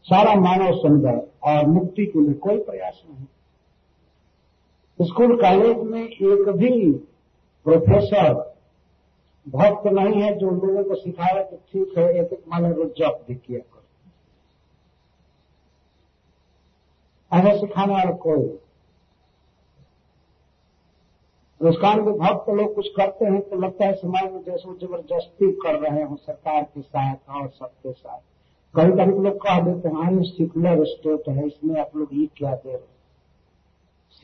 सारा 0.06 0.34
मानव 0.34 0.72
समुदाय 0.78 1.20
और 1.44 1.66
मुक्ति 1.66 2.06
के 2.06 2.20
लिए 2.20 2.34
कोई 2.34 2.58
प्रयास 2.58 3.02
नहीं। 3.08 3.26
स्कूल 5.00 5.36
कॉलेज 5.40 5.76
में 5.82 6.02
एक 6.02 6.48
भी 6.50 6.92
प्रोफेसर 7.66 8.32
भक्त 9.46 9.86
नहीं 9.86 10.22
है 10.22 10.34
जो 10.38 10.50
लोगों 10.50 10.84
को 10.84 10.94
सिखाया 10.94 11.42
कि 11.42 11.56
ठीक 11.56 11.98
है, 11.98 12.04
एक 12.14 12.32
एक 12.32 12.42
माने 12.48 12.72
रोज 12.72 12.88
जप 12.98 13.24
भी 13.28 13.34
किया 13.36 13.58
करो। 13.58 13.84
ऐसा 17.32 17.56
सिखाने 17.58 17.92
वाला 17.94 18.12
कोई 18.18 18.46
हिंदुस्तान 21.60 22.04
के 22.04 22.12
भक्त 22.18 22.48
लोग 22.50 22.74
कुछ 22.74 22.86
करते 22.96 23.24
हैं 23.24 23.40
तो 23.48 23.56
लगता 23.60 23.86
है 23.86 23.94
समाज 23.94 24.30
में 24.32 24.42
जैसे 24.44 24.74
ज़बरदस्ती 24.76 25.50
कर 25.62 25.78
रहे 25.80 26.02
हो 26.02 26.16
सरकार 26.16 26.62
के 26.64 26.80
साथ 26.82 27.16
और 27.30 27.48
सबके 27.50 27.92
साथ। 27.92 28.20
कभी 28.74 28.92
कभी 28.92 29.22
लोग 29.24 29.36
कह 29.42 29.60
देते 29.60 29.88
हैं 29.88 29.94
हाँ 29.96 30.22
सिकुलर 30.24 30.84
स्टेट 30.86 31.28
है, 31.28 31.46
इसमें 31.46 31.80
आप 31.80 31.96
लोग 31.96 32.08
ये 32.14 32.26
क्या 32.36 32.54
दे 32.54 32.72
रहे 32.72 32.78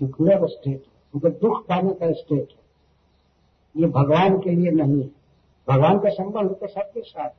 सिकुलर 0.01 0.47
स्टेट 0.49 0.85
उनको 1.15 1.29
दुख 1.39 1.61
पाने 1.69 1.93
का 1.95 2.13
स्टेट 2.15 2.49
है। 2.49 2.65
ये 3.75 3.87
भगवान 3.91 4.39
के 4.41 4.51
लिए 4.53 4.71
नहीं 4.73 5.03
है। 5.03 5.09
भगवान 5.69 5.99
का 5.99 6.11
संबंध 6.13 6.51
तो 6.55 6.67
सबके 6.69 7.01
साथ 7.03 7.31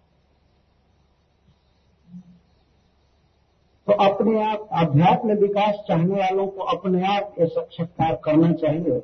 तो 3.87 3.93
अपने 4.05 4.41
आप 4.43 4.69
अध्यात्म 4.77 5.33
विकास 5.39 5.83
चाहने 5.87 6.15
वालों 6.15 6.47
को 6.47 6.63
अपने 6.71 7.05
आप 7.09 7.35
ये 7.39 7.45
साक्षात्कार 7.47 8.19
करना 8.23 8.51
चाहिए। 8.55 9.03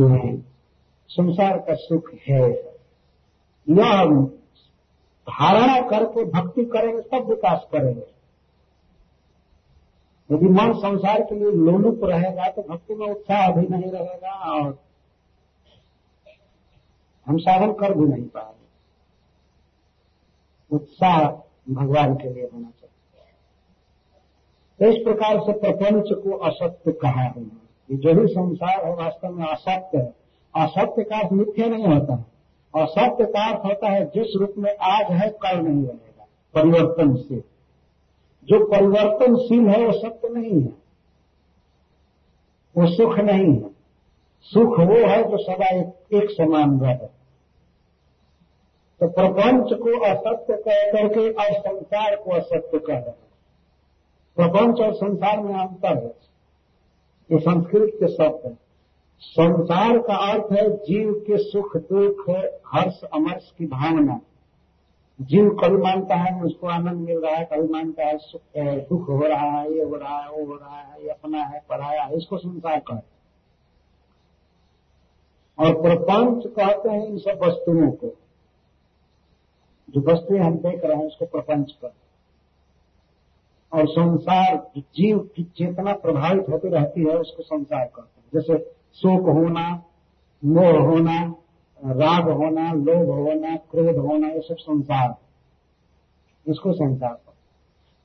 नहीं। 0.00 0.42
संसार 1.08 1.58
का 1.58 1.74
सुख 1.74 2.10
है। 2.28 2.50
यह 3.68 4.04
धारणा 5.30 5.88
करके 5.88 6.24
भक्ति 6.24 6.64
करेंगे, 6.64 7.02
सब 7.02 7.26
विकास 7.28 7.66
करेंगे। 7.72 8.12
यदि 10.32 10.46
मन 10.46 10.72
संसार 10.72 11.22
के 11.22 11.34
लिए 11.34 11.50
लोलुप 11.50 12.00
रहेगा 12.04 12.50
तो 12.50 12.62
भक्ति 12.62 12.94
में 12.94 13.08
उत्साह 13.08 13.52
भी 13.52 13.68
नहीं 13.68 13.90
रहेगा 13.90 14.32
और 14.32 14.78
हम 17.26 17.38
साधन 17.38 17.72
कर 17.72 17.94
भी 17.94 18.06
नहीं 18.06 18.28
पाएँगे। 18.28 18.62
उत्साह 20.76 21.20
भगवान 21.74 22.14
के 22.14 22.32
लिए 22.32 22.48
होना 22.54 22.70
चाहिए। 22.70 22.88
इस 24.90 25.04
प्रकार 25.04 25.40
से 25.40 25.52
प्रपंच 25.52 26.04
को 26.12 26.36
असत्य 26.36 26.92
कहा 26.92 27.22
है। 27.22 27.61
कि 27.92 27.98
जो 27.98 28.14
भी 28.14 28.26
संसार 28.26 28.86
है 28.86 28.94
वास्तव 28.94 29.28
में 29.28 29.46
असत्य 29.46 29.98
है। 29.98 30.14
असत्य 30.56 31.02
का 31.04 31.20
अर्थ 31.20 31.32
मिथ्या 31.32 31.66
नहीं 31.66 31.86
होता। 31.86 32.14
है 32.14 32.82
असत्य 32.82 33.24
का 33.24 33.50
अर्थ 33.50 33.64
होता 33.64 33.88
है 33.88 34.04
जिस 34.04 34.26
रूप 34.36 34.54
में 34.58 34.76
आज 34.76 35.06
है 35.10 35.30
कल 35.30 35.58
नहीं 35.58 35.86
रहेगा 35.86 36.26
परिवर्तनशील। 36.54 37.42
जो 38.44 38.66
परिवर्तनशील 38.66 39.68
है 39.68 39.86
वो 39.86 39.92
सत्य 39.92 40.28
नहीं 40.28 40.62
है। 40.62 40.72
वो 42.76 42.86
सुख 42.86 43.18
नहीं 43.18 43.56
है। 43.56 43.70
सुख 44.40 44.80
वो 44.80 45.08
है 45.08 45.30
जो 45.30 45.36
सदा 45.36 45.66
एक, 45.66 46.14
एक 46.22 46.30
समान 46.30 46.80
रहे। 46.80 46.96
तो 49.00 49.08
प्रपंच 49.08 49.68
को 49.72 50.04
असत्य 50.04 50.54
कह 50.54 50.92
करके 50.92 51.30
और 51.30 51.60
संसार 51.60 52.16
को 52.16 52.30
असत्य 52.30 52.78
कह 52.78 52.98
रहे 52.98 53.10
प्रपंच 54.36 54.80
और 54.80 54.94
संसार 54.94 55.40
में 55.40 55.54
अंतर 55.54 56.04
है। 56.04 56.31
ये 57.32 57.38
संस्कृत 57.38 57.92
के 57.94 58.08
शब्द 58.08 58.46
है। 58.46 58.58
संसार 59.20 59.98
का 59.98 60.14
अर्थ 60.30 60.52
है 60.52 60.76
जीव 60.76 61.12
के 61.26 61.36
सुख 61.38 61.76
दुख 61.76 62.28
हर्ष 62.66 63.02
अमर्ष 63.04 63.50
की 63.50 63.66
भावना। 63.66 64.20
जीव 65.20 65.50
कभी 65.50 65.76
मानता 65.76 66.14
है, 66.14 66.42
उसको 66.42 66.66
आनंद 66.66 67.00
मिल 67.00 67.18
रहा 67.18 67.34
है 67.34 67.44
कभी 67.44 67.68
मानता 67.68 68.04
है 68.04 68.18
दुख 68.80 69.08
हो 69.08 69.26
रहा 69.26 69.50
है, 69.50 69.72
ये 69.74 69.82
हो 69.82 69.96
रहा 69.96 70.18
है, 70.18 70.30
वो 70.30 70.44
हो 70.46 70.54
रहा 70.54 70.80
है, 70.80 71.02
ये 71.02 71.08
अपना 71.08 71.42
है, 71.42 71.62
पराया 71.68 72.02
है, 72.02 72.16
इसको 72.16 72.36
संसार 72.36 72.78
कहते 72.80 73.12
और 75.58 75.82
प्रपंच 75.82 76.46
कहते 76.46 76.88
हैं 76.88 77.06
इन 77.06 77.18
सब 77.18 77.38
वस्तुओं 77.42 77.90
को। 77.90 78.16
जो 79.90 80.00
वस्तुएँ 80.00 80.40
हम 80.40 80.54
देख 80.54 80.84
रहे 80.84 80.96
हैं, 80.96 81.06
उसको 81.06 81.26
प्रपंच 81.26 81.72
कहते 81.72 82.11
और 83.72 83.86
संसार 83.88 84.56
जीव 84.78 85.18
की 85.36 85.42
चेतना 85.56 85.92
प्रभावित 85.94 86.48
होती 86.48 86.68
रहती 86.68 87.00
है, 87.00 87.18
उसको 87.18 87.42
संसार 87.42 87.84
कहते 87.86 88.20
हैं। 88.20 88.28
जैसे 88.34 88.58
शोक 88.96 89.28
होना, 89.28 89.84
मोह 90.42 90.78
होना, 90.80 91.18
राग 91.80 92.28
होना, 92.30 92.72
लोभ 92.72 93.10
होना, 93.10 93.56
क्रोध 93.70 93.96
होना, 93.96 94.28
ये 94.28 94.40
सब 94.40 94.56
संसार 94.56 95.14
इसको 96.46 96.72
संसार 96.72 97.12
कहते 97.12 97.30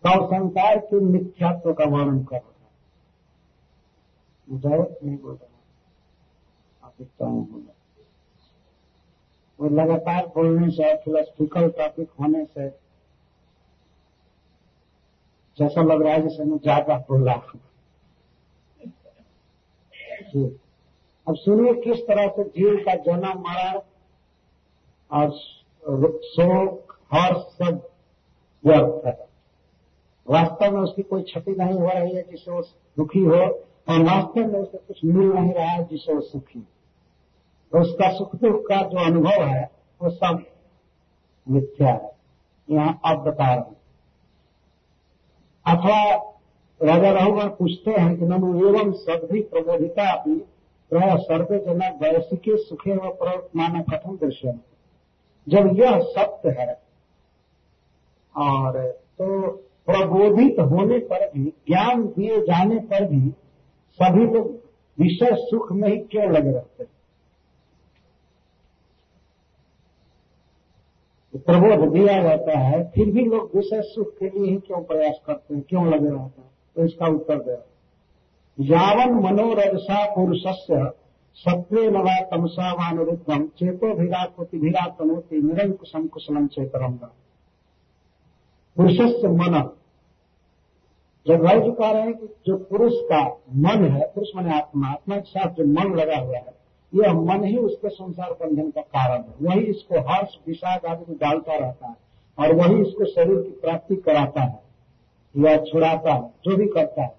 तो 0.03 0.25
संसार 0.27 0.77
के 0.79 0.99
मिथ्यात्व 0.99 1.73
का 1.73 1.85
वर्णन 1.85 2.23
कर 2.23 2.35
रहा 2.35 2.51
है। 4.51 4.79
नहीं 5.03 5.17
बोल 5.17 5.33
रहा 5.33 5.45
वो 9.59 9.69
लगातार 9.69 10.25
बोलने 10.25 10.69
से 10.71 10.95
फिलोसफिकल 10.95 11.69
टॉपिक 11.69 12.09
होने 12.19 12.43
से 12.45 12.67
जैसा 15.57 15.81
लग 15.83 16.01
रहा 16.01 16.13
है 16.13 16.21
जैसे 16.21 16.43
मैं 16.43 16.57
ज़्यादा 16.57 16.97
बोल 17.09 17.23
रहा 17.25 17.35
हूँ। 17.35 17.59
अब 21.27 21.35
सुनिए 21.35 21.73
किस 21.81 22.01
तरह 22.07 22.27
से 22.27 22.43
जीव 22.45 22.75
का 22.85 22.93
जन्म 23.03 23.39
मरण 23.41 23.79
और 25.11 25.31
शोक, 25.31 26.97
हर्ष 27.13 27.41
सब 27.57 27.81
व्यर्थ 28.63 29.05
है। 29.05 29.17
वास्तव 30.27 30.71
में 30.71 30.81
उसकी 30.81 31.01
कोई 31.03 31.21
क्षति 31.23 31.51
नहीं 31.53 31.73
हो 31.73 31.89
रही 31.89 32.15
है 32.15 32.23
जिससे 32.23 32.51
वो 32.51 32.61
दुखी 32.97 33.19
हो, 33.21 33.39
और 33.87 34.03
वास्तव 34.03 34.51
में 34.51 34.59
उसे 34.59 34.77
कुछ 34.77 35.03
मिल 35.05 35.27
नहीं 35.27 35.53
रहा 35.53 35.67
है 35.67 35.83
जिससे 35.87 36.13
वो 36.13 36.21
सुखी 36.21 36.59
तो 37.71 37.81
उसका 37.81 38.09
सुख 38.17 38.35
दुख 38.35 38.61
का 38.67 38.81
जो 38.83 39.05
अनुभव 39.05 39.43
है, 39.43 39.69
वो 40.01 40.09
सब 40.09 40.43
मिथ्या 41.47 41.89
है। 41.89 42.11
यहाँ 42.67 42.99
अब 43.05 43.23
बता 43.23 43.53
रहे 43.53 43.57
हैं। 43.59 43.76
अथवा 45.67 46.15
राजा 46.81 47.11
रघुगण 47.11 47.47
पूछते 47.49 47.91
हैं 47.91 48.17
कि 48.19 48.25
ननु 48.25 48.67
एवं 48.67 48.91
सभी 48.91 49.41
प्रबोधिता 49.41 50.11
अपनी 50.11 50.35
प्राय 50.91 51.17
सर्वे 51.17 51.59
जना 51.59 51.89
वैसिके 52.01 52.57
सुखे 52.57 52.93
व 52.93 52.99
प्रवर्तमान 52.99 53.81
कथम 53.81 54.17
दृश्य 54.17 54.59
जब 55.47 55.69
यह 55.79 55.99
सत्य 55.99 56.49
है, 56.49 56.81
और 58.35 58.77
तो 59.17 59.47
प्रबोधित 59.85 60.59
होने 60.59 60.99
पर 60.99 61.29
भी, 61.29 61.43
ज्ञान 61.67 62.03
दिए 62.07 62.39
जाने 62.41 62.79
पर 62.79 63.05
भी 63.05 63.29
सभी 63.99 64.25
लोग 64.25 64.47
विषय 64.99 65.35
सुख 65.35 65.71
में 65.71 65.89
ही 65.89 65.97
क्यों 65.97 66.31
लगे 66.31 66.51
रहते 66.51 66.83
हैं? 66.83 66.91
प्रबोध 71.37 71.93
दिया 71.93 72.23
जाता 72.23 72.59
है, 72.59 72.91
फिर 72.91 73.05
भी 73.05 73.25
लोग 73.25 73.51
विषय 73.55 73.81
सुख 73.81 74.07
के 74.07 74.25
लिए 74.25 74.51
ही 74.51 74.57
क्यों 74.57 74.83
प्रयास 74.83 75.19
करते 75.25 75.55
हैं? 75.55 75.63
क्यों 75.69 75.87
लगे 75.87 76.09
रहते 76.09 76.41
हैं? 76.41 76.51
तो 76.75 76.85
इसका 76.85 77.07
उत्तर 77.07 77.35
दे। 77.35 77.77
यावन 78.59 79.13
मनोरजसा 79.13 80.15
पुरुषस्य 80.15 80.91
सत्वे 81.35 81.89
नवा 81.89 82.19
तमसा 82.21 82.73
वानुरुद्धम 82.73 83.47
चेतो 83.47 83.95
भिराकृति 83.95 84.57
भिरातनोति 84.57 85.41
निरंकुशम 85.41 86.07
कुशलम 86.07 86.47
चेतरम 86.47 86.93
पुरुषस्य 88.77 89.27
मन। 89.27 89.69
जब 91.27 91.43
भाई 91.43 91.59
जी 91.59 91.71
कह 91.71 91.91
रहे 91.91 92.01
हैं 92.01 92.13
कि 92.13 92.27
जो 92.47 92.57
पुरुष 92.57 92.93
का 92.95 93.27
मन 93.55 93.85
है, 93.85 94.07
पुरुष 94.07 94.27
मन 94.35 94.47
आत्मा 94.47 94.87
आत्मा 94.87 95.15
के 95.15 95.29
साथ 95.29 95.53
जो 95.53 95.65
मन 95.65 95.95
लगा 95.95 96.17
हुआ 96.17 96.37
है 96.37 96.66
यह 96.95 97.13
मन 97.13 97.43
ही 97.43 97.57
उसके 97.57 97.89
संसार 97.89 98.31
बंधन 98.31 98.69
का 98.69 98.81
कारण 98.81 99.21
है। 99.21 99.33
वही 99.41 99.61
इसको 99.61 99.99
हर्ष, 99.99 100.29
विषाद 100.47 100.85
आदि 100.85 101.05
में 101.09 101.17
डालता 101.17 101.55
रहता 101.55 101.87
है 101.87 101.95
और 102.39 102.55
वही 102.55 102.81
इसको 102.81 103.05
शरीर 103.05 103.41
की 103.41 103.49
प्राप्ति 103.49 103.95
कराता 103.95 104.41
है, 104.41 104.59
या 105.37 105.57
छुड़ाता 105.57 106.13
है, 106.13 106.21
जो 106.21 106.57
भी 106.57 106.65
करता 106.65 107.01
है। 107.01 107.15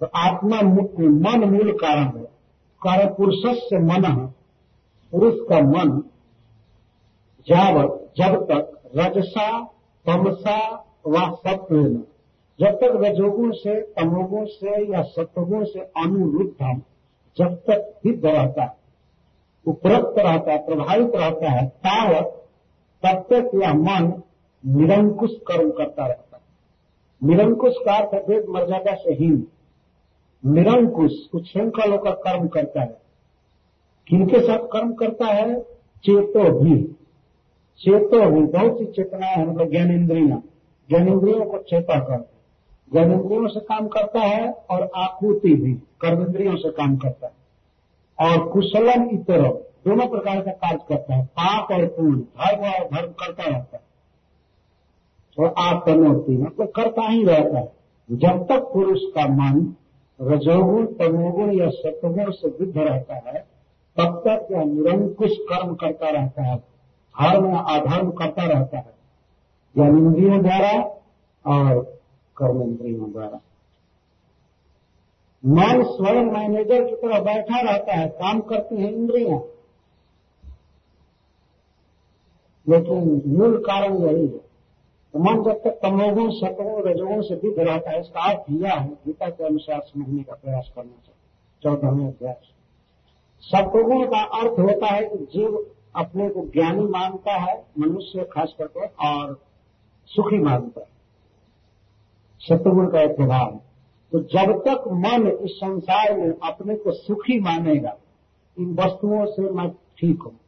तो 0.00 0.06
आत्मा 0.06 0.60
मन 0.62 1.44
मूल 1.44 1.72
कारण 1.72 2.18
है। 2.18 2.24
कारण 2.82 3.14
पुरुष 3.14 3.58
से 3.58 3.78
मन 3.78 4.04
है। 4.04 4.26
पुरुष 5.12 5.34
का 5.48 5.60
मन 5.60 6.02
जावत, 7.46 8.12
जब 8.16 8.44
तक 8.50 8.90
रजसा, 8.96 9.64
तमसा 10.06 10.86
व 11.06 11.34
सत्व 11.34 12.02
जब 12.60 12.70
तक 12.70 12.92
रजोगुण 12.96 13.52
से, 13.52 13.80
तमोगुण 13.80 14.44
से 14.44 14.92
या 14.92 15.02
सत्वगुण 15.02 15.64
से 15.64 15.80
अनुरुद्ध 15.80 16.82
जब 17.36 17.54
तक 17.54 17.92
सिद्ध 17.96 18.26
रहता 18.26 18.62
है। 18.62 18.79
उपरक्त 19.66 20.14
रहता 20.18 20.52
है, 20.52 20.66
प्रभावित 20.66 21.10
रहता 21.14 21.50
है 21.50 21.68
तावत 21.68 22.46
तब 23.06 23.18
तक 23.32 23.50
यह 23.54 23.74
मन 23.74 24.22
निरंकुश 24.66 25.30
कर्म 25.46 25.70
करता 25.70 26.06
रहता 26.06 26.36
है। 26.36 26.42
निरंकुश 27.24 27.74
का 27.86 27.92
अर्थ 27.92 28.28
वेद 28.28 28.46
मर्यादा 28.48 28.94
से 28.94 29.12
हीन। 29.12 29.46
निरंकुश, 30.46 31.12
कुछ 31.32 31.52
श्रृंखल 31.52 31.92
होकर 31.92 32.10
कर्म 32.10 32.48
करता 32.48 32.80
है। 32.80 33.00
किनके 34.08 34.40
साथ 34.40 34.58
कर्म 34.58 34.92
करता 34.92 35.26
है? 35.26 35.60
चेतो 36.04 36.60
भी। 36.60 36.82
चेतो 37.78 38.30
भी, 38.30 38.40
बहुत 38.40 38.78
सी 38.78 38.84
चेतनाएँ 38.84 39.34
है 39.36 39.50
मतलब 39.50 39.70
ज्ञानेन्द्रिया 39.70 40.42
ज्ञानेन्द्रियों 40.88 41.44
को 41.44 41.58
चेता 41.58 42.00
करते 42.04 42.40
इंद्रियों 42.96 43.48
से 43.48 43.60
काम 43.60 43.88
करता 43.88 44.20
है 44.20 44.52
और 44.52 44.90
आकृति 44.96 45.54
भी, 45.54 45.74
कर्म 45.74 46.26
इंद्रियों 46.26 46.56
से 46.56 46.70
काम 46.70 46.96
करता 46.96 47.26
है। 47.26 47.39
और 48.20 48.48
कुशलम 48.48 49.10
इतर 49.10 49.42
दोनों 49.84 50.06
प्रकार 50.06 50.40
का 50.40 50.50
कार्य 50.50 50.78
करता 50.88 51.14
है। 51.14 51.24
पाप 51.24 51.70
और 51.72 51.86
पूर्ण 51.86 52.20
धर्म 52.20 52.60
और 52.64 52.88
धर्म 52.94 53.12
करता 53.12 53.44
रहता 53.44 53.76
है। 53.76 53.90
और 55.38 55.54
आप 55.58 55.82
तनोती 55.86 56.36
मतलब 56.38 56.68
करता 56.68 57.02
ही 57.02 57.24
रहता 57.24 57.58
है। 57.58 57.72
जब 58.12 58.46
तक 58.46 58.70
पुरुष 58.74 58.98
का 59.02 59.26
मन 59.26 59.74
रजोगुण, 60.22 60.86
तमोगुण 60.86 61.52
या 61.52 61.70
सत्वगुण 61.70 62.30
से 62.30 62.48
विद्ध 62.48 62.78
रहता 62.78 63.14
है, 63.14 63.46
तब 63.96 64.22
तक 64.26 64.48
यह 64.52 64.64
निरंकुश 64.64 65.30
कर्म 65.40 65.74
करता 65.74 66.08
रहता 66.08 66.42
है। 66.42 66.56
धर्म 66.56 67.50
या 67.50 67.58
अधर्म 67.58 68.10
करता 68.10 68.44
रहता 68.44 68.78
है। 68.78 68.94
ज्ञानेन्द्रियों 69.74 70.42
द्वारा 70.42 70.82
और 71.46 72.00
कर्मेंद्रियों 72.36 73.12
द्वारा। 73.12 73.40
मन 75.46 75.82
स्वयं 75.82 76.24
मैनेजर 76.24 76.84
की 76.84 76.96
तरह 76.96 77.20
बैठा 77.20 77.60
रहता 77.60 77.92
है, 77.92 78.08
काम 78.08 78.40
करती 78.40 78.76
है 78.76 78.92
इंद्रियाँ। 78.92 79.38
लेकिन 82.68 83.22
मूल 83.26 83.58
कारण 83.58 83.98
यही 83.98 84.22
है। 84.22 84.50
तो 85.12 85.18
मन 85.18 85.42
जब 85.42 85.62
तक 85.64 85.80
तमोगुण, 85.82 86.30
सतगुण, 86.30 86.92
रजोगुण 86.92 87.22
से 87.22 87.34
विध 87.34 87.54
रहता 87.58 87.90
है, 87.90 88.00
इसका 88.00 88.20
अर्थ 88.20 88.42
यह 88.50 88.74
है, 88.74 88.88
गीता 88.88 89.28
के 89.28 89.44
अनुसार 89.44 89.80
समझने 89.80 90.22
का 90.22 90.34
प्रयास 90.34 90.72
करना 90.76 91.06
चाहिए, 91.06 91.20
चौदहवें 91.62 92.06
अभ्यास 92.06 92.36
सतगुण 93.40 94.06
का 94.06 94.24
अर्थ 94.24 94.58
होता 94.58 94.86
है 94.86 95.08
कि 95.08 95.18
जीव 95.18 95.66
अपने 95.96 96.28
को 96.28 96.46
ज्ञानी 96.46 96.84
मानता 96.84 97.32
है, 97.32 97.64
मनुष्य 97.78 98.24
खास 98.32 98.54
करके 98.58 99.08
और 99.08 99.40
सुखी 100.06 100.38
मानता 100.38 100.80
है। 100.80 100.88
सतगुण 102.40 102.90
का 102.90 103.00
एक 103.00 103.16
प्रभाव 103.16 103.54
है। 103.54 103.69
तो 104.12 104.20
जब 104.20 104.52
तक 104.68 104.84
मन 104.88 105.38
इस 105.44 105.50
संसार 105.50 106.16
में 106.16 106.34
अपने 106.42 106.74
को 106.74 106.92
सुखी 106.92 107.40
मानेगा, 107.40 107.96
इन 108.58 108.74
वस्तुओं 108.74 109.26
से 109.26 109.42
मैं 109.42 109.70
ठीक 109.70 110.22
हूँ। 110.22 110.40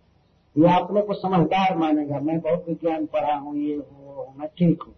या 0.58 0.76
अपने 0.76 1.02
को 1.02 1.14
समझदार 1.14 1.76
मानेगा, 1.76 2.20
मैं 2.20 2.40
बहुत 2.40 2.64
विज्ञान 2.68 3.06
पढ़ा 3.06 3.34
हूँ, 3.34 3.56
ये 3.56 3.74
हो, 3.76 4.34
मैं 4.36 4.48
ठीक 4.48 4.82
हूँ। 4.82 4.94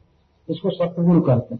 इसको 0.51 0.71
सत्गुण 0.71 1.21
करते 1.21 1.57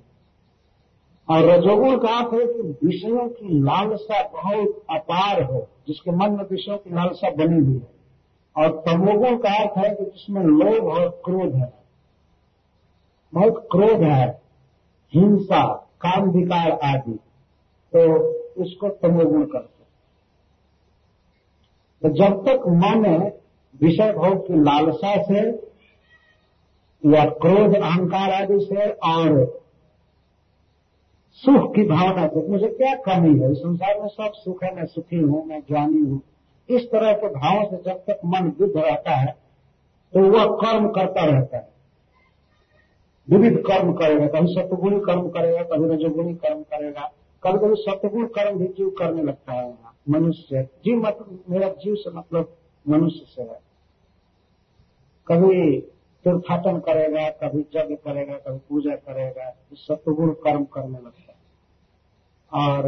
और 1.29 1.41
रजोगुण 1.43 1.99
का 1.99 2.09
अर्थ 2.09 2.35
है 2.35 2.47
कि 2.47 2.87
विषयों 2.87 3.29
की 3.29 3.61
लालसा 3.61 4.23
बहुत 4.23 4.83
अपार 4.91 5.43
हो, 5.43 5.69
जिसके 5.89 6.11
मन 6.11 6.31
में 6.31 6.45
विषयों 6.51 6.79
की 6.79 6.95
लालसा 6.95 7.31
बनी 7.31 7.67
हुई 7.67 7.79
है। 7.79 7.95
और 8.57 8.83
तमोगुण 8.87 9.37
का 9.37 9.63
अर्थ 9.63 9.79
है 9.79 9.95
कि 9.95 10.05
जिसमें 10.05 10.43
लोभ 10.43 10.85
और 10.85 11.23
क्रोध 11.25 11.55
है। 11.55 11.73
बहुत 13.35 13.69
क्रोध 13.71 14.03
है, 14.03 14.43
हिंसा 15.15 15.84
काम 16.07 16.31
विकार 16.31 16.71
आदि। 16.85 17.19
तो 17.93 18.01
उसको 18.63 18.89
तमोगुण 18.89 19.45
करते 19.45 19.73
तो 22.03 22.09
जब 22.11 22.41
तक 22.47 22.67
मन 22.69 23.31
विषय 23.81 24.13
भोग 24.13 24.47
की 24.47 24.63
लालसा 24.63 25.13
से 25.23 25.41
या 27.05 27.25
क्रोध, 27.43 27.75
अहंकार 27.75 28.33
आदि 28.33 28.59
से 28.65 28.91
और 28.91 29.63
सुख 31.39 31.75
की 31.75 31.83
भावना 31.85 32.27
से, 32.27 32.47
मुझे 32.49 32.69
क्या 32.69 32.95
कमी 32.99 33.39
है? 33.39 33.53
संसार 33.55 34.01
में 34.01 34.09
सब 34.09 34.33
सुख 34.35 34.63
है, 34.65 34.75
मैं 34.77 34.85
सुखी 34.87 35.17
हूँ, 35.17 35.45
मैं 35.47 35.61
ज्ञानी 35.61 36.01
हूँ। 36.01 36.21
इस 36.69 36.91
तरह 36.93 37.13
के 37.13 37.29
भावों 37.29 37.65
से 37.65 37.83
जब 37.83 37.99
तक 38.01 38.21
मन 38.27 38.53
युद्ध 38.61 38.77
रहता 38.77 39.11
है 39.11 39.33
तो 40.13 40.21
वह 40.31 40.45
कर्म 40.57 40.89
करता 40.89 41.25
रहता 41.25 41.57
है। 41.57 41.74
विविध 43.29 43.59
कर्म 43.59 43.93
करेगा, 43.93 44.27
कभी 44.27 44.55
सत्गुणी 44.55 45.01
कर्म 45.01 45.29
करेगा, 45.29 45.63
कभी 45.63 45.95
रजोगुणी 45.95 46.35
कर्म 46.35 46.63
करेगा, 46.63 47.13
कभी 47.43 47.59
कभी 47.59 47.75
सत्गुण 47.77 48.27
कर्म 48.27 48.59
भी 48.59 48.67
जीव 48.67 48.91
करने 48.91 49.23
लगता 49.23 49.53
है। 49.53 49.69
यहाँ 49.69 49.97
मनुष्य, 50.09 50.63
जीव 50.85 50.97
मतलब 50.97 51.45
मेरा 51.51 51.69
जीव 51.69 51.95
से 51.95 52.11
मतलब 52.11 52.57
मनुष्य 52.89 53.25
से 53.27 53.43
है। 53.43 53.61
कभी 55.27 55.81
तीर्थाटन 56.25 56.79
करेगा, 56.79 57.29
कभी 57.31 57.61
यज्ञ 57.77 57.95
करेगा, 57.95 58.35
कभी 58.37 58.59
पूजा 58.69 58.95
करेगा 58.97 59.51
सतगुण 59.73 60.33
कर्म 60.33 60.65
करने 60.65 60.99
लगता 60.99 61.33
है। 61.33 61.43
और 62.53 62.87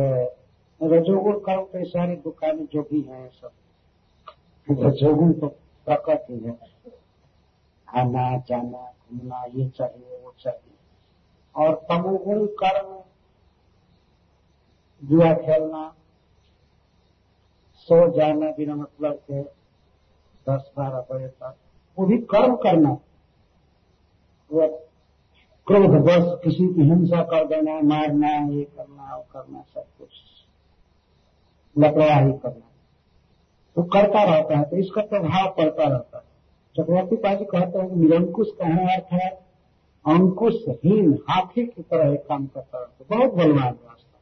रजोगुण 0.80 1.38
कर्म 1.38 1.62
तो 1.62 1.84
सारी 1.84 2.16
दुकानें 2.16 2.66
जो 2.72 2.82
भी 2.82 3.00
हैं 3.00 3.28
सब 3.30 3.50
रजोगुण 4.68 5.32
तो 5.32 5.46
प्रकृति 5.86 6.34
है। 6.34 6.58
आना 7.94 8.38
जाना, 8.38 8.92
घूमना, 8.92 9.44
ये 9.54 9.68
चाहिए, 9.68 10.20
वो 10.24 10.34
चाहिए। 10.38 10.74
और 11.56 11.74
तमोगुण 11.74 12.46
कर्म, 12.46 13.02
जुआ 15.04 15.34
खेलना, 15.34 15.94
सो 17.74 18.10
जाना 18.10 18.50
बिना 18.50 18.74
मतलब 18.74 19.14
के 19.14 19.42
दस 20.48 20.72
बारह 20.76 21.06
बजे 21.12 21.28
तक। 21.28 21.56
वो 21.98 22.06
भी 22.06 22.18
कर्म 22.18 22.56
करना। 22.56 22.90
वो 24.52 24.68
क्रोध, 25.66 25.90
बस 25.90 26.40
किसी 26.44 26.74
की 26.74 26.82
हिंसा 26.82 27.22
कर 27.22 27.46
देना, 27.46 27.80
मारना, 27.80 28.28
ये 28.28 28.64
करना, 28.64 29.16
वो 29.16 29.26
करना, 29.32 29.62
सब 29.74 29.84
कुछ। 29.98 30.08
लपड़ाही 31.78 32.32
करना। 32.32 32.66
वो 33.78 33.84
करता 33.84 34.22
रहता 34.22 34.58
है 34.58 34.64
तो 34.64 34.76
इसका 34.76 35.02
प्रभाव 35.02 35.50
पड़ता 35.50 35.88
रहता 35.88 36.15
है। 36.15 36.15
चक्रवर्ती 36.76 37.16
पाजी 37.16 37.44
कहते 37.44 37.78
हैं 37.78 37.96
निरंकुश 37.96 38.48
कहने 38.50 38.94
अर्थ 38.94 39.12
है 39.12 39.28
अंकुशहीन 40.04 41.18
हाथी 41.30 41.66
की 41.66 41.82
तरह 41.82 42.12
एक 42.12 42.26
काम 42.26 42.46
करता 42.46 42.78
है। 42.78 43.06
बहुत 43.10 43.34
बलवान 43.34 43.74
रास्ता 43.74 44.18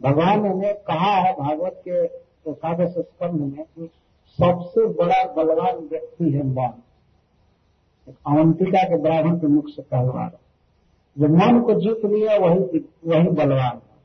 भगवान 0.00 0.58
ने 0.58 0.72
कहा 0.72 1.14
है 1.16 1.32
भागवत 1.32 1.82
के 1.88 2.04
एकादश 2.50 2.94
स्कंध 2.98 3.40
में 3.40 3.64
कि 3.64 3.90
सबसे 4.38 4.86
बड़ा 4.86 5.32
बलवान 5.32 5.76
व्यक्ति 5.76 6.30
है 6.30 6.46
मन। 6.46 6.82
अवंतिका 8.26 8.82
के 8.82 8.96
ब्राह्मण 8.96 9.38
के 9.38 9.46
मुख 9.46 9.68
से 9.68 9.82
कहवा 9.82 10.30
जो 11.18 11.28
मन 11.28 11.60
को 11.60 11.74
जीत 11.74 12.04
लिया, 12.04 12.38
वही 12.38 12.78
वही 13.06 13.28
बलवान 13.28 13.76
है। 13.76 13.96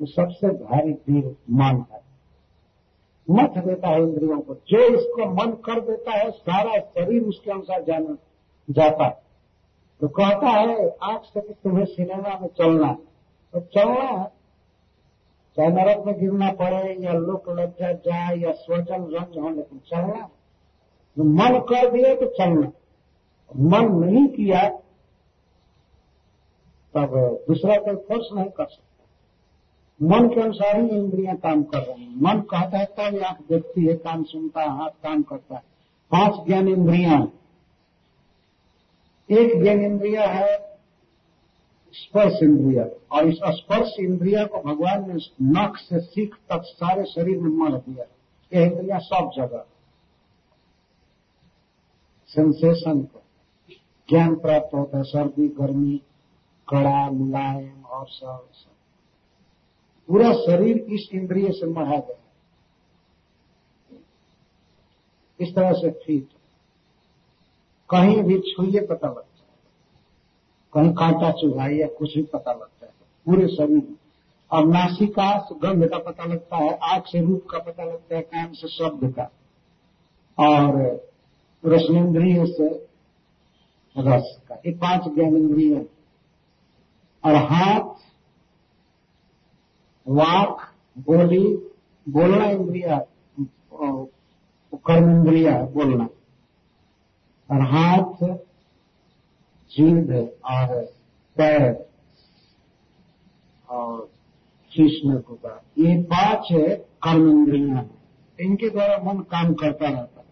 वो 0.00 0.06
सबसे 0.06 0.48
भारी 0.48 0.92
वीर 0.92 1.36
मन 1.50 1.84
है। 1.92 2.07
मत 3.28 3.58
देता 3.58 3.88
है 3.88 4.02
इंद्रियों 4.02 4.40
को। 4.40 4.54
जो 4.68 4.78
इसको 4.88 5.26
मन 5.34 5.52
कर 5.64 5.80
देता 5.80 6.12
है, 6.12 6.30
सारा 6.30 6.78
शरीर 6.78 7.22
उसके 7.24 7.50
अनुसार 7.50 7.82
जाना, 7.84 8.16
जाता 8.68 9.04
है। 9.04 9.16
तो 10.00 10.08
कहता 10.10 10.48
है, 10.48 10.88
आज 11.04 11.20
से 11.24 11.40
तुम्हें 11.40 11.84
सिनेमा 11.86 12.38
में 12.40 12.48
चलना 12.48 12.92
तो 13.54 13.60
चलना 13.74 14.24
चाहे 15.56 15.68
नरक 15.68 16.04
में 16.06 16.18
गिरना 16.20 16.50
पड़े 16.52 16.94
या 17.00 17.12
लोक 17.12 17.48
लज्जा 17.50 17.92
जाए 17.92 18.36
या 18.36 18.52
स्वजन 18.54 19.06
रंज 19.12 19.38
हो, 19.38 19.48
लेकिन 19.48 19.78
चलना 19.86 20.28
तो 21.16 21.24
मन 21.24 21.58
कर 21.68 21.90
दिया 21.90 22.14
तो 22.14 22.26
चलना 22.34 22.70
मन 23.50 23.92
नहीं 23.96 24.26
किया, 24.28 24.68
तब 26.94 27.14
दूसरा 27.48 27.76
कोई 27.76 27.94
फोर्स 27.96 28.28
नहीं 28.32 28.50
कर 28.50 28.64
सकता। 28.66 28.87
मन 30.02 30.28
के 30.28 30.40
अनुसार 30.40 30.80
ही 30.80 30.88
इंद्रियाँ 30.88 31.36
काम 31.36 31.62
कर 31.62 31.78
रही 31.78 32.04
हैं। 32.04 32.16
मन 32.16 32.40
कहता 32.40 32.78
है 32.78 32.84
तब 32.84 33.18
आँख 33.18 33.38
देखती 33.38 33.86
है, 33.86 33.94
कान 33.94 34.22
सुनता 34.22 34.62
है, 34.62 34.78
हाथ 34.78 34.90
काम 34.90 35.22
करता 35.22 35.54
है। 35.54 35.60
पाँच 36.10 36.46
ज्ञान 36.46 36.68
इंद्रियाँ 36.68 37.32
एक 39.30 39.62
ज्ञान 39.62 39.80
इंद्रिया 39.80 40.26
है 40.26 40.78
स्पर्श 41.92 42.42
इंद्रिया। 42.42 42.84
और 43.16 43.28
इस 43.28 43.38
स्पर्श 43.44 43.96
इंद्रिया 44.00 44.44
को 44.44 44.58
भगवान 44.58 45.08
ने 45.08 45.14
नख 45.42 45.76
से 45.76 46.00
सीख 46.00 46.34
तक 46.34 46.62
सारे 46.64 47.04
शरीर 47.04 47.38
में 47.38 47.50
मर 47.50 47.78
दिया। 47.78 48.04
यह 48.58 48.66
इंद्रिया 48.66 48.98
सब 48.98 49.30
जगह। 49.36 49.64
सेंसेशन 52.26 53.02
को। 53.02 53.22
ज्ञान 54.10 54.34
प्राप्त 54.34 54.74
होता 54.74 54.98
है, 54.98 55.04
सर्दी, 55.04 55.48
गर्मी, 55.48 56.02
कड़ा, 56.68 57.10
मुलायम 57.10 57.82
और 57.82 58.06
सब 58.08 58.48
सब। 58.52 58.77
पूरा 60.08 60.32
शरीर 60.32 60.76
इस 60.78 61.08
इंद्रिय 61.14 61.52
से 61.52 61.66
मरा 61.66 61.96
गया 61.96 62.24
इस 65.40 65.54
तरह 65.54 65.72
से 65.72 65.90
फिट 65.90 66.28
कहीं 67.90 68.22
भी 68.22 68.40
छुइए 68.40 68.86
पता 68.86 69.08
लगता 69.08 69.20
है। 69.20 69.48
कहीं 70.74 70.94
कांटा 70.94 71.30
चुभाई 71.30 71.76
या 71.76 71.86
कुछ 71.86 72.14
भी 72.14 72.22
पता 72.22 72.52
लगता 72.52 72.86
है। 72.86 72.92
पूरे 73.26 73.48
शरीर 73.48 73.76
में। 73.76 73.96
और 74.52 74.66
नासिका 74.66 75.48
गंध 75.52 75.88
का 75.88 75.98
पता 75.98 76.24
लगता 76.24 76.56
है 76.56 76.78
आँख 76.78 77.02
से 77.06 77.20
रूप 77.20 77.46
का 77.50 77.58
पता 77.58 77.84
लगता 77.84 78.16
है, 78.16 78.22
कान 78.22 78.52
से 78.52 78.68
शब्द 78.68 79.14
का। 79.18 79.22
और 80.38 80.82
रसनेन्द्रिय 81.66 82.46
से 82.46 82.68
रस 83.98 84.40
का। 84.48 84.54
ये 84.54 84.72
पाँच 84.72 85.00
ज्ञान 85.04 85.36
इंद्रिय 85.36 85.86
और 87.24 87.34
हाथ 87.34 88.07
वाक, 90.08 90.74
बोली, 90.98 91.44
बोलना 92.08 92.44
इंद्रिया 92.44 92.98
कर्म 94.76 95.10
इंद्रिया, 95.10 95.62
बोलना। 95.62 96.08
और 97.50 97.60
हाथ 97.60 98.36
जीव 99.70 99.96
और 100.44 100.82
पैर, 101.36 101.86
और 103.68 104.10
में 105.04 105.14
होगा 105.14 105.62
ये 105.78 106.02
पाँच 106.02 106.48
है 106.52 106.68
कर्म 106.76 107.28
इंद्रिया। 107.30 107.76
है 107.76 107.90
इनके 108.40 108.70
द्वारा 108.70 108.98
मन 109.04 109.20
काम 109.20 109.54
करता 109.54 109.88
रहता 109.88 110.20
है। 110.20 110.28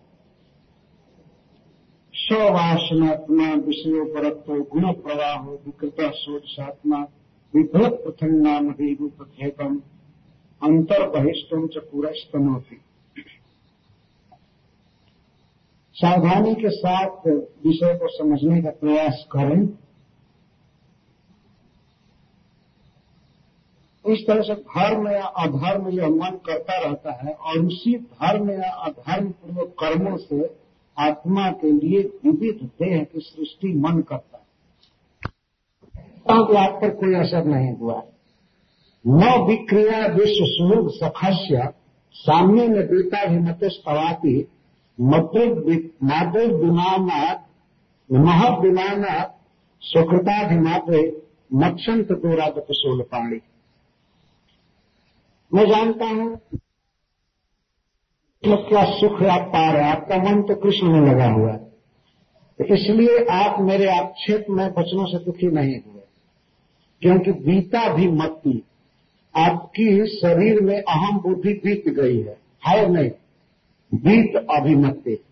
विषयों 3.57 4.07
परत्व 4.07 4.53
गुण 4.73 4.93
प्रवाह 4.93 5.41
विकृत 5.43 5.97
सोचात्मा 6.01 6.97
विभ्रत 6.97 7.26
प्रथम 7.55 8.35
नाम 8.35 8.71
ही 8.71 8.95
रूप 8.95 9.23
भेदम 9.23 9.77
अंतर 10.63 11.09
बहिष्टम 11.09 11.67
च 11.67 11.77
पुरस्तनोती। 11.77 12.77
सावधानी 15.97 16.55
के 16.55 16.71
साथ 16.71 17.27
विषय 17.67 17.95
को 17.95 18.09
समझने 18.09 18.63
का 18.63 18.71
प्रयास 18.71 19.25
करें। 19.33 19.69
इस 24.05 24.27
तरह 24.27 24.43
से 24.43 24.55
धर्म 24.55 25.09
या 25.09 25.25
अधर्म 25.25 25.89
यह 25.89 26.09
मन 26.09 26.39
करता 26.47 26.79
रहता 26.79 27.13
है 27.13 27.33
और 27.33 27.59
उसी 27.59 27.99
धर्म 27.99 28.51
या 28.51 28.71
अधर्म 28.71 29.31
पूर्वक 29.31 29.75
कर्मों 29.81 30.17
से 30.17 30.57
आत्मा 30.99 31.51
के 31.51 31.73
लिए 31.73 32.03
विविध 32.03 32.67
देह 32.67 33.05
की 33.05 33.21
सृष्टि 33.21 33.69
मन 33.69 34.01
करता 34.01 34.39
है। 34.39 34.46
तो 36.29 36.55
आप 36.57 36.79
पर 36.83 36.91
कोई 36.97 37.15
असर 37.15 37.45
नहीं 37.47 37.73
हुआ। 37.77 37.99
न 39.05 39.33
विक्रिया 39.49 39.99
विश्व 40.15 40.45
स्वरूप 40.47 40.87
सखस्य 40.95 41.57
सामने 42.15 42.67
में 42.69 42.85
देता 42.87 43.25
भी 43.25 43.39
मत 43.41 43.61
स्तवाती 43.73 44.37
मातृविमानात् 46.09 47.43
महविमानात्, 48.11 49.33
सुकृताधिमात्रे 49.83 51.01
मक्षंत 51.55 52.09
दोरागत 52.13 52.67
सोल 52.73 53.03
पाणी 53.03 53.41
मैं 55.53 55.67
जानता 55.67 56.07
हूँ 56.07 56.29
तो 58.43 58.57
क्या 58.69 58.85
सुख 58.91 59.23
आप 59.25 59.45
पा 59.53 59.71
रहे 59.73 59.83
हैं 59.83 59.91
आपका 59.91 60.17
मन 60.19 60.43
तो 60.43 60.55
कृष्ण 60.55 60.87
में 60.87 61.01
लगा 61.03 61.29
हुआ 61.31 61.53
है। 61.53 61.59
तो 62.59 62.65
इसलिए 62.75 63.25
आप 63.33 63.61
मेरे 63.63 63.87
आक्षेप 63.91 64.47
में 64.51 64.67
वचनों 64.69 65.07
से 65.07 65.19
दुखी 65.25 65.51
नहीं 65.51 65.77
हुए 65.77 65.96
क्योंकि 67.01 67.33
बीता 67.33 67.95
भी 67.95 68.09
मत्ती 68.09 68.63
आपकी 69.37 70.07
शरीर 70.07 70.61
में 70.61 70.83
अहम 70.83 71.21
बुद्धि 71.21 71.53
बीत 71.53 71.89
गई 71.89 72.21
है। 72.21 72.39
है 72.67 72.89
नहीं, 72.89 73.11
बीत 73.95 74.47
अभिमत्ति। 74.51 75.25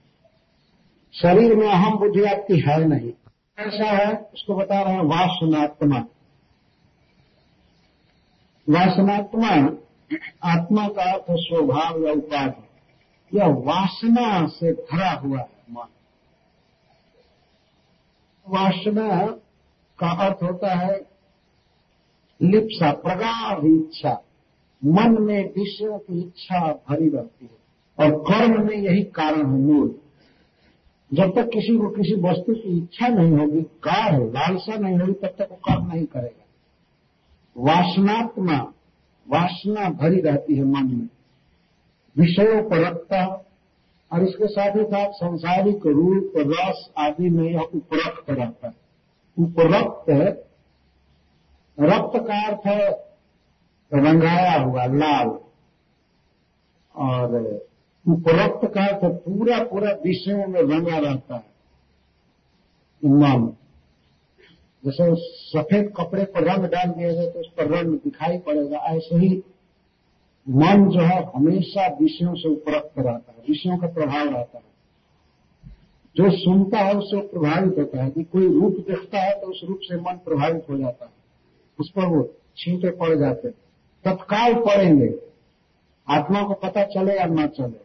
शरीर 1.13 1.57
में 1.57 1.69
अहम 1.69 1.99
बुद्धि 1.99 2.25
आपकी 2.25 2.61
है 2.61 2.85
नहीं। 2.85 3.13
ऐसा 3.59 3.85
है, 3.85 4.17
उसको 4.35 4.57
बता 4.57 4.83
रहे 4.83 4.95
हैं, 4.95 5.03
वासनात्मा। 5.03 5.99
वासनात्मा, 8.71 9.49
आत्मा 10.53 10.89
का 10.89 11.13
अर्थ 11.13 11.25
स्वभाव 11.31 12.07
या 12.07 12.13
उपाधि। 12.13 12.65
यह 13.39 13.47
वासना 13.47 14.47
से 14.47 14.73
भरा 14.73 15.11
हुआ 15.11 15.39
है 15.39 15.49
मन। 15.71 15.87
वासना 18.49 19.27
का 19.99 20.11
अर्थ 20.11 20.43
होता 20.43 20.75
है 20.75 21.14
लिप्सा 22.45 22.93
प्रगाढ़ 22.93 23.67
इच्छा। 23.67 24.25
मन 24.85 25.17
में 25.21 25.49
विषयों 25.49 25.99
की 25.99 26.21
इच्छा 26.21 26.73
भरी 26.73 27.09
रहती 27.09 27.45
है 27.45 27.65
और 27.99 28.21
कर्म 28.21 28.67
में 28.67 28.77
यही 28.77 29.03
कारण 29.03 29.39
है 29.39 29.59
मूल। 29.59 29.99
जब 31.15 31.35
तक 31.35 31.49
किसी 31.49 31.79
को 31.79 31.89
किसी 31.89 32.15
वस्तु 32.21 32.55
की 32.55 32.79
इच्छा 32.79 33.09
नहीं 33.09 33.33
होगी 33.33 33.63
कार 33.63 34.21
लालसा 34.21 34.77
नहीं 34.77 34.99
होगी, 34.99 35.13
तब 35.13 35.27
तक 35.27 35.49
वो 35.51 35.57
कर्म 35.57 35.87
नहीं 35.87 36.07
करेगा। 36.07 36.45
वासनात्मा, 37.57 38.59
वासना 39.29 39.91
भरी 39.91 40.21
रहती 40.21 40.57
है 40.57 40.65
मन 40.65 40.95
में। 40.95 41.09
विषयों 42.17 42.71
पर 42.71 42.79
रखता 42.79 43.45
और 44.13 44.23
इसके 44.23 44.47
साथ 44.47 44.77
ही 44.77 44.85
साथ 44.85 45.11
संसारिक 45.13 45.87
रूप, 45.87 46.33
रस 46.37 46.91
आदि 46.99 47.31
में 47.31 47.51
यह 47.51 47.61
उपरक्त 47.61 48.31
रहता 48.31 48.67
है। 48.69 48.75
उपरक्त 49.39 50.44
रक्त 51.81 52.29
का 52.29 52.47
अर्थ 52.47 52.67
है 52.67 52.91
रंगाया 53.95 54.61
हुआ, 54.61 54.87
लाल। 54.87 55.39
और 56.97 57.37
उपरक्त 58.09 58.75
का 58.75 58.87
अर्थ 58.87 59.05
पूरा 59.05 59.65
पूरा 59.65 59.91
विषयों 59.91 60.47
में 60.47 60.61
रंगा 60.61 60.99
रहता 60.99 61.35
है। 61.35 61.55
मन 63.05 63.57
जैसे 64.85 65.15
सफ़ेद 65.53 65.93
कपड़े 65.97 66.25
पर 66.25 66.45
रंग 66.45 66.65
डाल 66.65 66.91
दिया 66.91 67.13
जाए 67.13 67.31
तो 67.31 67.41
उस 67.41 67.49
पर 67.49 67.67
रंग 67.67 67.93
दिखाई 67.93 68.39
पड़ेगा। 68.39 68.79
ऐसे 68.79 69.17
ही 69.17 69.43
मन 70.49 70.89
जो 70.89 71.01
है, 71.01 71.25
हमेशा 71.37 71.87
विषयों 71.87 72.35
से 72.35 72.49
उपरक्त 72.49 72.93
रहता 72.99 73.33
है, 73.33 73.39
विषयों 73.49 73.79
का 73.79 73.87
प्रभाव 73.87 74.29
रहता 74.29 74.59
है। 74.59 74.75
जो 76.17 76.31
सुनता 76.31 76.79
है 76.79 76.95
उससे 76.95 77.21
प्रभावित 77.21 77.79
होता 77.79 78.03
है। 78.05 78.11
कि 78.11 78.25
कोई 78.25 78.61
रूप 78.61 78.73
देखता 78.73 79.21
है 79.21 79.41
तो 79.41 79.47
उस 79.47 79.61
रूप 79.65 79.79
से 79.83 79.97
मन 79.97 80.17
प्रभावित 80.25 80.67
हो 80.71 80.79
जाता 80.79 81.05
है। 81.05 81.14
उस 81.81 81.91
पर 81.91 82.07
वो 82.07 82.23
छींटे 82.57 82.91
पड़ 82.91 83.15
जाते 83.19 83.49
तत्काल 84.05 84.55
पड़ेंगे। 84.55 85.15
आत्मा 86.09 86.43
को 86.43 86.55
पता 86.55 86.85
चले 86.85 87.17
या 87.17 87.25
न 87.25 87.47
चले। 87.47 87.85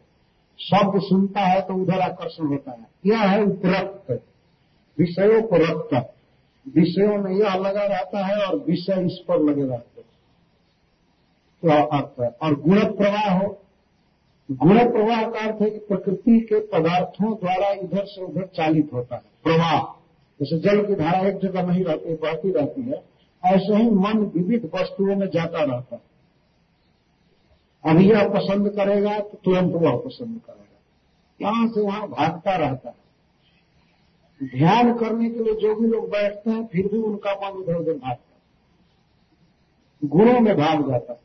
शब्द 0.60 1.00
सुनता 1.02 1.40
है 1.40 1.60
तो 1.60 1.74
उधर 1.74 2.00
आकर्षण 2.00 2.46
होता 2.46 2.70
है। 2.70 2.86
यह 3.06 3.18
है 3.18 3.42
उपरक्त 3.42 4.22
विषयों 4.98 5.42
को 5.42 5.56
रक्त 5.56 6.14
विषयों 6.76 7.18
में 7.18 7.32
यह 7.32 7.54
लगा 7.54 7.86
रहता 7.86 8.26
है 8.26 8.46
और 8.46 8.56
विषय 8.56 9.06
इस 9.06 9.24
पर 9.28 9.38
लगे 9.38 9.62
रहते 9.62 10.00
तो 11.62 11.86
अर्थ 11.86 12.20
है। 12.20 12.28
और 12.42 12.60
गुण 12.60 12.80
प्रवाह 12.80 13.38
हो। 13.38 13.58
गुण 14.50 14.78
प्रवाह 14.92 15.22
का 15.22 15.40
अर्थ 15.40 15.62
है 15.62 15.70
कि 15.70 15.78
प्रकृति 15.78 16.40
के 16.40 16.60
पदार्थों 16.60 17.34
द्वारा 17.34 17.70
इधर 17.70 18.04
से 18.04 18.22
उधर 18.22 18.46
चालित 18.46 18.90
होता 18.92 19.16
है। 19.16 19.22
प्रवाह। 19.44 19.82
जैसे 20.40 20.58
जल 20.58 20.86
की 20.86 20.94
धारा 20.94 21.28
एक 21.28 21.38
जगह 21.38 21.62
नहीं 21.62 21.84
रहती, 21.84 22.14
बहती 22.14 22.52
रहती 22.52 22.82
है। 22.82 23.02
ऐसे 23.44 23.76
ही 23.76 23.90
मन 23.90 24.18
विविध 24.18 24.70
वस्तुओं 24.74 25.16
में 25.16 25.26
जाता 25.26 25.64
रहता 25.64 25.96
है। 25.96 26.10
अभी 27.84 28.10
यह 28.10 28.28
पसंद 28.28 28.68
करेगा 28.68 29.18
तो 29.18 29.40
तुरंत 29.44 29.74
वह 29.74 29.96
पसंद 29.96 30.40
करेगा। 30.46 30.80
यहाँ 31.42 31.68
से 31.68 31.80
वहाँ 31.80 32.08
भागता 32.08 32.56
रहता 32.56 32.88
है। 32.88 33.00
ध्यान 34.58 34.98
करने 34.98 35.30
के 35.30 35.38
लिए 35.38 35.54
जो 35.54 35.76
भी 35.76 35.86
लोग 35.86 36.10
बैठते 36.10 36.50
हैं, 36.50 36.66
फिर 36.66 36.88
भी 36.88 36.98
उनका 36.98 37.32
मन 37.32 37.62
इधर 37.62 37.74
उधर 37.74 37.92
भागता 37.92 38.34
है। 38.34 38.40
गुणों 40.04 40.40
में 40.40 40.56
भाग 40.56 40.90
जाता 40.90 41.12
है। 41.12 41.20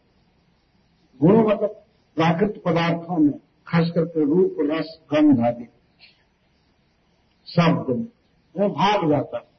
गुणों 1.22 1.44
मतलब 1.44 1.70
प्राकृतिक 2.16 2.64
पदार्थों 2.64 3.18
में 3.18 3.34
खास 3.68 3.92
करके 3.96 4.26
रूप, 4.26 4.56
रस, 4.60 5.02
गंध 5.14 5.40
आदि। 5.40 5.66
शब्द 7.48 7.96
में 7.96 8.08
वो 8.58 8.70
भाग 8.70 9.10
जाता 9.10 9.38
है। 9.38 9.55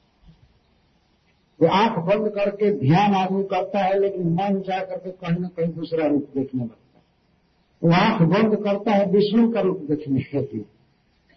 वो 1.63 1.69
आँख 1.69 1.99
बंद 1.99 2.29
करके 2.29 2.71
ध्यान 2.71 3.15
आदमी 3.15 3.43
करता 3.45 3.79
है, 3.79 3.99
लेकिन 3.99 4.33
मन 4.33 4.61
जा 4.61 4.85
करके 4.85 5.11
कहीं 5.11 5.39
ना 5.39 5.49
कहीं 5.49 5.73
दूसरा 5.73 6.07
रूप 6.07 6.31
देखने 6.37 6.65
लगता 6.65 6.99
है। 6.99 7.03
वो 7.83 7.93
आँख 7.93 8.23
बंद 8.23 8.57
करता 8.65 8.93
है, 8.93 9.07
विष्णु 9.07 9.53
का 9.53 9.61
रूप 9.61 9.79
देखने 9.81 10.23
के 10.23 10.41
लिए। 10.41 10.65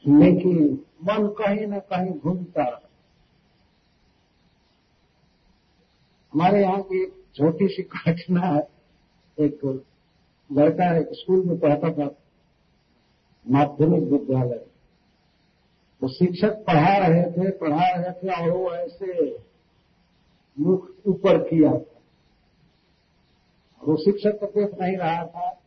लेकिन 0.06 0.86
मन 1.04 1.28
कहीं 1.28 1.68
ना 1.68 1.80
कहीं 1.80 2.12
घूमता 2.12 2.64
रहा 2.64 2.82
हमारे 6.34 6.62
यहाँ 6.62 6.82
की 6.82 7.04
एक 7.04 7.14
छोटी 7.36 7.68
सी 7.68 7.84
घटना 7.84 8.42
है। 8.42 8.68
एक 9.40 9.84
लड़का 10.50 10.98
एक 10.98 11.10
स्कूल 11.12 11.46
में 11.46 11.60
पढ़ता 11.60 11.92
था, 11.92 12.16
माध्यमिक 13.50 14.04
विद्यालय। 14.04 14.66
तो 16.02 16.08
शिक्षक 16.08 16.52
पढ़ा 16.68 16.98
रहे 16.98 17.24
थे, 17.24 17.50
पढ़ा 17.52 17.90
रहे 17.90 18.12
थे, 18.12 18.42
और 18.42 18.50
वो 18.50 18.72
ऐसे 18.72 19.38
मुख 20.58 20.90
ऊपर 21.08 21.38
किया 21.44 21.72
था। 21.72 22.02
वो 23.84 23.96
शिक्षक 23.98 24.40
को 24.40 24.46
देख 24.46 24.80
नहीं 24.82 24.98
रहा 24.98 25.26
था। 25.26 25.60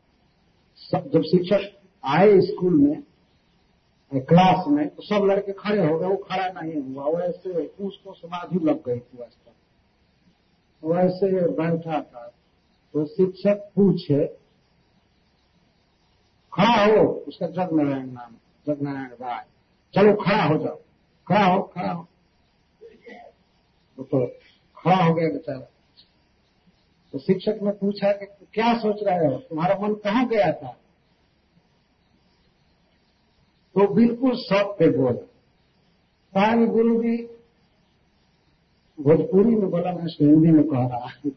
सब 0.77 1.11
जब 1.15 1.23
शिक्षक 1.23 1.81
आए 2.05 2.41
स्कूल 2.41 2.75
में 2.81 3.03
क्लास 4.13 4.65
में 4.69 4.89
तो 4.89 5.03
सब 5.03 5.25
लड़के 5.25 5.53
खड़े 5.53 5.87
हो 5.87 5.99
गए, 5.99 6.07
वो 6.07 6.17
खड़ा 6.17 6.49
नहीं 6.49 6.83
हुआ। 6.83 7.05
वो 7.05 7.19
ऐसे 7.21 7.67
उसको 7.81 8.13
समाधि 8.13 8.59
लग 8.65 8.83
गई 8.87 8.99
थी 8.99 9.19
वास्तव 9.19 9.51
वो 10.83 10.97
ऐसे 10.97 11.51
बैठा 11.51 12.01
था। 12.01 12.27
तो 12.93 13.05
शिक्षक 13.07 13.71
पूछे, 13.75 14.27
खड़ा 16.53 16.85
हो? 16.87 17.07
उसका 17.29 17.47
जग 17.47 17.73
नारायण 17.73 18.07
नाम 18.07 18.33
जग 18.67 18.83
नारायण 18.83 19.11
राय। 19.21 19.45
चलो, 19.95 20.15
खड़ा 20.15 20.43
हो 20.45 20.59
जाओ। 20.59 20.77
खड़ा 21.29 21.45
हो 21.47 21.63
खड़ा 21.63 21.93
हो। 21.93 22.09
तो 23.97 24.27
खड़ा 24.83 25.05
हो 25.05 25.15
गया 25.15 25.29
बेचारा 25.29 25.67
तो 27.13 27.19
शिक्षक 27.19 27.59
ने 27.63 27.71
पूछा 27.71 28.13
कि 28.13 28.27
क्या 28.55 28.79
सोच 28.79 28.97
रहे 29.03 29.27
हो? 29.27 29.39
तुम्हारा 29.39 29.75
मन 29.79 29.95
कहाँ 29.95 30.27
गया 30.29 30.53
था? 30.53 30.69
तो 33.75 33.95
बिल्कुल 33.95 34.33
सब 34.35 34.77
पे 34.79 34.89
बोला। 34.99 35.27
कहा 36.35 36.67
गुरु 36.67 37.03
जी 37.03 37.17
भोजपुरी 39.01 39.55
में 39.57 39.71
बोला, 39.71 39.93
मैं 39.93 40.05
हिंदी 40.05 40.51
में 40.51 40.65
कह 40.65 40.87
रहा 40.87 41.09
हूँ। 41.25 41.33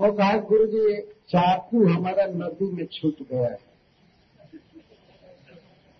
वो 0.00 0.12
कहा 0.12 0.36
गुरु 0.36 0.66
जी 0.66 1.00
चाकू 1.02 1.86
हमारा 1.86 2.26
नदी 2.26 2.72
में 2.72 2.86
छूट 2.86 3.28
गया 3.28 3.48
है। 3.48 3.71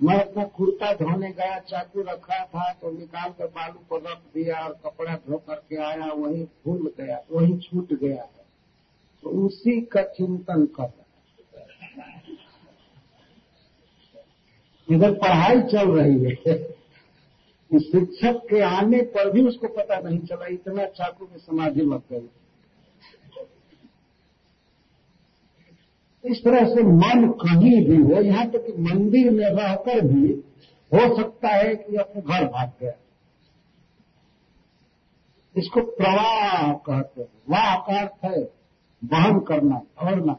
मैं 0.03 0.19
अपना 0.21 0.45
कुर्ता 0.57 0.93
धोने 0.93 1.31
गया, 1.31 1.59
चाकू 1.59 2.03
रखा 2.03 2.45
था 2.45 2.73
तो 2.73 2.91
निकाल 2.91 3.31
कर 3.31 3.47
बालू 3.47 3.79
पर 3.91 4.01
रख 4.03 4.23
दिया 4.35 4.65
और 4.65 4.73
कपड़ा 4.85 5.15
धो 5.17 5.37
करके 5.39 5.77
आया, 5.77 6.13
वही 6.13 6.43
भूल 6.67 6.93
गया, 6.99 7.23
वही 7.33 7.59
छूट 7.59 7.93
गया 7.93 8.23
है। 8.23 8.45
तो 9.23 9.31
उसी 9.47 9.81
का 9.93 10.03
चिंतन 10.11 10.67
कर 10.67 10.91
इधर 14.89 15.13
पढ़ाई 15.15 15.61
चल 15.63 15.91
रही 15.91 16.25
है। 16.25 16.55
शिक्षक 17.71 18.41
के 18.51 18.61
आने 18.61 19.01
पर 19.13 19.31
भी 19.31 19.47
उसको 19.49 19.69
पता 19.69 19.99
नहीं 19.99 20.19
चला, 20.21 20.47
इतना 20.47 20.87
चाकू 20.87 21.27
में 21.27 21.39
समाधि 21.39 21.81
लग 21.83 22.03
गई। 22.13 22.29
इस 26.25 26.43
तरह 26.45 26.69
से 26.69 26.83
मन 26.85 27.29
कहीं 27.41 27.85
भी 27.87 27.97
हो, 27.97 28.21
यहाँ 28.23 28.47
तक 28.51 28.67
कि 28.67 28.73
मंदिर 28.83 29.31
में 29.31 29.45
रहकर 29.47 30.01
भी 30.03 30.29
हो 30.93 31.17
सकता 31.17 31.49
है 31.49 31.75
कि 31.75 31.97
अपने 31.97 32.23
घर 32.23 32.45
भाग 32.47 32.73
गया। 32.81 32.93
इसको 35.55 35.81
प्रवाह 35.83 36.73
कहते 36.73 37.21
हैं। 37.21 37.29
वाह 37.51 37.75
का 37.79 38.01
अर्थ 38.01 38.25
है 38.25 38.43
वहन 39.03 39.39
करना 39.41 39.81
ना 40.17 40.33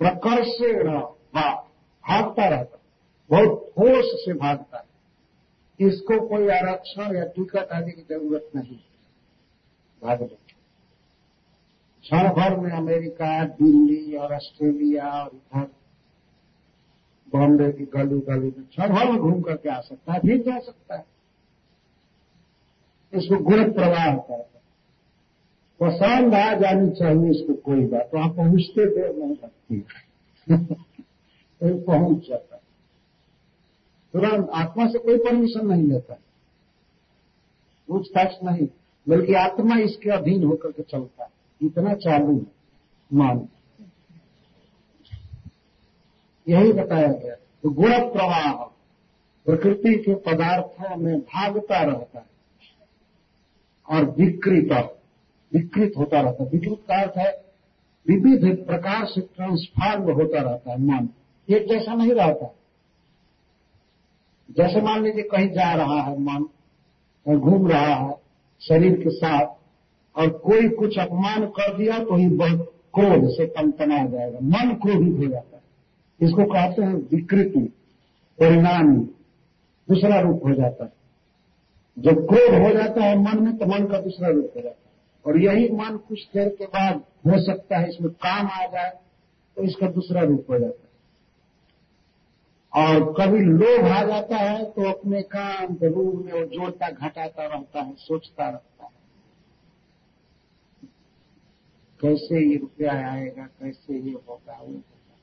प्रकर्ष 0.00 0.60
भागता 1.34 2.48
रहता, 2.48 2.78
बहुत 3.30 3.66
ठोस 3.70 4.10
से 4.24 4.32
भागता 4.34 4.78
है। 4.78 4.84
इसको 5.80 6.18
कोई 6.28 6.48
आरक्षण 6.50 7.16
या 7.16 7.24
टिकट 7.26 7.72
आदि 7.72 7.92
की 7.92 8.02
ज़रूरत 8.10 8.50
नहीं 8.56 8.76
भाग 10.02 10.18
भागने 10.18 10.45
क्षण 12.06 12.28
भर 12.28 12.56
में 12.56 12.70
अमेरिका, 12.70 13.44
दिल्ली 13.44 14.16
और 14.16 14.34
ऑस्ट्रेलिया 14.34 15.24
और 15.24 15.30
इधर 15.34 15.70
बॉम्बे 17.32 17.72
की 17.72 17.84
गली 17.84 18.20
गली 18.20 18.54
में 18.58 18.66
क्षण 18.66 18.88
भर 18.94 19.10
में 19.10 19.20
घूम 19.20 19.40
करके 19.40 19.68
आ 19.68 19.80
सकता 19.80 20.12
है, 20.12 20.20
फिर 20.20 20.42
जा 20.42 20.58
सकता 20.58 20.96
है। 20.96 21.04
इसको 23.14 23.36
गुण 23.36 23.72
प्रवाह 23.72 24.16
कहते 24.16 24.32
है। 24.32 24.62
पसंद 25.80 26.34
आ 26.34 26.54
जानी 26.54 26.90
चाहिए 26.90 27.30
इसको 27.30 27.54
कोई 27.54 27.86
बात। 27.86 28.10
वहाँ 28.14 28.28
पहुँचते 28.28 28.86
देर 28.86 29.16
नहीं 29.16 29.30
लगती। 29.30 29.80
तो 31.60 31.82
पहुँच 31.84 32.28
जाता 32.28 32.56
है। 32.56 32.62
तुरंत 34.12 34.50
आत्मा 34.54 34.86
से 34.86 34.98
कोई 34.98 35.18
परमिशन 35.18 35.66
नहीं 35.66 35.84
लेता 35.84 36.18
पूछताछ 37.88 38.36
नहीं, 38.44 38.68
बल्कि 39.08 39.34
आत्मा 39.34 39.78
इसके 39.78 40.10
अधीन 40.10 40.44
होकर 40.44 40.72
के 40.72 40.82
चलता 40.82 41.24
है। 41.24 41.35
इतना 41.60 41.94
चालू 41.94 42.34
मान 43.10 43.48
यही 46.46 46.72
बताया 46.72 47.08
गया। 47.08 47.34
तो 47.34 47.70
गुण 47.70 47.92
प्रवाह 48.12 48.52
प्रकृति 49.46 49.94
के 49.98 50.14
पदार्थों 50.26 50.96
में 50.96 51.18
भागता 51.20 51.82
रहता 51.82 52.18
है 52.18 52.26
और 53.88 54.04
विकृत 54.10 54.72
विकृत 55.52 55.92
होता 55.98 56.20
रहता 56.20 56.44
है। 56.44 56.50
विकृत 56.50 56.84
का 56.88 57.00
अर्थ 57.02 57.16
है 57.18 57.30
विविध 58.06 58.66
प्रकार 58.66 59.06
से 59.06 59.20
ट्रांसफॉर्म 59.20 60.12
होता 60.12 60.42
रहता 60.42 60.72
है 60.72 60.80
मन 60.80 61.08
एक 61.48 61.68
जैसा 61.68 61.94
नहीं 61.94 62.12
रहता। 62.12 62.52
जैसे 64.48 64.80
मान 64.80 65.02
लीजिए 65.02 65.22
कहीं 65.22 65.48
जा 65.48 65.72
रहा 65.74 66.00
है 66.02 66.18
मन 66.20 67.38
घूम 67.38 67.68
रहा 67.68 67.94
है, 67.94 68.14
शरीर 68.62 68.94
के 68.94 69.10
साथ 69.10 69.55
और 70.16 70.28
कोई 70.44 70.68
कुछ 70.70 70.98
अपमान 70.98 71.46
कर 71.50 71.76
दिया 71.76 71.98
तो 71.98 72.16
ही 72.16 72.26
बहुत 72.28 72.72
क्रोध 72.94 73.28
से 73.30 73.46
तमतना 73.46 74.04
जाएगा, 74.06 74.38
मन 74.40 74.74
क्रोधित 74.82 75.18
हो 75.18 75.26
जाता 75.26 75.56
है। 75.56 75.62
इसको 76.20 76.44
कहते 76.44 76.82
हैं 76.82 76.94
विकृति, 77.12 77.60
परिणामी, 78.38 78.96
दूसरा 79.88 80.20
रूप 80.20 80.44
हो 80.44 80.52
जाता 80.52 80.84
है। 80.84 80.92
जब 81.96 82.26
क्रोध 82.28 82.54
हो 82.62 82.72
जाता 82.72 83.04
है 83.04 83.18
मन 83.18 83.42
में 83.44 83.56
तो 83.58 83.66
मन 83.66 83.86
का 83.86 84.00
दूसरा 84.00 84.28
रूप 84.28 84.52
हो 84.56 84.60
जाता 84.60 84.68
है। 84.68 84.84
और 85.24 85.38
यही 85.38 85.68
मन 85.72 85.96
कुछ 86.08 86.26
देर 86.34 86.48
के 86.48 86.64
बाद 86.66 87.02
हो 87.26 87.38
सकता 87.44 87.78
है 87.78 87.88
इसमें 87.88 88.10
काम 88.24 88.46
आ 88.46 88.66
जाए 88.66 88.90
तो 89.56 89.62
इसका 89.62 89.86
दूसरा 89.90 90.22
रूप 90.22 90.50
हो 90.50 90.58
जाता 90.58 90.80
है। 90.80 90.84
और 92.72 93.12
कभी 93.12 93.38
लोभ 93.40 93.84
आ 93.86 94.02
जाता 94.04 94.36
है 94.36 94.64
तो 94.64 94.88
अपने 94.90 95.22
काम 95.34 95.76
रूप 95.82 96.24
में 96.24 96.32
वो 96.32 96.44
जोड़ता 96.46 96.90
घटाता 96.90 97.46
रहता 97.46 97.82
है, 97.82 97.94
सोचता 97.94 98.48
रहता 98.48 98.84
है। 98.84 98.94
कैसे 102.00 102.50
ये 102.50 102.56
रुपया 102.56 103.12
आएगा, 103.12 103.42
कैसे 103.42 103.98
ये 103.98 104.12
होगा, 104.12 104.58
वो 104.60 104.66
होगा। 104.66 105.16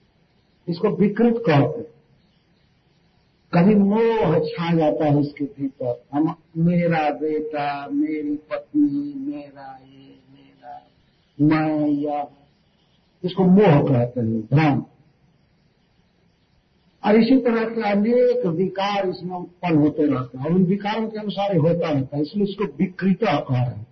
इसको 0.70 0.90
विकृत 0.90 1.36
कहते 1.38 1.80
हैं। 1.80 2.04
कभी 3.54 3.76
मोह 3.76 4.40
छा 4.40 4.74
जाता 4.76 5.06
है 5.06 5.22
इसके 5.22 5.46
भीतर। 5.46 6.04
हम, 6.14 6.36
मेरा 6.58 7.10
बेटा, 7.10 7.88
मेरी 7.88 8.36
पत्नी, 8.36 9.14
मेरा 9.14 9.80
ये, 9.84 10.20
मेरा, 10.32 10.88
मैं, 11.42 11.88
या। 11.90 12.28
इसको 13.24 13.44
मोह 13.44 13.90
कहते 13.90 14.20
हैं 14.20 14.42
भ्रम 14.42 14.84
और 17.06 17.16
इसी 17.16 17.42
तरह 17.42 17.66
के 17.66 17.92
अनेक 17.92 18.46
विकार 18.46 19.10
इसमें 19.10 19.36
उत्पन्न 19.36 19.78
होते 19.78 20.06
रहते 20.06 20.38
हैं। 20.38 20.46
और 20.46 20.54
उन 20.54 20.64
विकारों 20.64 21.10
के 21.10 21.20
अनुसार 21.20 21.58
होता 21.58 21.90
रहता 21.90 22.18
है। 22.18 22.24
इसलिए 22.24 22.46
इसको 22.46 22.64
विकृत 22.64 23.20
कह 23.24 23.64
रहे 23.64 23.76
हैं। 23.76 23.88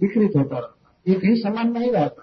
विकृत 0.00 0.36
होता 0.36 0.54
रहता 0.54 0.70
है। 0.70 0.75
एक 1.08 1.24
ही 1.24 1.36
समान 1.36 1.72
नहीं 1.72 1.92
रहता। 1.92 2.22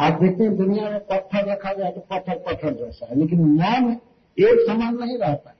आप 0.00 0.22
देखते 0.22 0.44
हैं 0.44 0.56
दुनिया 0.56 0.90
में 0.90 1.00
पत्थर 1.00 1.52
रखा 1.52 1.72
जाए 1.72 1.92
तो 1.92 2.00
पत्थर 2.00 2.38
पत्थर 2.38 2.74
जैसा 2.74 3.06
है, 3.06 3.14
लेकिन 3.14 3.40
मन 3.40 3.96
एक 4.38 4.66
समान 4.66 4.94
नहीं 4.94 5.18
रहता। 5.18 5.54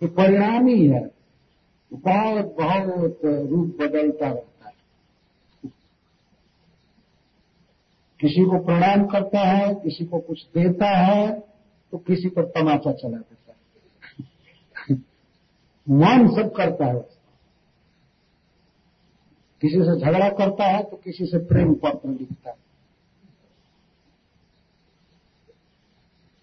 तो 0.00 0.08
परिणाम 0.08 0.66
ही 0.66 0.88
है। 0.88 1.10
बहुत 1.92 2.56
बहुत 2.60 3.20
रूप 3.24 3.78
बदलता 3.80 4.28
रहता 4.28 4.68
है। 4.68 4.74
किसी 8.20 8.44
को 8.44 8.64
प्रणाम 8.64 9.06
करता 9.06 9.38
है, 9.38 9.74
किसी 9.74 10.04
को 10.04 10.18
कुछ 10.18 10.46
देता 10.46 10.96
है 10.96 11.40
तो 11.92 11.98
किसी 11.98 12.28
पर 12.28 12.44
तमाचा 12.44 12.92
चला 12.92 13.18
देता 13.18 13.52
है। 13.52 14.96
मन 15.90 16.42
सब 16.42 16.52
करता 16.56 16.86
है। 16.86 17.15
किसी 19.62 19.78
से 19.78 19.98
झगड़ा 20.00 20.28
करता 20.28 20.64
है 20.66 20.82
तो 20.82 20.96
किसी 20.96 21.26
से 21.26 21.38
प्रेम 21.44 21.74
पत्र 21.74 22.08
लिखता 22.08 22.50
है। 22.50 22.56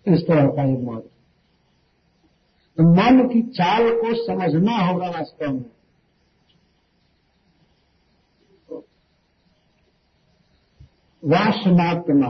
इस 0.05 0.21
तरह 0.27 0.47
का 0.47 0.63
ये 0.63 0.77
मन 0.77 0.99
तो 2.77 2.83
मन 2.91 3.27
की 3.29 3.41
चाल 3.51 3.89
को 3.91 4.13
समझना 4.25 4.77
होगा 4.77 5.09
वास्तव 5.09 5.51
में। 5.51 5.71
वासनात्मा। 11.23 12.29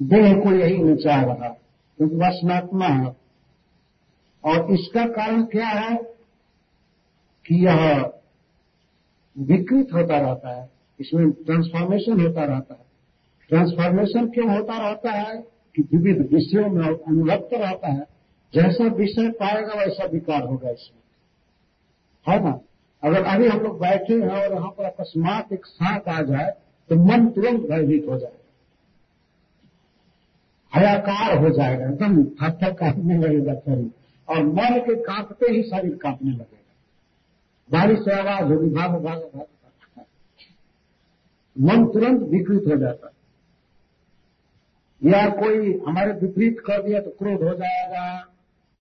देह 0.00 0.34
को 0.34 0.52
यही 0.52 0.82
नचा 0.82 1.20
रहा 1.22 1.48
क्योंकि 1.48 2.16
वासनात्मा 2.16 2.86
है। 2.86 3.19
और 4.44 4.70
इसका 4.70 5.04
कारण 5.06 5.42
क्या 5.44 5.66
है 5.66 5.96
कि 7.46 7.64
यह 7.66 8.00
विकृत 9.36 9.88
होता 9.94 10.18
रहता 10.18 10.54
है, 10.54 10.68
इसमें 11.00 11.30
ट्रांसफॉर्मेशन 11.30 12.20
होता 12.20 12.44
रहता 12.44 12.74
है। 12.74 12.86
ट्रांसफॉर्मेशन 13.48 14.28
क्यों 14.28 14.56
होता 14.56 14.78
रहता 14.88 15.10
है 15.10 15.36
कि 15.76 15.82
विविध 15.82 16.32
विषयों 16.32 16.68
में 16.68 16.86
अनुरक्त 16.86 17.48
रहता 17.52 17.88
है, 17.88 18.06
जैसा 18.54 18.84
विषय 18.84 19.30
पाएगा 19.30 19.74
वैसा 19.74 20.04
विकार 20.04 20.42
होगा 20.42 20.70
इसमें। 20.70 21.00
है 22.26 22.44
ना? 22.44 22.60
अगर 23.02 23.24
अभी 23.24 23.46
हम 23.48 23.60
लोग 23.60 23.80
बैठे 23.80 24.14
हैं 24.14 24.28
और 24.28 24.52
यहाँ 24.54 24.70
पर 24.70 24.84
अकस्मात 24.84 25.52
एक 25.52 25.66
सांप 25.66 26.08
आ 26.08 26.22
जाए 26.22 26.50
तो 26.90 26.96
मन 26.96 27.26
तुरंत 27.28 27.60
भयभीत 27.60 28.06
हो 28.08 28.18
जाएगा। 28.18 28.36
हयाकार 30.72 31.38
हो 31.38 31.50
जाएगा, 31.50 31.86
एकदम 31.86 32.24
थर 32.24 32.72
कांपने 32.72 33.18
लगेगा 33.18 33.54
शरीर। 33.54 33.90
और 34.30 34.42
मन 34.46 34.78
के 34.80 34.94
कांपते 35.02 35.52
ही 35.52 35.62
शरीर 35.62 35.96
कांपने 35.96 36.30
लगेगा। 36.30 36.56
बारिश 37.70 37.98
से 37.98 38.12
आवाज़ 38.12 38.52
होगी, 38.52 38.68
भाग 38.70 38.90
भाग 39.02 39.46
मन 41.56 41.86
तुरंत 41.86 42.20
विकृत 42.22 42.64
हो 42.66 42.76
जाता 42.76 43.12
या 45.02 45.28
कोई 45.30 45.72
हमारे 45.86 46.12
विपरीत 46.12 46.60
कर 46.60 46.82
दिया 46.82 47.00
तो 47.00 47.10
क्रोध 47.10 47.42
हो 47.42 47.54
जाएगा 47.54 48.29